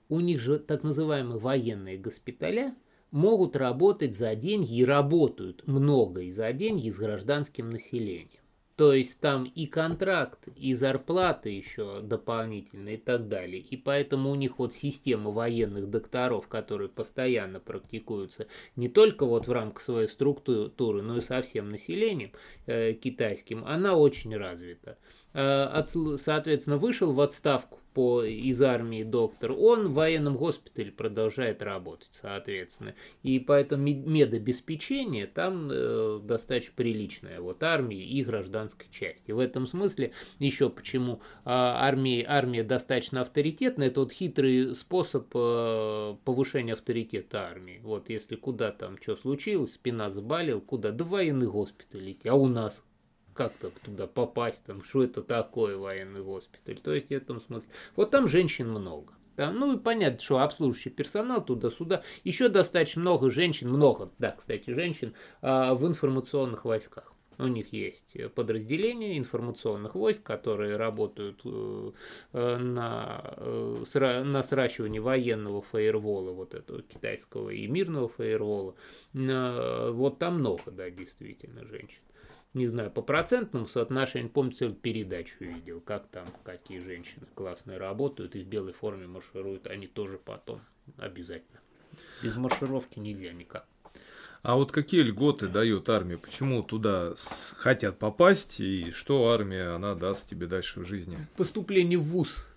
У 0.09 0.19
них 0.19 0.39
же 0.39 0.59
так 0.59 0.83
называемые 0.83 1.39
военные 1.39 1.97
госпиталя, 1.97 2.75
могут 3.11 3.55
работать 3.55 4.15
за 4.15 4.35
деньги 4.35 4.77
и 4.77 4.85
работают 4.85 5.65
много 5.67 6.21
и 6.21 6.31
за 6.31 6.53
деньги 6.53 6.89
с 6.89 6.97
гражданским 6.97 7.69
населением. 7.69 8.39
То 8.79 8.93
есть 8.93 9.19
там 9.19 9.43
и 9.43 9.65
контракт, 9.65 10.47
и 10.55 10.73
зарплата 10.73 11.49
еще 11.49 11.99
дополнительные 12.01 12.95
и 12.95 12.97
так 12.97 13.27
далее. 13.27 13.59
И 13.59 13.75
поэтому 13.75 14.31
у 14.31 14.35
них 14.35 14.57
вот 14.57 14.73
система 14.73 15.31
военных 15.31 15.89
докторов, 15.89 16.47
которые 16.47 16.87
постоянно 16.87 17.59
практикуются 17.59 18.47
не 18.77 18.87
только 18.87 19.25
вот 19.25 19.47
в 19.47 19.51
рамках 19.51 19.81
своей 19.81 20.07
структуры, 20.07 21.01
но 21.01 21.17
и 21.17 21.21
со 21.21 21.41
всем 21.41 21.71
населением 21.71 22.31
э, 22.67 22.93
китайским, 22.93 23.65
она 23.65 23.97
очень 23.97 24.33
развита. 24.37 24.97
Э, 25.33 25.63
от, 25.63 25.89
соответственно, 26.21 26.77
вышел 26.77 27.11
в 27.11 27.19
отставку 27.19 27.78
по, 27.93 28.23
из 28.23 28.61
армии 28.61 29.03
доктор, 29.03 29.51
он 29.51 29.89
в 29.89 29.93
военном 29.93 30.37
госпитале 30.37 30.91
продолжает 30.91 31.61
работать, 31.61 32.09
соответственно. 32.11 32.95
И 33.23 33.39
поэтому 33.39 33.83
медобеспечение 33.83 35.27
там 35.27 35.69
э, 35.71 36.19
достаточно 36.23 36.73
приличное, 36.75 37.41
вот 37.41 37.63
армии 37.63 38.01
и 38.01 38.23
гражданской 38.23 38.87
части. 38.91 39.31
В 39.31 39.39
этом 39.39 39.67
смысле 39.67 40.11
еще 40.39 40.69
почему 40.69 41.15
э, 41.15 41.19
армия, 41.45 42.25
армия 42.27 42.63
достаточно 42.63 43.21
авторитетна, 43.21 43.83
это 43.83 44.01
вот 44.01 44.11
хитрый 44.11 44.75
способ 44.75 45.27
э, 45.33 46.15
повышения 46.25 46.73
авторитета 46.73 47.47
армии. 47.47 47.79
Вот 47.83 48.09
если 48.09 48.35
куда 48.35 48.71
там 48.71 48.97
что 49.01 49.15
случилось, 49.15 49.73
спина 49.73 50.09
заболела, 50.09 50.59
куда? 50.59 50.91
Да 50.91 51.05
военный 51.05 51.47
госпиталь 51.47 51.99
а 52.25 52.35
у 52.35 52.47
нас 52.47 52.83
как-то 53.39 53.71
туда 53.85 54.05
попасть, 54.05 54.65
там, 54.65 54.83
что 54.83 55.01
это 55.01 55.21
такое 55.21 55.77
военный 55.77 56.21
госпиталь. 56.21 56.77
То 56.77 56.93
есть 56.93 57.07
в 57.07 57.11
этом 57.11 57.39
смысле. 57.39 57.69
Вот 57.95 58.11
там 58.11 58.27
женщин 58.27 58.69
много. 58.69 59.13
Там, 59.37 59.57
ну 59.57 59.77
и 59.77 59.79
понятно, 59.79 60.19
что 60.19 60.39
обслуживающий 60.39 60.91
персонал 60.91 61.45
туда-сюда. 61.45 62.03
Еще 62.25 62.49
достаточно 62.49 62.99
много 62.99 63.31
женщин, 63.31 63.69
много, 63.69 64.11
да, 64.19 64.31
кстати, 64.31 64.71
женщин 64.71 65.13
а, 65.41 65.73
в 65.73 65.87
информационных 65.87 66.65
войсках. 66.65 67.13
У 67.37 67.47
них 67.47 67.71
есть 67.71 68.17
подразделения 68.35 69.17
информационных 69.17 69.95
войск, 69.95 70.21
которые 70.23 70.75
работают 70.75 71.39
э, 71.45 71.91
на, 72.33 73.23
э, 73.37 74.23
на 74.25 74.43
сращивании 74.43 74.99
военного 74.99 75.61
фаервола, 75.61 76.31
вот 76.31 76.53
этого 76.53 76.81
китайского 76.81 77.51
и 77.51 77.65
мирного 77.67 78.09
фаервола. 78.09 78.75
Вот 79.13 80.19
там 80.19 80.39
много, 80.39 80.71
да, 80.71 80.89
действительно, 80.89 81.63
женщин 81.63 82.01
не 82.53 82.67
знаю, 82.67 82.91
по 82.91 83.01
процентному 83.01 83.67
соотношению, 83.67 84.29
помню, 84.29 84.51
целую 84.53 84.75
передачу 84.75 85.35
видел, 85.39 85.81
как 85.81 86.07
там, 86.07 86.27
какие 86.43 86.79
женщины 86.79 87.27
классные 87.35 87.77
работают 87.77 88.35
и 88.35 88.43
в 88.43 88.47
белой 88.47 88.73
форме 88.73 89.07
маршируют, 89.07 89.67
они 89.67 89.87
тоже 89.87 90.17
потом 90.17 90.61
обязательно. 90.97 91.59
Без 92.23 92.35
маршировки 92.35 92.99
нельзя 92.99 93.31
никак. 93.31 93.65
А 94.41 94.55
вот 94.55 94.71
какие 94.71 95.01
льготы 95.01 95.47
дает 95.47 95.89
армия? 95.89 96.17
Почему 96.17 96.63
туда 96.63 97.13
хотят 97.57 97.99
попасть 97.99 98.59
и 98.61 98.91
что 98.91 99.29
армия 99.29 99.75
она 99.75 99.95
даст 99.95 100.29
тебе 100.29 100.47
дальше 100.47 100.79
в 100.79 100.87
жизни? 100.87 101.17
Поступление 101.35 101.99
в 101.99 102.03
ВУЗ 102.03 102.47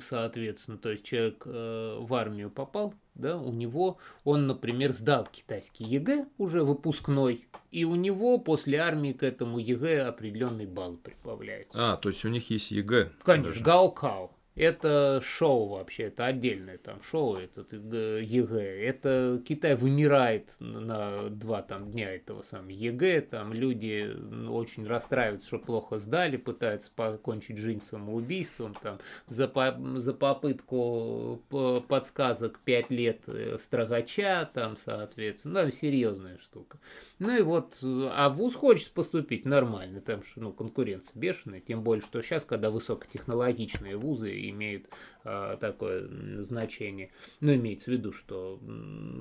соответственно, 0.00 0.78
то 0.78 0.90
есть 0.90 1.04
человек 1.04 1.42
э, 1.46 1.98
в 2.00 2.14
армию 2.14 2.50
попал, 2.50 2.94
да, 3.14 3.36
у 3.36 3.52
него, 3.52 3.98
он, 4.24 4.46
например, 4.46 4.92
сдал 4.92 5.28
китайский 5.30 5.84
ЕГЭ 5.84 6.26
уже 6.38 6.64
выпускной, 6.64 7.46
и 7.70 7.84
у 7.84 7.94
него 7.94 8.38
после 8.38 8.78
армии 8.78 9.12
к 9.12 9.22
этому 9.22 9.58
ЕГЭ 9.58 10.06
определенный 10.06 10.66
балл 10.66 10.96
прибавляется. 10.96 11.92
А, 11.92 11.96
то 11.96 12.08
есть 12.08 12.24
у 12.24 12.28
них 12.28 12.48
есть 12.50 12.70
ЕГЭ? 12.70 13.12
Конечно, 13.22 13.62
гао-као. 13.62 14.30
Это 14.60 15.22
шоу 15.24 15.68
вообще, 15.68 16.02
это 16.04 16.26
отдельное 16.26 16.76
там 16.76 17.02
шоу, 17.02 17.36
это 17.36 17.64
ЕГЭ. 17.74 18.84
Это 18.84 19.40
Китай 19.42 19.74
вымирает 19.74 20.54
на 20.60 21.30
два 21.30 21.62
там 21.62 21.90
дня 21.90 22.14
этого 22.14 22.42
самого 22.42 22.68
ЕГЭ. 22.68 23.22
Там 23.22 23.54
люди 23.54 24.14
очень 24.50 24.86
расстраиваются, 24.86 25.46
что 25.46 25.60
плохо 25.60 25.96
сдали, 25.96 26.36
пытаются 26.36 26.90
покончить 26.94 27.56
жизнь 27.56 27.80
самоубийством. 27.80 28.74
Там, 28.74 28.98
за, 29.28 29.48
по, 29.48 29.74
за 29.94 30.12
попытку 30.12 31.40
подсказок 31.88 32.58
5 32.58 32.90
лет 32.90 33.22
э, 33.28 33.56
строгача, 33.58 34.44
там, 34.52 34.76
соответственно. 34.76 35.64
Ну, 35.64 35.70
серьезная 35.70 36.36
штука. 36.36 36.78
Ну 37.20 37.36
и 37.36 37.42
вот, 37.42 37.78
а 37.82 38.30
в 38.30 38.36
ВУЗ 38.36 38.54
хочется 38.54 38.92
поступить 38.94 39.44
нормально, 39.44 40.00
там 40.00 40.22
что 40.22 40.40
ну, 40.40 40.52
конкуренция 40.54 41.12
бешеная, 41.14 41.60
тем 41.60 41.82
более, 41.82 42.02
что 42.02 42.22
сейчас, 42.22 42.46
когда 42.46 42.70
высокотехнологичные 42.70 43.98
вузы 43.98 44.48
имеют 44.48 44.88
а, 45.22 45.58
такое 45.58 46.08
значение, 46.42 47.10
ну, 47.40 47.54
имеется 47.54 47.90
в 47.90 47.92
виду, 47.92 48.12
что 48.12 48.58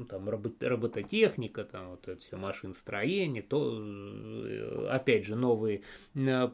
там 0.10 0.30
робототехника, 0.30 1.66
там 1.66 1.90
вот 1.90 2.08
это 2.08 2.22
все 2.22 2.38
машиностроение, 2.38 3.44
то, 3.44 3.78
э, 3.78 4.88
опять 4.90 5.26
же, 5.26 5.36
новые 5.36 5.82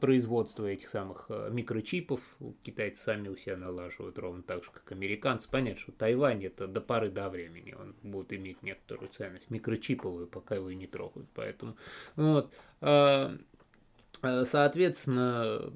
производства 0.01 0.65
этих 0.65 0.89
самых 0.89 1.27
а, 1.29 1.51
микрочипов 1.51 2.21
китайцы 2.63 3.03
сами 3.03 3.27
у 3.27 3.35
себя 3.35 3.55
налаживают, 3.55 4.17
ровно 4.17 4.41
так 4.41 4.63
же, 4.63 4.71
как 4.71 4.91
американцы. 4.91 5.47
Понятно, 5.47 5.79
что 5.79 5.91
Тайвань 5.91 6.43
это 6.43 6.65
до 6.65 6.81
поры 6.81 7.09
до 7.09 7.29
времени, 7.29 7.75
он 7.79 7.93
будет 8.01 8.33
иметь 8.33 8.63
некоторую 8.63 9.09
ценность 9.09 9.51
микрочиповую, 9.51 10.25
пока 10.25 10.55
его 10.55 10.71
не 10.71 10.87
трогают 10.87 11.29
поэтому 11.35 11.75
вот. 12.15 12.51
А, 12.81 13.35
а, 14.25 14.43
соответственно, 14.43 15.71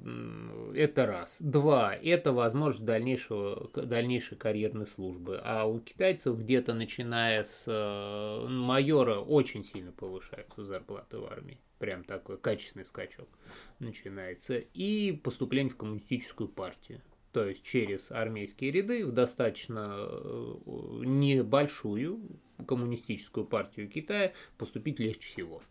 это 0.74 1.06
раз. 1.06 1.36
Два. 1.38 1.94
Это 1.94 2.32
возможность 2.32 2.84
дальнейшего, 2.84 3.70
дальнейшей 3.74 4.36
карьерной 4.36 4.86
службы. 4.86 5.40
А 5.44 5.66
у 5.66 5.78
китайцев 5.78 6.38
где-то 6.38 6.74
начиная 6.74 7.44
с 7.44 7.64
э, 7.66 8.46
майора 8.48 9.20
очень 9.20 9.62
сильно 9.62 9.92
повышаются 9.92 10.64
зарплаты 10.64 11.18
в 11.18 11.26
армии. 11.26 11.60
Прям 11.78 12.04
такой 12.04 12.38
качественный 12.38 12.84
скачок 12.84 13.28
начинается. 13.78 14.58
И 14.58 15.12
поступление 15.12 15.72
в 15.72 15.76
коммунистическую 15.76 16.48
партию. 16.48 17.00
То 17.32 17.46
есть 17.46 17.62
через 17.62 18.10
армейские 18.10 18.72
ряды 18.72 19.06
в 19.06 19.12
достаточно 19.12 19.94
э, 19.96 20.54
небольшую 21.04 22.20
коммунистическую 22.64 23.44
партию 23.46 23.88
Китая 23.88 24.32
поступить 24.56 24.98
легче 24.98 25.28
всего. 25.28 25.62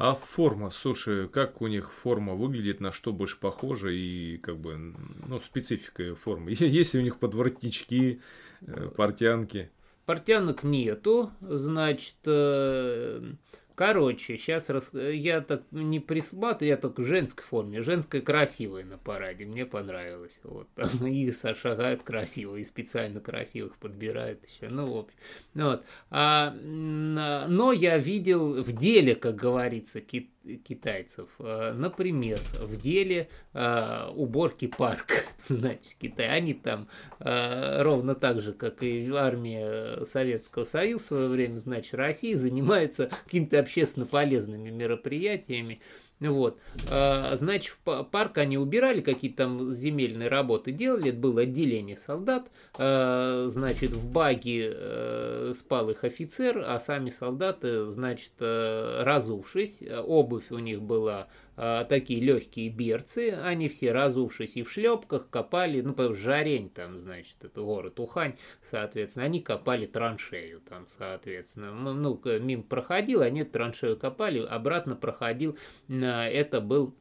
А 0.00 0.14
форма, 0.14 0.70
слушай, 0.70 1.28
как 1.28 1.60
у 1.60 1.66
них 1.66 1.92
форма 1.92 2.34
выглядит, 2.34 2.78
на 2.80 2.92
что 2.92 3.12
больше 3.12 3.36
похожа 3.40 3.88
и 3.88 4.36
как 4.36 4.56
бы, 4.56 4.94
ну, 5.26 5.40
специфика 5.40 6.14
формы. 6.14 6.52
Есть 6.58 6.94
ли 6.94 7.00
у 7.00 7.02
них 7.02 7.18
подворотнички, 7.18 8.20
э, 8.60 8.90
портянки? 8.96 9.72
Портянок 10.06 10.62
нету, 10.62 11.32
значит, 11.40 12.14
э, 12.26 13.32
Короче, 13.78 14.36
сейчас 14.38 14.70
рас... 14.70 14.90
я 14.92 15.40
так 15.40 15.62
не 15.70 16.00
присматриваю, 16.00 16.70
я 16.70 16.76
только 16.76 17.02
в 17.02 17.04
женской 17.04 17.44
форме. 17.44 17.80
Женская 17.80 18.20
красивая 18.20 18.84
на 18.84 18.98
параде, 18.98 19.44
мне 19.44 19.66
понравилось. 19.66 20.40
Вот. 20.42 20.66
И 21.06 21.30
шагают 21.30 22.02
красиво, 22.02 22.56
и 22.56 22.64
специально 22.64 23.20
красивых 23.20 23.76
подбирают 23.76 24.44
еще. 24.44 24.68
Ну, 24.68 24.92
в 24.92 24.96
общем. 24.96 25.16
Вот. 25.54 25.84
А, 26.10 26.56
но 26.60 27.70
я 27.70 27.98
видел 27.98 28.64
в 28.64 28.72
деле, 28.72 29.14
как 29.14 29.36
говорится, 29.36 30.00
кит 30.00 30.28
китайцев. 30.64 31.28
А, 31.38 31.72
например, 31.72 32.38
в 32.60 32.76
деле 32.80 33.28
а, 33.52 34.10
уборки 34.14 34.66
парка, 34.66 35.14
значит, 35.48 35.96
Китай. 36.00 36.28
Они 36.28 36.54
там 36.54 36.88
а, 37.20 37.82
ровно 37.82 38.14
так 38.14 38.40
же, 38.40 38.52
как 38.52 38.82
и 38.82 39.10
армия 39.10 40.04
Советского 40.06 40.64
Союза 40.64 41.04
в 41.04 41.06
свое 41.06 41.28
время, 41.28 41.58
значит, 41.58 41.94
России 41.94 42.34
занимается 42.34 43.10
какими-то 43.24 43.58
общественно 43.58 44.06
полезными 44.06 44.70
мероприятиями. 44.70 45.80
Вот. 46.20 46.58
Значит, 46.86 47.76
в 47.84 48.02
парк 48.04 48.38
они 48.38 48.58
убирали, 48.58 49.00
какие-то 49.00 49.36
там 49.44 49.72
земельные 49.72 50.28
работы 50.28 50.72
делали, 50.72 51.10
это 51.10 51.18
было 51.18 51.42
отделение 51.42 51.96
солдат. 51.96 52.50
Значит, 52.76 53.90
в 53.92 54.10
баге 54.10 54.72
э, 54.74 55.52
спал 55.56 55.90
их 55.90 56.04
офицер, 56.04 56.64
а 56.66 56.78
сами 56.78 57.10
солдаты, 57.10 57.86
значит, 57.86 58.32
э, 58.40 59.02
разувшись, 59.02 59.82
обувь 60.04 60.50
у 60.50 60.58
них 60.58 60.82
была 60.82 61.28
а, 61.60 61.84
такие 61.84 62.20
легкие 62.20 62.70
берцы, 62.70 63.30
они 63.32 63.68
все 63.68 63.90
разувшись 63.90 64.56
и 64.56 64.62
в 64.62 64.70
шлепках 64.70 65.28
копали, 65.28 65.80
ну, 65.80 65.92
что 65.92 66.14
Жарень 66.14 66.70
там, 66.70 66.96
значит, 66.96 67.34
это 67.42 67.62
город 67.62 67.98
Ухань, 67.98 68.36
соответственно, 68.62 69.24
они 69.24 69.40
копали 69.40 69.86
траншею 69.86 70.60
там, 70.60 70.86
соответственно. 70.86 71.72
Ну, 71.72 72.20
мимо 72.38 72.62
проходил, 72.62 73.22
они 73.22 73.42
траншею 73.42 73.96
копали, 73.96 74.38
обратно 74.38 74.94
проходил, 74.94 75.58
это 75.88 76.60
был 76.60 76.94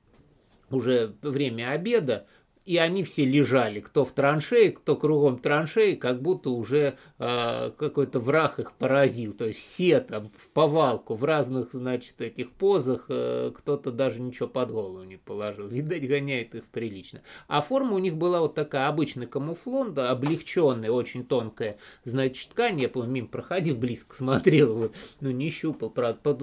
уже 0.71 1.13
время 1.21 1.69
обеда, 1.69 2.25
и 2.67 2.75
они 2.77 3.01
все 3.03 3.23
лежали, 3.23 3.79
кто 3.79 4.03
в 4.03 4.11
траншее, 4.11 4.73
кто 4.73 4.97
кругом 4.97 5.39
траншеи, 5.39 5.95
как 5.95 6.21
будто 6.21 6.49
уже 6.49 6.97
э, 7.17 7.71
какой-то 7.77 8.19
враг 8.19 8.59
их 8.59 8.73
поразил. 8.73 9.31
То 9.31 9.45
есть 9.45 9.61
все 9.61 10.01
там 10.01 10.31
в 10.37 10.49
повалку, 10.49 11.15
в 11.15 11.23
разных, 11.23 11.69
значит, 11.71 12.19
этих 12.19 12.51
позах, 12.51 13.05
э, 13.07 13.53
кто-то 13.55 13.91
даже 13.93 14.19
ничего 14.19 14.49
под 14.49 14.71
голову 14.71 15.03
не 15.03 15.15
положил. 15.15 15.69
Видать, 15.69 16.05
гоняет 16.05 16.55
их 16.55 16.65
прилично. 16.65 17.21
А 17.47 17.61
форма 17.61 17.95
у 17.95 17.99
них 17.99 18.17
была 18.17 18.41
вот 18.41 18.55
такая 18.55 18.89
обычный 18.89 19.27
камуфлон, 19.27 19.93
да, 19.93 20.11
облегченная, 20.11 20.91
очень 20.91 21.25
тонкая, 21.25 21.77
значит, 22.03 22.49
ткань. 22.49 22.81
Я, 22.81 22.89
помню, 22.89 23.11
мимо 23.11 23.27
проходил, 23.29 23.77
близко 23.77 24.13
смотрел, 24.13 24.75
вот, 24.75 24.95
ну, 25.21 25.31
не 25.31 25.49
щупал, 25.51 25.89
правда, 25.89 26.19
под 26.21 26.41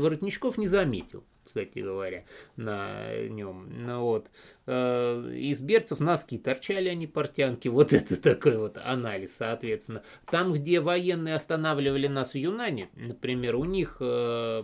не 0.57 0.69
заметил 0.69 1.23
кстати 1.45 1.81
говоря, 1.81 2.25
на 2.57 3.17
нем. 3.29 3.69
Ну, 3.71 4.01
вот. 4.01 4.31
Э, 4.67 5.31
из 5.35 5.61
берцев 5.61 6.01
носки 6.01 6.39
торчали 6.39 6.89
они 6.89 7.07
портянки. 7.07 7.69
Вот 7.69 7.93
это 7.93 8.21
такой 8.21 8.57
вот 8.57 8.79
анализ, 8.79 9.37
соответственно. 9.37 10.03
Там, 10.31 10.53
где 10.53 10.81
военные 10.81 11.35
останавливали 11.35 12.07
нас 12.07 12.33
в 12.33 12.37
Юнане, 12.37 12.89
например, 12.97 13.57
у 13.57 13.65
них 13.65 13.99
э, 14.01 14.63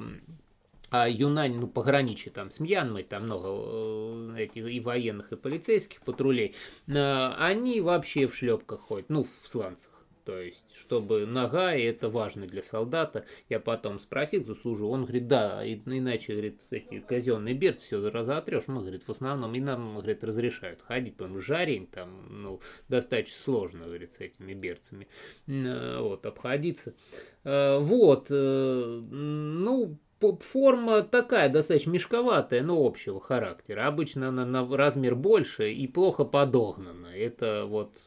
а 0.90 1.08
Юнань, 1.08 1.56
ну, 1.58 1.68
пограничье 1.68 2.32
там 2.32 2.50
с 2.50 2.58
Мьянмой, 2.58 3.04
там 3.04 3.24
много 3.24 3.48
э, 3.50 4.34
этих 4.38 4.66
и 4.66 4.80
военных, 4.80 5.32
и 5.32 5.36
полицейских 5.36 6.00
патрулей, 6.02 6.54
они 6.88 7.80
вообще 7.80 8.26
в 8.26 8.34
шлепках 8.34 8.80
ходят, 8.80 9.08
ну, 9.08 9.24
в 9.24 9.48
сланцах. 9.48 9.89
То 10.30 10.38
есть, 10.38 10.76
чтобы 10.76 11.26
нога, 11.26 11.74
и 11.74 11.82
это 11.82 12.08
важно 12.08 12.46
для 12.46 12.62
солдата. 12.62 13.24
Я 13.48 13.58
потом 13.58 13.98
спросил, 13.98 14.44
кто 14.44 14.54
служу, 14.54 14.88
он 14.88 15.02
говорит, 15.02 15.26
да, 15.26 15.60
иначе, 15.66 16.34
говорит, 16.34 16.60
эти 16.70 17.00
казенные 17.00 17.52
берцы 17.52 17.84
все 17.84 18.10
разотрешь. 18.10 18.68
Мы, 18.68 18.82
говорит, 18.82 19.02
в 19.04 19.10
основном 19.10 19.52
и 19.56 19.60
нам, 19.60 19.96
говорит, 19.96 20.22
разрешают 20.22 20.82
ходить, 20.82 21.16
потому 21.16 21.40
жарень 21.40 21.88
там, 21.88 22.42
ну, 22.42 22.60
достаточно 22.88 23.42
сложно, 23.42 23.86
говорит, 23.86 24.12
с 24.12 24.20
этими 24.20 24.54
берцами, 24.54 25.08
вот, 25.48 26.24
обходиться. 26.24 26.94
Э, 27.42 27.78
вот, 27.80 28.28
э, 28.30 29.00
ну, 29.10 29.98
форма 30.42 31.02
такая, 31.02 31.48
достаточно 31.48 31.90
мешковатая, 31.90 32.62
но 32.62 32.84
общего 32.84 33.20
характера. 33.20 33.86
Обычно 33.86 34.28
она 34.28 34.44
на 34.44 34.76
размер 34.76 35.14
больше 35.14 35.72
и 35.72 35.86
плохо 35.86 36.24
подогнана. 36.24 37.06
Это 37.06 37.64
вот 37.66 37.98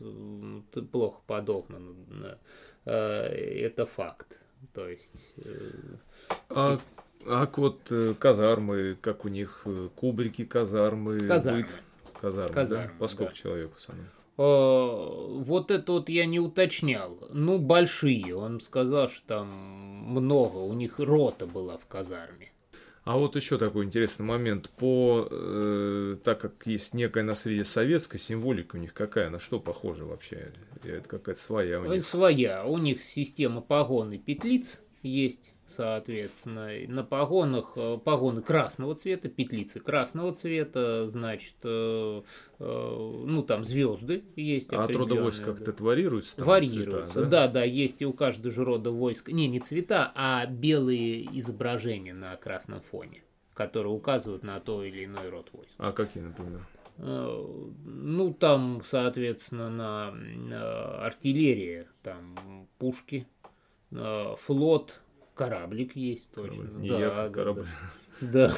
плохо 0.91 1.21
подогнано. 1.25 2.37
Э, 2.85 3.27
это 3.27 3.85
факт. 3.85 4.39
То 4.73 4.87
есть... 4.87 5.33
Э, 5.37 5.71
а, 6.49 6.77
а 7.25 7.47
вот 7.57 7.79
э, 7.91 8.13
казармы, 8.17 8.97
как 9.01 9.25
у 9.25 9.29
них 9.29 9.65
кубрики 9.95 10.45
казармы, 10.45 11.19
казармы. 11.19 11.63
быт 11.63 11.75
казармы, 12.21 12.53
казармы 12.53 12.87
да? 12.87 12.93
По 12.99 13.07
сколько 13.07 13.33
да. 13.33 13.37
человек 13.37 13.71
основном? 13.77 14.07
Вот 14.35 15.69
это 15.69 15.91
вот 15.91 16.09
я 16.09 16.25
не 16.25 16.39
уточнял. 16.39 17.19
Ну, 17.31 17.59
большие. 17.59 18.35
Он 18.35 18.61
сказал, 18.61 19.09
что 19.09 19.27
там 19.27 19.47
много. 19.47 20.57
У 20.57 20.73
них 20.73 20.99
рота 20.99 21.45
была 21.45 21.77
в 21.77 21.85
казарме. 21.85 22.51
А 23.03 23.17
вот 23.17 23.35
еще 23.35 23.57
такой 23.57 23.85
интересный 23.85 24.25
момент. 24.25 24.69
По, 24.69 25.27
э, 25.29 26.15
так 26.23 26.39
как 26.39 26.65
есть 26.65 26.93
некая 26.93 27.23
наследие 27.23 27.65
советская, 27.65 28.17
символика 28.17 28.77
у 28.77 28.79
них 28.79 28.93
какая? 28.93 29.29
На 29.29 29.39
что 29.39 29.59
похожа 29.59 30.05
вообще? 30.05 30.53
Это 30.83 31.07
какая-то 31.07 31.39
своя 31.39 31.81
у 31.81 31.85
них? 31.85 32.05
Своя. 32.05 32.65
У 32.65 32.77
них 32.77 33.01
система 33.01 33.61
погон 33.61 34.13
и 34.13 34.17
петлиц 34.17 34.81
есть 35.01 35.53
соответственно. 35.75 36.69
На 36.87 37.03
погонах 37.03 37.73
э, 37.75 37.97
погоны 37.97 38.41
красного 38.41 38.95
цвета, 38.95 39.29
петлицы 39.29 39.79
красного 39.79 40.33
цвета, 40.33 41.09
значит, 41.09 41.55
э, 41.63 42.21
э, 42.59 43.23
ну 43.25 43.43
там 43.43 43.65
звезды 43.65 44.23
есть. 44.35 44.71
А 44.71 44.83
от 44.83 44.91
рода 44.91 45.15
войск 45.15 45.43
как-то 45.43 45.71
это 45.71 45.83
варьируется? 45.83 46.37
Там, 46.37 46.45
варьируется, 46.45 47.13
цвета, 47.13 47.29
да? 47.29 47.47
да, 47.47 47.53
да, 47.53 47.63
есть 47.63 48.01
и 48.01 48.05
у 48.05 48.13
каждого 48.13 48.53
же 48.53 48.63
рода 48.63 48.91
войск, 48.91 49.29
не, 49.29 49.47
не 49.47 49.59
цвета, 49.59 50.11
а 50.15 50.45
белые 50.45 51.25
изображения 51.39 52.13
на 52.13 52.35
красном 52.37 52.81
фоне, 52.81 53.23
которые 53.53 53.93
указывают 53.93 54.43
на 54.43 54.59
то 54.59 54.83
или 54.83 55.05
иной 55.05 55.29
род 55.29 55.49
войск. 55.53 55.71
А 55.77 55.91
какие, 55.91 56.23
например? 56.23 56.65
Ну, 56.97 58.33
там, 58.35 58.83
соответственно, 58.85 59.69
на, 59.69 60.11
на 60.11 61.03
артиллерия, 61.03 61.87
там 62.03 62.67
пушки, 62.77 63.25
флот, 63.89 65.01
Кораблик 65.35 65.95
есть 65.95 66.31
точно. 66.31 66.65
Да, 66.87 66.99
да, 66.99 67.29
корабль. 67.29 67.65
Да. 68.21 68.53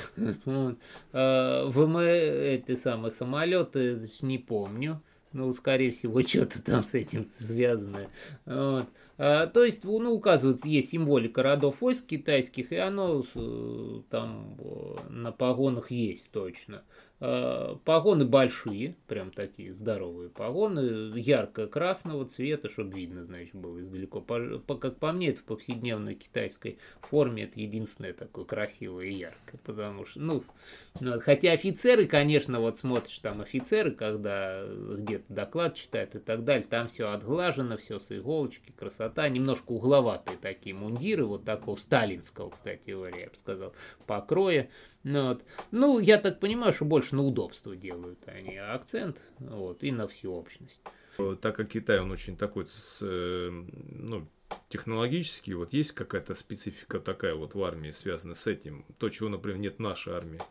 Вот. 0.46 0.78
А, 1.14 1.68
ВМ, 1.70 1.98
эти 1.98 2.76
самые 2.76 3.12
самолеты, 3.12 4.08
не 4.22 4.38
помню. 4.38 5.02
Ну, 5.32 5.52
скорее 5.54 5.92
всего, 5.92 6.22
что-то 6.24 6.64
там 6.64 6.84
с 6.84 6.94
этим 6.94 7.30
связано. 7.34 8.08
Вот. 8.46 8.88
А, 9.18 9.48
то 9.48 9.64
есть, 9.64 9.84
ну, 9.84 10.12
указывается, 10.12 10.68
есть 10.68 10.90
символика 10.90 11.44
родов 11.44 11.82
войск 11.82 12.06
китайских, 12.06 12.72
и 12.72 12.78
оно 12.78 13.26
э, 13.34 14.02
там 14.10 14.58
э, 14.60 14.96
на 15.10 15.32
погонах 15.32 15.92
есть 15.92 16.30
точно. 16.32 16.84
Э, 17.22 17.78
погоны 17.86 18.26
большие, 18.26 18.98
прям 19.08 19.32
такие 19.32 19.72
здоровые 19.72 20.30
погоны, 20.30 21.18
ярко-красного 21.18 22.26
цвета, 22.26 22.70
чтобы 22.70 23.00
видно, 23.00 23.24
значит, 23.24 23.56
было 23.56 23.80
издалеко. 23.80 24.20
По, 24.20 24.76
как 24.76 24.98
по 24.98 25.14
мне, 25.14 25.30
это 25.30 25.40
в 25.40 25.46
повседневной 25.46 26.16
китайской 26.16 26.78
форме 27.00 27.44
это 27.44 27.58
единственное 27.62 28.12
такое 28.12 28.44
красивое 28.44 29.06
и 29.06 29.14
яркое, 29.14 29.62
потому 29.64 30.06
что, 30.06 30.20
ну, 30.20 30.44
ну, 31.00 31.18
хотя 31.22 31.54
офицеры, 31.54 32.06
конечно, 32.06 32.60
вот 32.60 32.78
смотришь 32.78 33.20
там 33.20 33.40
офицеры, 33.40 33.92
когда 33.92 34.66
где-то 34.66 35.32
доклад 35.32 35.76
читают 35.76 36.16
и 36.16 36.20
так 36.20 36.44
далее, 36.44 36.68
там 36.70 36.90
все 36.90 37.10
отглажено, 37.12 37.78
все 37.78 38.02
с 38.02 38.12
иголочки, 38.12 38.74
красота, 38.76 39.30
немножко 39.30 39.72
угловатые 39.72 40.38
такие 40.38 40.76
мундиры, 40.76 41.24
вот 41.26 41.46
такого 41.46 41.78
сталинского, 41.78 42.50
кстати 42.50 42.92
говоря, 42.92 43.22
я 43.22 43.28
бы 43.28 43.38
сказал, 43.38 43.74
покроя, 44.06 44.70
ну, 45.06 45.28
вот. 45.28 45.46
ну, 45.70 46.00
я 46.00 46.18
так 46.18 46.40
понимаю, 46.40 46.74
что 46.74 46.84
больше 46.84 47.16
на 47.16 47.22
удобство 47.22 47.76
делают 47.76 48.28
они 48.28 48.58
акцент, 48.58 49.22
вот, 49.38 49.84
и 49.84 49.92
на 49.92 50.08
всеобщность. 50.08 50.82
Так 51.42 51.56
как 51.56 51.70
Китай, 51.70 52.00
он 52.00 52.12
очень 52.12 52.36
такой, 52.36 52.66
э, 53.02 53.50
ну, 53.52 54.28
технологический, 54.68 55.54
вот 55.54 55.74
есть 55.74 55.92
какая-то 55.92 56.34
специфика 56.34 57.00
такая 57.00 57.36
вот 57.36 57.54
в 57.54 57.64
армии, 57.64 57.92
связанная 57.92 58.34
с 58.34 58.48
этим, 58.48 58.84
то, 58.98 59.10
чего, 59.10 59.30
например, 59.30 59.60
нет 59.60 59.76
в 59.76 59.82
нашей 59.82 60.14
армии? 60.14 60.42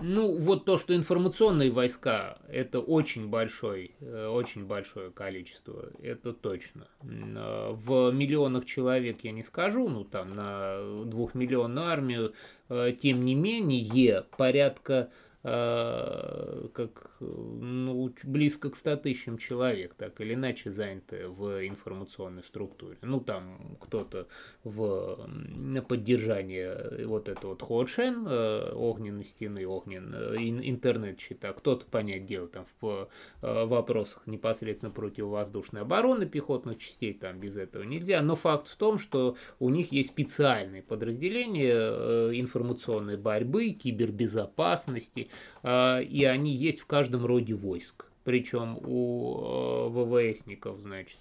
Ну, 0.00 0.38
вот 0.38 0.64
то, 0.64 0.78
что 0.78 0.94
информационные 0.94 1.72
войска, 1.72 2.38
это 2.48 2.78
очень 2.78 3.28
большой, 3.28 3.96
э, 4.00 4.28
очень 4.28 4.64
большое 4.64 5.10
количество, 5.10 5.90
это 6.00 6.32
точно. 6.32 6.86
Э, 7.02 7.72
в 7.72 8.12
миллионах 8.12 8.64
человек 8.64 9.18
я 9.24 9.32
не 9.32 9.42
скажу, 9.42 9.88
ну, 9.88 10.04
там, 10.04 10.36
на 10.36 11.04
двухмиллионную 11.04 11.86
армию, 11.86 12.32
э, 12.68 12.92
тем 13.00 13.24
не 13.24 13.34
менее, 13.34 14.24
порядка 14.36 15.10
как 15.42 17.07
ну, 17.20 18.12
близко 18.24 18.70
к 18.70 18.76
100 18.76 18.96
тысячам 18.96 19.38
человек, 19.38 19.94
так 19.94 20.20
или 20.20 20.34
иначе 20.34 20.70
заняты 20.70 21.28
в 21.28 21.66
информационной 21.66 22.42
структуре. 22.42 22.98
Ну, 23.02 23.20
там 23.20 23.76
кто-то 23.80 24.28
в, 24.64 25.26
на 25.26 25.82
поддержание 25.82 27.06
вот 27.06 27.28
этого 27.28 27.50
вот 27.50 27.62
Ходшен, 27.62 28.26
э, 28.26 28.72
огненной 28.72 29.24
стены, 29.24 29.66
огнен, 29.66 30.14
э, 30.14 30.36
интернет-счета, 30.38 31.52
кто-то, 31.52 31.86
понять 31.86 32.26
дело, 32.26 32.48
там 32.48 32.66
в 32.80 33.08
вопросах 33.40 34.26
непосредственно 34.26 34.92
противовоздушной 34.92 35.82
обороны 35.82 36.26
пехотных 36.26 36.78
частей, 36.78 37.14
там 37.14 37.40
без 37.40 37.56
этого 37.56 37.82
нельзя, 37.82 38.20
но 38.22 38.36
факт 38.36 38.68
в 38.68 38.76
том, 38.76 38.98
что 38.98 39.36
у 39.58 39.70
них 39.70 39.92
есть 39.92 40.10
специальные 40.10 40.82
подразделения 40.82 42.30
информационной 42.38 43.16
борьбы, 43.16 43.70
кибербезопасности, 43.70 45.30
и 45.64 46.28
они 46.30 46.54
есть 46.54 46.80
в 46.80 46.86
каждом 46.86 47.07
роде 47.14 47.54
войск. 47.54 48.06
Причем 48.24 48.76
у 48.84 49.40
э, 49.40 49.88
ВВСников, 49.88 50.80
значит, 50.80 51.20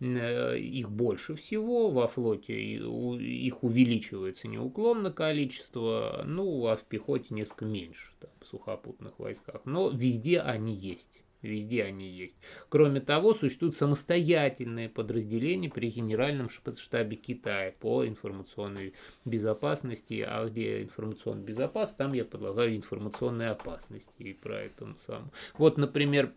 э, 0.00 0.58
их 0.58 0.88
больше 0.90 1.34
всего, 1.34 1.90
во 1.90 2.06
флоте 2.06 2.54
их 2.54 3.64
увеличивается 3.64 4.46
неуклонно 4.46 5.10
количество, 5.10 6.22
ну, 6.24 6.68
а 6.68 6.76
в 6.76 6.84
пехоте 6.84 7.34
несколько 7.34 7.64
меньше, 7.64 8.12
там, 8.20 8.30
в 8.40 8.46
сухопутных 8.46 9.18
войсках. 9.18 9.62
Но 9.64 9.90
везде 9.90 10.38
они 10.38 10.72
есть. 10.72 11.18
Везде 11.46 11.84
они 11.84 12.08
есть. 12.08 12.36
Кроме 12.68 13.00
того, 13.00 13.34
существуют 13.34 13.76
самостоятельные 13.76 14.88
подразделения 14.88 15.70
при 15.70 15.90
Генеральном 15.90 16.48
штабе 16.48 17.16
Китая 17.16 17.72
по 17.78 18.06
информационной 18.06 18.94
безопасности. 19.24 20.24
А 20.26 20.46
где 20.46 20.82
информационная 20.82 21.44
безопасность, 21.44 21.98
там 21.98 22.12
я 22.12 22.24
предлагаю 22.24 22.76
информационной 22.76 23.50
опасности. 23.50 24.22
И 24.22 24.32
про 24.32 24.62
это 24.62 24.94
сам. 25.06 25.30
Вот, 25.58 25.78
например, 25.78 26.32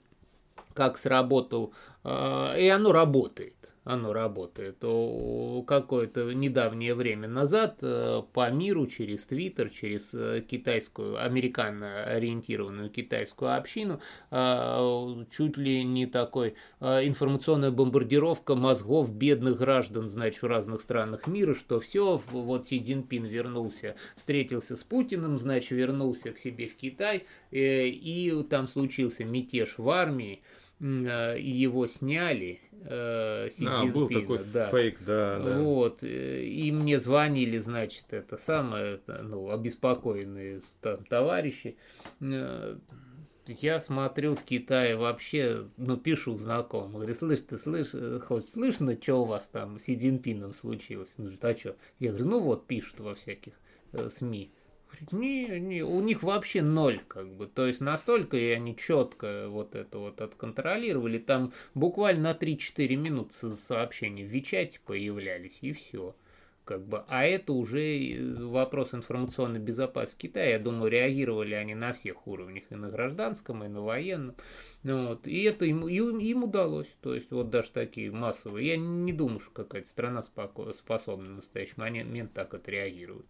как 0.74 0.98
сработал, 0.98 1.74
и 2.06 2.70
оно 2.70 2.92
работает 2.92 3.74
оно 3.90 4.14
работает. 4.14 4.78
Какое-то 4.80 6.32
недавнее 6.34 6.94
время 6.94 7.28
назад 7.28 7.80
э, 7.82 8.22
по 8.34 8.52
миру 8.52 8.88
через 8.88 9.26
Твиттер, 9.26 9.70
через 9.70 10.14
э, 10.14 10.44
китайскую, 10.48 11.24
американо-ориентированную 11.24 12.90
китайскую 12.90 13.56
общину, 13.56 14.00
э, 14.32 15.26
чуть 15.32 15.58
ли 15.58 15.84
не 15.84 16.06
такой 16.06 16.56
информационная 16.80 17.72
бомбардировка 17.72 18.56
мозгов 18.56 19.14
бедных 19.14 19.58
граждан, 19.58 20.10
значит, 20.10 20.42
в 20.42 20.48
разных 20.48 20.82
странах 20.82 21.28
мира, 21.28 21.54
что 21.54 21.80
все, 21.80 22.22
вот 22.32 22.68
Си 22.68 22.82
Цзиньпин 22.82 23.26
вернулся, 23.26 23.96
встретился 24.16 24.76
с 24.76 24.84
Путиным, 24.84 25.38
значит, 25.38 25.72
вернулся 25.72 26.32
к 26.32 26.38
себе 26.38 26.68
в 26.68 26.76
Китай, 26.76 27.26
и 27.52 28.46
там 28.50 28.68
случился 28.68 29.26
мятеж 29.26 29.78
в 29.78 29.90
армии, 29.90 30.42
его 30.80 31.88
сняли, 31.88 32.62
э, 32.86 33.50
Си 33.52 33.66
а, 33.68 33.86
был 33.86 34.10
такой 34.10 34.40
да. 34.54 34.70
фейк, 34.70 35.00
да, 35.06 35.40
да. 35.40 35.60
Вот, 35.60 36.04
э, 36.04 36.44
и 36.44 36.72
мне 36.72 37.00
звонили, 37.00 37.58
значит, 37.58 38.06
это 38.12 38.38
самое, 38.38 38.94
это, 38.96 39.22
ну, 39.24 39.50
обеспокоенные 39.52 40.62
там, 40.82 41.04
товарищи. 41.06 41.76
Э, 42.22 42.78
я 43.48 43.80
смотрю 43.80 44.36
в 44.36 44.44
Китае 44.44 44.96
вообще, 44.96 45.66
ну, 45.78 45.98
пишу 45.98 46.38
знакомым, 46.38 46.94
говорю, 46.94 47.14
слышь, 47.16 47.42
ты 47.42 47.58
слышь, 47.58 47.90
э, 47.94 48.20
хоть 48.24 48.50
слышно, 48.50 48.98
что 49.02 49.24
у 49.24 49.26
вас 49.26 49.48
там 49.48 49.80
с 49.80 49.84
Си 49.84 49.98
Цзиньпином 49.98 50.54
случилось? 50.54 51.14
Он 51.18 51.26
говорит, 51.26 51.46
а 51.46 51.58
что? 51.58 51.76
Я 52.00 52.10
говорю, 52.10 52.26
ну 52.26 52.40
вот, 52.40 52.68
пишут 52.68 53.00
во 53.00 53.16
всяких 53.16 53.54
э, 53.92 54.10
СМИ. 54.10 54.52
Не, 55.12 55.60
не, 55.60 55.82
у 55.82 56.02
них 56.02 56.24
вообще 56.24 56.62
ноль, 56.62 57.02
как 57.08 57.32
бы. 57.34 57.48
То 57.48 57.68
есть 57.68 57.82
настолько 57.82 58.38
и 58.38 58.50
они 58.50 58.76
четко 58.76 59.48
вот 59.48 59.76
это 59.76 59.98
вот 59.98 60.22
отконтролировали. 60.22 61.18
Там 61.18 61.54
буквально 61.74 62.34
на 62.34 62.38
3-4 62.38 62.96
минуты 62.96 63.34
сообщения 63.56 64.24
в 64.26 64.30
Вичате 64.30 64.80
появлялись, 64.86 65.60
и 65.62 65.72
все. 65.74 66.16
Как 66.66 66.86
бы. 66.86 67.04
А 67.08 67.26
это 67.26 67.54
уже 67.54 67.82
э, 67.82 68.44
вопрос 68.46 68.94
информационной 68.94 69.60
безопасности 69.60 70.28
Китая. 70.28 70.52
Я 70.52 70.60
думаю, 70.60 70.92
реагировали 70.92 71.56
они 71.56 71.74
на 71.74 71.94
всех 71.94 72.28
уровнях, 72.28 72.64
и 72.70 72.76
на 72.76 72.90
гражданском, 72.90 73.64
и 73.64 73.68
на 73.68 73.82
военном. 73.82 74.36
Ну 74.84 75.08
вот. 75.08 75.26
И 75.26 75.42
это 75.44 75.66
им, 75.66 75.88
им, 75.88 76.20
им 76.20 76.44
удалось. 76.44 76.94
То 77.02 77.16
есть 77.16 77.32
вот 77.32 77.50
даже 77.50 77.72
такие 77.72 78.12
массовые. 78.12 78.68
Я 78.68 78.78
не 78.78 79.14
думаю, 79.14 79.40
что 79.40 79.50
какая-то 79.50 79.90
страна 79.90 80.22
способна 80.22 81.32
в 81.32 81.36
настоящий 81.38 81.74
момент 81.78 82.34
так 82.34 82.54
отреагировать. 82.54 83.26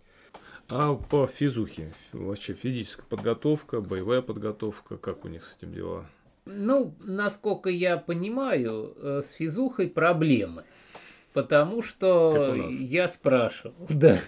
А 0.71 0.93
по 0.93 1.25
физухе, 1.25 1.91
вообще 2.13 2.53
физическая 2.53 3.05
подготовка, 3.07 3.81
боевая 3.81 4.21
подготовка, 4.21 4.97
как 4.97 5.25
у 5.25 5.27
них 5.27 5.43
с 5.43 5.57
этим 5.57 5.73
дела? 5.73 6.05
Ну, 6.45 6.93
насколько 6.99 7.69
я 7.69 7.97
понимаю, 7.97 8.93
э, 8.95 9.21
с 9.25 9.31
физухой 9.31 9.87
проблемы. 9.87 10.63
Потому 11.33 11.83
что 11.83 12.55
я 12.55 13.07
спрашивал, 13.07 13.75
да. 13.89 14.19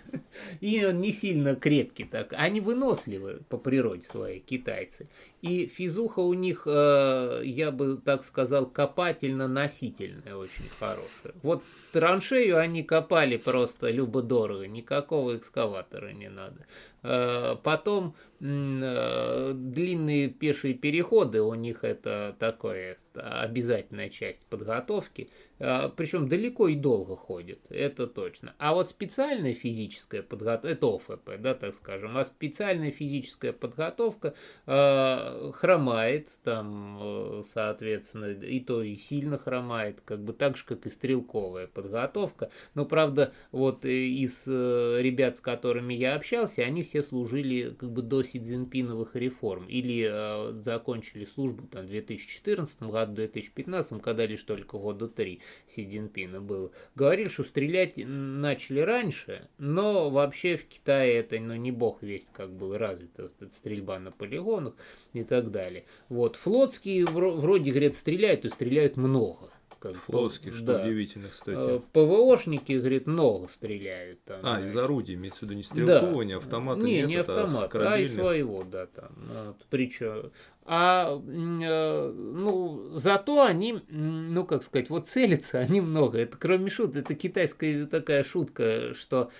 И 0.59 0.85
он 0.85 1.01
не 1.01 1.11
сильно 1.11 1.55
крепкий 1.55 2.03
так. 2.05 2.33
Они 2.37 2.61
выносливы 2.61 3.41
по 3.49 3.57
природе 3.57 4.03
своей, 4.03 4.39
китайцы. 4.39 5.09
И 5.41 5.65
физуха 5.65 6.19
у 6.19 6.33
них, 6.33 6.63
э, 6.67 7.41
я 7.43 7.71
бы 7.71 7.97
так 7.97 8.23
сказал, 8.23 8.67
копательно-носительная 8.67 10.35
очень 10.35 10.69
хорошая. 10.79 11.33
Вот 11.41 11.63
траншею 11.91 12.59
они 12.59 12.83
копали 12.83 13.37
просто 13.37 13.89
любо-дорого, 13.89 14.67
никакого 14.67 15.35
экскаватора 15.35 16.11
не 16.11 16.29
надо. 16.29 16.67
Э, 17.03 17.55
потом 17.63 18.15
э, 18.39 19.53
длинные 19.55 20.29
пешие 20.29 20.75
переходы, 20.75 21.41
у 21.41 21.55
них 21.55 21.83
это 21.83 22.35
такое 22.37 22.97
обязательная 23.15 24.09
часть 24.09 24.45
подготовки, 24.47 25.29
э, 25.57 25.89
причем 25.95 26.27
далеко 26.27 26.67
и 26.67 26.75
долго 26.75 27.15
ходят, 27.15 27.59
это 27.69 28.05
точно. 28.05 28.53
А 28.59 28.75
вот 28.75 28.89
специальная 28.89 29.55
физическая 29.55 30.21
подготовка, 30.21 30.67
это 30.67 30.95
ОФП, 30.95 31.31
да, 31.39 31.55
так 31.55 31.73
скажем, 31.73 32.17
а 32.17 32.23
специальная 32.23 32.91
физическая 32.91 33.53
подготовка 33.53 34.35
хромает, 34.65 36.29
там, 36.43 37.43
соответственно, 37.51 38.25
и 38.25 38.59
то 38.59 38.83
и 38.83 38.95
сильно 38.95 39.39
хромает, 39.39 40.01
как 40.05 40.23
бы 40.23 40.33
так 40.33 40.55
же, 40.55 40.65
как 40.65 40.85
и 40.85 40.89
стрелковая 40.89 41.67
подготовка. 41.67 42.51
Но, 42.75 42.85
правда, 42.85 43.33
вот 43.51 43.85
из 43.85 44.45
ребят, 44.45 45.37
с 45.37 45.41
которыми 45.41 45.93
я 45.93 46.15
общался, 46.15 46.61
они 46.61 46.83
все 46.83 46.90
служили 46.99 47.73
как 47.77 47.91
бы 47.91 48.01
до 48.01 48.23
Си 48.23 48.39
Цзиньпиновых 48.39 49.15
реформ 49.15 49.67
или 49.67 50.07
э, 50.09 50.51
закончили 50.53 51.25
службу 51.25 51.67
там, 51.67 51.85
в 51.85 51.89
2014 51.89 52.83
году, 52.83 53.13
2015, 53.15 54.01
когда 54.01 54.25
лишь 54.25 54.43
только 54.43 54.77
года 54.77 55.07
три 55.07 55.41
Си 55.67 55.87
Цзиньпина 55.87 56.41
было. 56.41 56.71
Говорили, 56.95 57.29
что 57.29 57.43
стрелять 57.43 57.93
начали 57.97 58.79
раньше, 58.79 59.47
но 59.57 60.09
вообще 60.09 60.57
в 60.57 60.65
Китае 60.65 61.13
это 61.15 61.39
ну, 61.39 61.55
не 61.55 61.71
бог 61.71 62.01
весть, 62.03 62.31
как 62.33 62.51
было 62.51 62.77
развито, 62.77 63.23
вот 63.23 63.33
эта 63.39 63.53
стрельба 63.55 63.99
на 63.99 64.11
полигонах 64.11 64.75
и 65.13 65.23
так 65.23 65.51
далее. 65.51 65.85
Вот, 66.09 66.35
флотские 66.35 67.05
вроде, 67.05 67.71
говорят, 67.71 67.95
стреляют, 67.95 68.45
и 68.45 68.49
стреляют 68.49 68.97
много. 68.97 69.51
Как 69.81 69.95
Флотский, 69.95 70.51
что 70.51 70.63
да. 70.63 70.83
удивительно, 70.83 71.29
кстати. 71.29 71.57
Э, 71.57 71.79
ПВОшники, 71.91 72.73
говорит, 72.73 73.07
много 73.07 73.47
стреляют. 73.47 74.23
Там, 74.25 74.39
а, 74.43 74.61
из 74.61 74.77
орудий, 74.77 75.15
имеется 75.15 75.39
в 75.39 75.43
виду 75.43 75.55
не 75.55 75.63
стрелкового, 75.63 76.19
да. 76.19 76.25
не 76.25 76.33
автомата, 76.33 76.81
не, 76.83 76.97
нет, 76.97 77.07
не 77.07 77.15
автомат, 77.15 77.75
а, 77.75 77.93
а 77.93 77.97
из 77.97 78.13
своего, 78.13 78.63
да, 78.63 78.85
там. 78.85 79.09
Вот, 79.15 79.65
причем 79.71 80.31
а 80.63 81.19
э, 81.19 82.11
ну, 82.13 82.91
зато 82.93 83.43
они, 83.43 83.79
ну, 83.89 84.45
как 84.45 84.63
сказать, 84.63 84.89
вот 84.91 85.07
целятся 85.07 85.57
они 85.59 85.81
много. 85.81 86.19
Это 86.19 86.37
кроме 86.37 86.69
шут, 86.69 86.95
это 86.95 87.15
китайская 87.15 87.87
такая 87.87 88.23
шутка, 88.23 88.93
что 88.93 89.31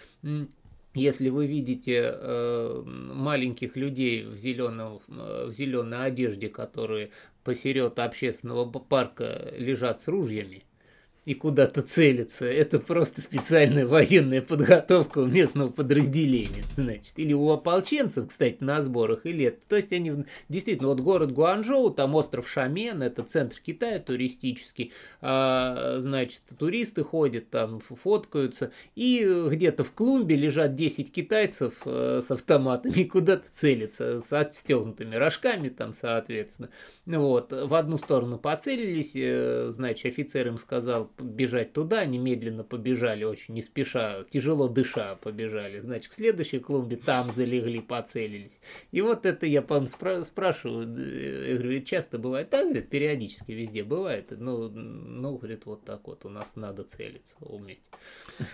если 0.94 1.30
вы 1.30 1.48
видите 1.48 2.02
э, 2.04 2.84
маленьких 2.86 3.78
людей 3.78 4.26
в, 4.26 4.36
зеленом, 4.36 5.00
э, 5.08 5.46
в 5.48 5.54
зеленой 5.54 6.06
одежде, 6.06 6.50
которые 6.50 7.12
посеред 7.44 8.00
общественного 8.00 8.70
парка 8.70 9.54
лежат 9.58 10.02
с 10.02 10.08
ружьями, 10.08 10.64
и 11.32 11.34
куда-то 11.34 11.82
целится, 11.82 12.46
это 12.46 12.78
просто 12.78 13.22
специальная 13.22 13.88
военная 13.88 14.42
подготовка 14.42 15.20
у 15.20 15.26
местного 15.26 15.70
подразделения, 15.70 16.64
значит, 16.76 17.14
или 17.16 17.32
у 17.32 17.50
ополченцев, 17.52 18.28
кстати, 18.28 18.58
на 18.60 18.82
сборах, 18.82 19.26
или 19.26 19.46
это. 19.46 19.58
То 19.70 19.78
есть 19.78 19.94
они 19.94 20.26
действительно, 20.50 20.90
вот 20.90 21.00
город 21.00 21.32
Гуанчжоу, 21.32 21.90
там 21.92 22.16
остров 22.16 22.50
Шамен, 22.50 23.02
это 23.02 23.24
центр 23.24 23.62
Китая 23.66 24.00
туристический, 24.00 24.92
а, 25.22 26.00
значит, 26.00 26.42
туристы 26.60 27.06
ходят 27.06 27.50
там, 27.50 27.80
фоткаются, 27.80 28.74
и 28.96 29.48
где-то 29.50 29.86
в 29.86 29.94
клумбе 29.94 30.36
лежат 30.36 30.76
10 30.76 31.14
китайцев 31.14 31.76
э, 31.86 32.22
с 32.28 32.30
автоматами, 32.30 33.04
куда-то 33.10 33.46
целятся, 33.54 34.20
с 34.20 34.34
отстегнутыми 34.34 35.16
рожками 35.16 35.70
там, 35.70 35.94
соответственно. 35.94 36.70
Вот, 37.06 37.54
в 37.54 37.74
одну 37.74 37.98
сторону 37.98 38.38
поцелились, 38.38 39.14
э, 39.16 39.72
значит, 39.72 40.08
офицер 40.08 40.48
им 40.48 40.58
сказал 40.58 41.10
бежать 41.22 41.74
туда, 41.74 42.00
они 42.00 42.18
медленно 42.18 42.64
побежали, 42.64 43.24
очень 43.24 43.54
не 43.54 43.62
спеша, 43.62 44.24
тяжело 44.30 44.68
дыша 44.68 45.16
побежали. 45.16 45.80
Значит, 45.80 46.12
к 46.12 46.14
следующей 46.14 46.60
клумбе 46.60 46.98
там 46.98 47.32
залегли, 47.34 47.80
поцелились. 47.80 48.60
И 48.92 49.02
вот 49.02 49.26
это 49.26 49.46
я, 49.46 49.62
по 49.62 49.76
спра- 49.86 50.24
спрашиваю, 50.24 50.88
э, 50.98 51.52
я 51.52 51.58
говорю, 51.58 51.82
часто 51.84 52.18
бывает? 52.18 52.50
Да, 52.52 52.64
говорит, 52.64 52.90
периодически 52.90 53.52
везде 53.52 53.84
бывает. 53.84 54.32
Ну, 54.32 54.70
ну, 54.70 55.38
говорит, 55.38 55.66
вот 55.66 55.84
так 55.86 56.08
вот, 56.08 56.26
у 56.26 56.30
нас 56.30 56.56
надо 56.56 56.84
целиться, 56.84 57.36
уметь. 57.40 57.82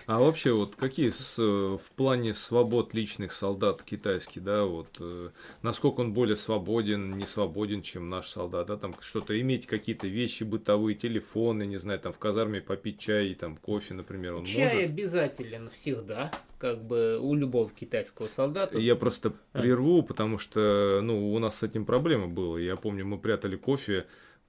А 0.06 0.20
вообще, 0.20 0.52
вот 0.52 0.76
какие 0.76 1.10
с, 1.10 1.38
в 1.38 1.90
плане 1.96 2.34
свобод 2.34 2.94
личных 2.94 3.32
солдат 3.32 3.82
китайский, 3.82 4.40
да, 4.40 4.64
вот, 4.64 4.96
э, 5.00 5.30
насколько 5.62 6.00
он 6.00 6.12
более 6.12 6.36
свободен, 6.36 7.16
не 7.18 7.26
свободен, 7.26 7.82
чем 7.82 8.08
наш 8.08 8.28
солдат, 8.28 8.68
да, 8.68 8.76
там 8.76 8.94
что-то 9.00 9.38
иметь 9.40 9.66
какие-то 9.66 10.06
вещи 10.06 10.44
бытовые, 10.44 10.94
телефоны, 10.94 11.66
не 11.66 11.76
знаю, 11.76 12.00
там 12.00 12.12
в 12.12 12.18
казарме 12.18 12.47
попить 12.60 12.98
чай, 12.98 13.34
там 13.34 13.56
кофе, 13.56 13.94
например, 13.94 14.34
он 14.34 14.44
Чай 14.44 14.74
может? 14.74 14.90
обязателен 14.90 15.70
всегда, 15.70 16.32
как 16.58 16.82
бы 16.84 17.18
у 17.20 17.34
любого 17.34 17.70
китайского 17.70 18.28
солдата. 18.28 18.78
Я 18.78 18.96
просто 18.96 19.32
прерву, 19.52 20.02
потому 20.02 20.38
что, 20.38 21.00
ну, 21.02 21.32
у 21.32 21.38
нас 21.38 21.58
с 21.58 21.62
этим 21.62 21.84
проблема 21.84 22.26
была. 22.26 22.58
Я 22.58 22.76
помню, 22.76 23.04
мы 23.04 23.18
прятали 23.18 23.56
кофе 23.56 24.06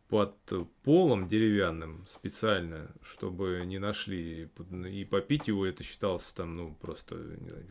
под 0.08 0.36
полом 0.84 1.28
деревянным 1.28 2.08
специально, 2.10 2.90
чтобы 3.04 3.62
не 3.66 3.78
нашли. 3.78 4.50
И 4.92 5.06
попить 5.06 5.48
его 5.48 5.66
это 5.66 5.84
считалось 5.84 6.32
там, 6.32 6.58
ну, 6.58 6.76
просто 6.82 7.16
не 7.16 7.50
знаю, 7.50 7.66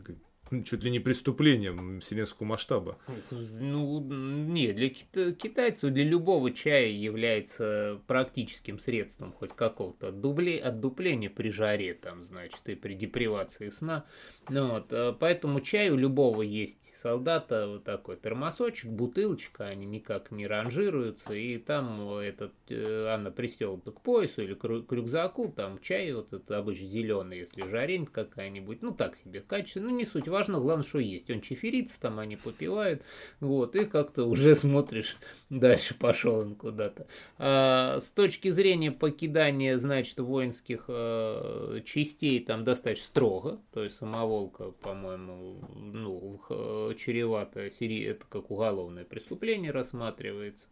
чуть 0.65 0.83
ли 0.83 0.91
не 0.91 0.99
преступлением 0.99 2.01
вселенского 2.01 2.47
масштаба. 2.47 2.99
Ну, 3.31 4.01
не, 4.01 4.73
для 4.73 4.89
кита- 4.89 5.33
китайцев, 5.33 5.93
для 5.93 6.05
любого 6.05 6.51
чая 6.53 6.89
является 6.91 8.01
практическим 8.07 8.79
средством 8.79 9.33
хоть 9.33 9.53
какого-то 9.55 10.09
отдубле- 10.09 10.59
отдупления 10.59 11.31
при 11.31 11.51
жаре, 11.51 11.95
там, 11.95 12.25
значит, 12.25 12.61
и 12.67 12.75
при 12.75 12.95
депривации 12.95 13.71
сна. 13.71 14.05
Ну, 14.51 14.71
вот, 14.71 14.93
э, 14.95 15.13
поэтому 15.19 15.61
чай 15.61 15.91
у 15.91 15.97
любого 15.97 16.41
есть 16.41 16.95
солдата, 16.97 17.67
вот 17.69 17.85
такой 17.85 18.17
термосочек, 18.17 18.91
бутылочка, 18.91 19.67
они 19.67 19.85
никак 19.85 20.31
не 20.31 20.47
ранжируются, 20.47 21.35
и 21.35 21.59
там 21.59 22.11
этот, 22.15 22.53
э, 22.69 23.09
она 23.13 23.31
пристегнута 23.31 23.93
к 23.93 24.01
поясу 24.01 24.41
или 24.43 24.55
к 24.55 24.65
рю- 24.65 24.83
к 24.85 24.91
рюкзаку, 24.91 25.53
там 25.55 25.79
чай 25.81 26.15
вот 26.15 26.33
это 26.33 26.57
обычно 26.57 26.87
зеленый, 26.87 27.39
если 27.41 27.69
жарень 27.69 28.07
какая-нибудь, 28.07 28.81
ну, 28.81 28.93
так 28.95 29.17
себе, 29.17 29.41
качество, 29.43 29.81
ну, 29.81 29.91
не 29.91 30.07
суть 30.07 30.29
важно, 30.29 30.61
главное, 30.61 30.87
что 30.87 30.99
есть. 30.99 31.31
Он 31.31 31.43
чеферится, 31.43 32.01
там 32.01 32.19
они 32.19 32.37
попивают, 32.37 33.03
вот, 33.41 33.77
и 33.77 33.85
как-то 33.85 34.25
уже 34.25 34.55
смотришь, 34.55 35.19
дальше 35.51 35.95
пошел 35.95 36.39
он 36.39 36.55
куда-то. 36.55 37.07
А, 37.37 37.99
с 38.01 38.09
точки 38.11 38.51
зрения 38.51 38.93
покидания, 38.93 39.77
значит, 39.79 40.19
воинских 40.19 40.85
э, 40.89 41.81
частей 41.85 42.41
там 42.43 42.65
достаточно 42.65 43.07
строго, 43.07 43.61
то 43.73 43.85
есть 43.85 43.97
самоволка, 44.39 44.71
по-моему, 44.71 45.61
ну, 45.75 46.95
чревато, 46.95 47.61
это 47.61 48.27
как 48.29 48.51
уголовное 48.51 49.05
преступление 49.05 49.71
рассматривается. 49.71 50.69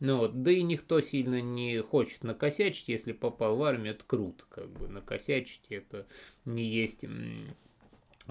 Ну 0.00 0.18
вот, 0.18 0.42
да 0.42 0.50
и 0.50 0.62
никто 0.62 1.00
сильно 1.00 1.40
не 1.40 1.80
хочет 1.80 2.22
накосячить, 2.22 2.88
если 2.88 3.12
попал 3.12 3.56
в 3.56 3.62
армию, 3.62 3.94
это 3.94 4.04
круто, 4.06 4.44
как 4.48 4.70
бы, 4.70 4.88
накосячить 4.88 5.66
это 5.70 6.06
не 6.44 6.64
есть 6.64 7.04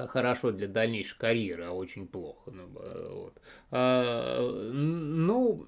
хорошо 0.07 0.51
для 0.51 0.67
дальнейшей 0.67 1.17
карьеры, 1.17 1.63
а 1.65 1.71
очень 1.71 2.07
плохо. 2.07 2.51
Ну, 2.51 2.67
вот. 2.67 3.41
А, 3.71 4.39
ну, 4.71 5.65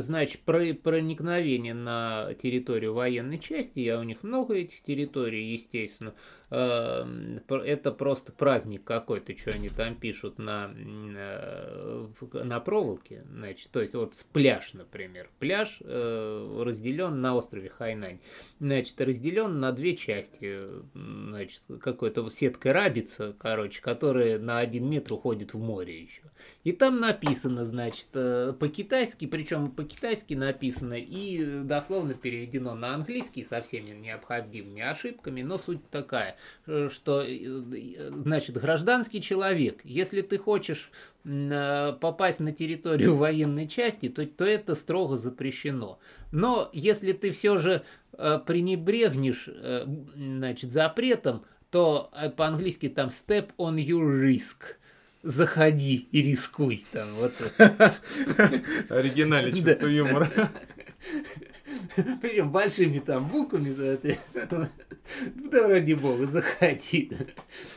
значит, 0.00 0.42
про- 0.42 0.74
проникновение 0.74 1.74
на 1.74 2.34
территорию 2.34 2.94
военной 2.94 3.38
части, 3.38 3.80
я 3.80 3.98
у 3.98 4.02
них 4.04 4.22
много 4.22 4.54
этих 4.54 4.82
территорий, 4.82 5.52
естественно, 5.52 6.14
А, 6.54 7.08
это 7.48 7.92
просто 7.92 8.30
праздник 8.30 8.84
какой-то, 8.84 9.34
что 9.34 9.52
они 9.52 9.70
там 9.70 9.94
пишут 9.94 10.38
на, 10.38 10.70
э, 10.76 12.08
на 12.44 12.60
проволоке, 12.60 13.24
значит, 13.30 13.70
то 13.70 13.80
есть 13.80 13.94
вот 13.94 14.14
пляж, 14.34 14.74
например, 14.74 15.30
пляж 15.38 15.78
э, 15.80 16.62
разделен 16.62 17.22
на 17.22 17.36
острове 17.36 17.70
Хайнань, 17.70 18.20
значит, 18.60 19.00
разделен 19.00 19.60
на 19.60 19.72
две 19.72 19.96
части, 19.96 20.60
значит, 20.92 21.62
какой-то 21.80 22.28
сеткой 22.28 22.72
рабица, 22.72 23.34
короче, 23.38 23.71
которая 23.80 24.38
на 24.38 24.58
один 24.58 24.88
метр 24.88 25.14
уходит 25.14 25.54
в 25.54 25.58
море 25.58 26.02
еще. 26.02 26.22
И 26.64 26.72
там 26.72 27.00
написано, 27.00 27.64
значит, 27.64 28.08
э, 28.14 28.52
по-китайски, 28.58 29.26
причем 29.26 29.70
по-китайски 29.70 30.34
написано 30.34 30.94
и 30.94 31.62
дословно 31.62 32.14
переведено 32.14 32.74
на 32.74 32.94
английский 32.94 33.42
со 33.42 33.60
всеми 33.60 33.90
необходимыми 33.90 34.82
ошибками, 34.82 35.42
но 35.42 35.58
суть 35.58 35.88
такая, 35.90 36.36
э, 36.66 36.88
что, 36.92 37.22
э, 37.22 38.10
значит, 38.10 38.56
гражданский 38.56 39.20
человек, 39.20 39.80
если 39.84 40.22
ты 40.22 40.38
хочешь 40.38 40.90
попасть 41.24 42.40
на 42.40 42.52
территорию 42.52 43.14
военной 43.16 43.68
части, 43.68 44.08
то, 44.08 44.26
то 44.26 44.44
это 44.44 44.74
строго 44.74 45.16
запрещено. 45.16 46.00
Но 46.32 46.68
если 46.72 47.12
ты 47.12 47.30
все 47.30 47.58
же 47.58 47.84
пренебрегнешь 48.10 49.48
значит, 50.16 50.72
запретом, 50.72 51.44
то 51.72 52.10
э, 52.14 52.30
по-английски 52.30 52.88
там 52.88 53.08
step 53.08 53.48
on 53.58 53.76
your 53.76 54.22
risk. 54.22 54.76
Заходи 55.24 56.08
и 56.10 56.20
рискуй 56.20 56.84
там 56.92 57.14
вот. 57.14 57.32
Оригинальное 58.88 59.52
чувство 59.52 59.86
юмора. 59.86 60.28
Причем 62.20 62.50
большими 62.50 62.98
там 62.98 63.28
буквами. 63.28 63.72
Да 65.34 65.68
ради 65.68 65.94
бога, 65.94 66.26
заходи. 66.26 67.10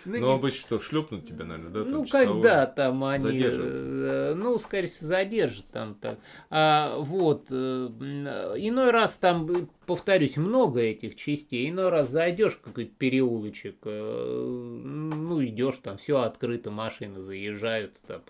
Ну, 0.05 0.19
Ну, 0.19 0.27
не- 0.27 0.33
обычно 0.33 0.59
что, 0.59 0.79
шлепнут 0.79 1.27
тебя, 1.27 1.45
наверное, 1.45 1.71
да? 1.71 1.83
там, 1.83 1.91
ну, 1.91 2.05
когда 2.05 2.65
там 2.65 3.03
они, 3.03 3.23
задерживают. 3.23 3.73
э, 3.75 4.33
ну, 4.35 4.57
скорее 4.59 4.87
всего, 4.87 5.07
задержат 5.07 5.65
там 5.71 5.95
так. 5.95 6.17
А, 6.49 6.97
вот, 6.97 7.47
э, 7.49 7.55
иной 7.55 8.91
раз 8.91 9.15
там, 9.17 9.69
повторюсь, 9.85 10.37
много 10.37 10.79
этих 10.81 11.15
частей, 11.15 11.69
иной 11.69 11.89
раз 11.89 12.09
зайдешь 12.09 12.53
в 12.53 12.61
какой-то 12.61 12.93
переулочек, 12.95 13.77
э, 13.83 14.43
ну, 14.43 15.43
идешь, 15.45 15.77
там 15.77 15.97
все 15.97 16.19
открыто, 16.21 16.71
машины 16.71 17.19
заезжают, 17.19 17.93
там, 18.07 18.21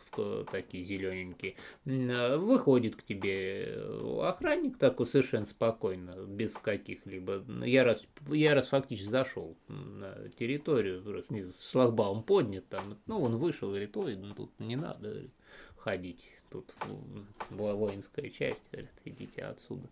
такие 0.51 0.83
зелененькие, 0.83 1.55
э, 1.85 2.37
выходит 2.37 2.95
к 2.95 3.03
тебе 3.03 3.65
э, 3.67 4.19
охранник 4.23 4.77
такой 4.77 5.07
совершенно 5.07 5.45
спокойно, 5.45 6.15
без 6.27 6.53
каких-либо, 6.53 7.43
я 7.65 7.83
раз, 7.83 8.03
я 8.29 8.53
раз 8.53 8.67
фактически 8.67 9.09
зашел 9.09 9.57
на 9.67 10.29
территорию, 10.37 11.03
просто 11.03 11.33
не- 11.33 11.45
шлагбаум 11.71 12.23
поднят 12.23 12.67
там, 12.69 12.97
ну, 13.07 13.21
он 13.21 13.37
вышел, 13.37 13.69
говорит, 13.69 13.95
ой, 13.97 14.15
ну, 14.15 14.33
тут 14.33 14.51
не 14.59 14.75
надо, 14.75 15.23
ходить, 15.77 16.27
тут 16.61 16.75
во- 17.49 17.75
воинская 17.75 18.29
часть, 18.29 18.63
говорит, 18.71 18.91
идите 19.05 19.41
отсюда. 19.43 19.87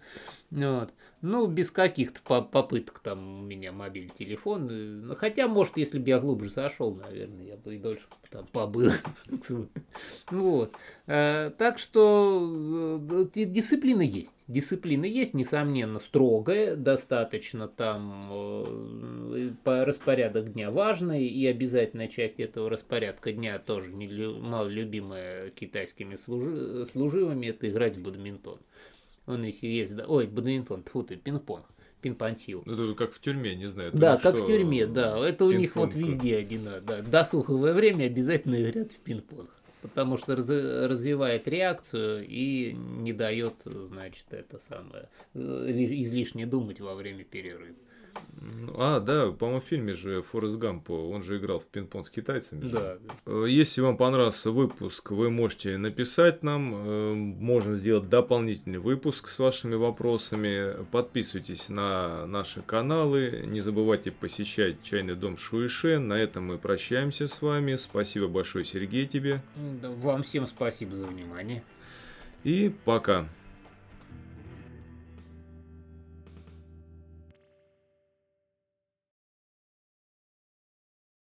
Вот. 0.51 0.93
Ну, 1.22 1.47
без 1.47 1.72
каких-то 1.72 2.22
по- 2.22 2.41
попыток 2.41 2.99
там 2.99 3.39
у 3.39 3.43
меня 3.43 3.72
мобильный 3.72 4.14
телефон, 4.14 4.70
э, 4.70 4.74
ну, 4.74 5.16
хотя, 5.16 5.47
может, 5.47 5.78
если 5.78 5.99
бы 5.99 6.09
я 6.09 6.20
глубже 6.20 6.49
зашел, 6.49 6.93
наверное, 6.95 7.45
я 7.45 7.57
бы 7.57 7.76
и 7.76 7.80
дольше 7.80 8.05
там 8.30 8.47
побыл. 8.47 8.91
Вот. 10.32 10.74
Э, 11.07 11.51
Так 11.57 11.80
что 11.80 12.99
э, 13.09 13.26
ди- 13.34 13.45
дисциплина 13.45 14.01
есть. 14.01 14.36
Дисциплина 14.47 15.05
есть, 15.05 15.34
несомненно, 15.34 15.99
строгая, 15.99 16.76
достаточно 16.76 17.68
там 17.70 19.53
по 19.64 19.86
распорядок 19.86 20.51
дня 20.53 20.70
важный, 20.70 21.26
и 21.28 21.45
обязательная 21.47 22.07
часть 22.09 22.39
этого 22.39 22.70
распорядка 22.70 23.32
дня 23.32 23.57
тоже 23.59 23.93
не 23.93 24.07
лю- 24.07 24.39
мало 24.39 24.68
любимая 24.68 25.49
китайскими 25.51 26.16
служи- 26.16 26.53
служивыми, 26.91 27.47
это 27.47 27.70
играть 27.70 27.97
в 27.97 28.01
бадминтон. 28.01 28.60
Он 29.26 29.43
если 29.43 29.68
есть, 29.68 29.95
да, 29.95 30.06
ой, 30.06 30.28
бадминтон, 30.28 30.84
тьфу 30.84 31.04
ты, 31.04 31.16
пинг-понг, 31.16 31.66
пинг-понтил. 32.01 32.64
Это 32.66 32.93
как 32.93 33.14
в 33.14 33.22
тюрьме, 33.22 33.56
не 33.56 33.70
знаю. 33.70 33.91
Да, 33.93 34.18
как 34.18 34.36
что, 34.36 34.45
в 34.45 34.47
тюрьме, 34.47 34.86
да. 34.86 35.18
Это 35.18 35.45
у 35.45 35.51
них 35.51 35.76
вот 35.76 35.93
везде 35.93 36.38
один, 36.38 36.66
да. 36.86 37.01
Досуговое 37.01 37.74
время 37.74 38.06
обязательно 38.06 38.62
играют 38.62 38.91
в 38.91 38.99
пинг-понг. 38.99 39.49
Потому 39.82 40.16
что 40.18 40.38
раз- 40.38 40.47
развивает 40.49 41.45
реакцию 41.45 42.26
и 42.26 42.72
не 42.72 43.12
дает, 43.12 43.56
значит, 43.66 44.28
это 44.32 44.60
самое, 44.70 45.10
э, 45.34 45.66
ли- 45.68 46.04
излишне 46.06 46.45
думать 46.45 46.80
во 46.80 46.95
время 46.95 47.26
перерыва. 47.26 47.76
А, 48.76 48.99
да, 48.99 49.32
по-моему, 49.32 49.61
в 49.61 49.66
фильме 49.66 49.93
же 49.93 50.22
Форест 50.22 50.57
Гамп, 50.57 50.89
он 50.89 51.24
же 51.24 51.38
играл 51.38 51.59
в 51.59 51.66
пинг-понг 51.66 52.07
с 52.07 52.09
китайцами. 52.09 52.70
Да. 52.70 52.97
Э, 53.26 53.45
если 53.47 53.82
вам 53.82 53.97
понравился 53.97 54.51
выпуск, 54.51 55.11
вы 55.11 55.30
можете 55.30 55.78
написать 55.78 56.43
нам, 56.43 56.74
э, 56.76 57.14
можем 57.14 57.78
сделать 57.78 58.09
дополнительный 58.09 58.80
выпуск 58.80 59.28
с 59.28 59.39
вашими 59.39 59.76
вопросами. 59.76 60.84
Подписывайтесь 60.91 61.70
на 61.70 62.26
наши 62.26 62.61
каналы, 62.61 63.43
не 63.45 63.61
забывайте 63.61 64.11
посещать 64.11 64.82
чайный 64.84 65.16
дом 65.16 65.38
Шуишен. 65.38 66.07
На 66.07 66.14
этом 66.14 66.47
мы 66.47 66.57
прощаемся 66.57 67.28
с 67.28 67.41
вами. 67.41 67.76
Спасибо 67.76 68.28
большое, 68.28 68.66
Сергей, 68.66 69.05
тебе. 69.05 69.41
Вам 69.55 70.24
всем 70.24 70.47
спасибо 70.47 70.95
за 70.95 71.05
внимание. 71.05 71.64
И 72.43 72.74
пока. 72.86 73.28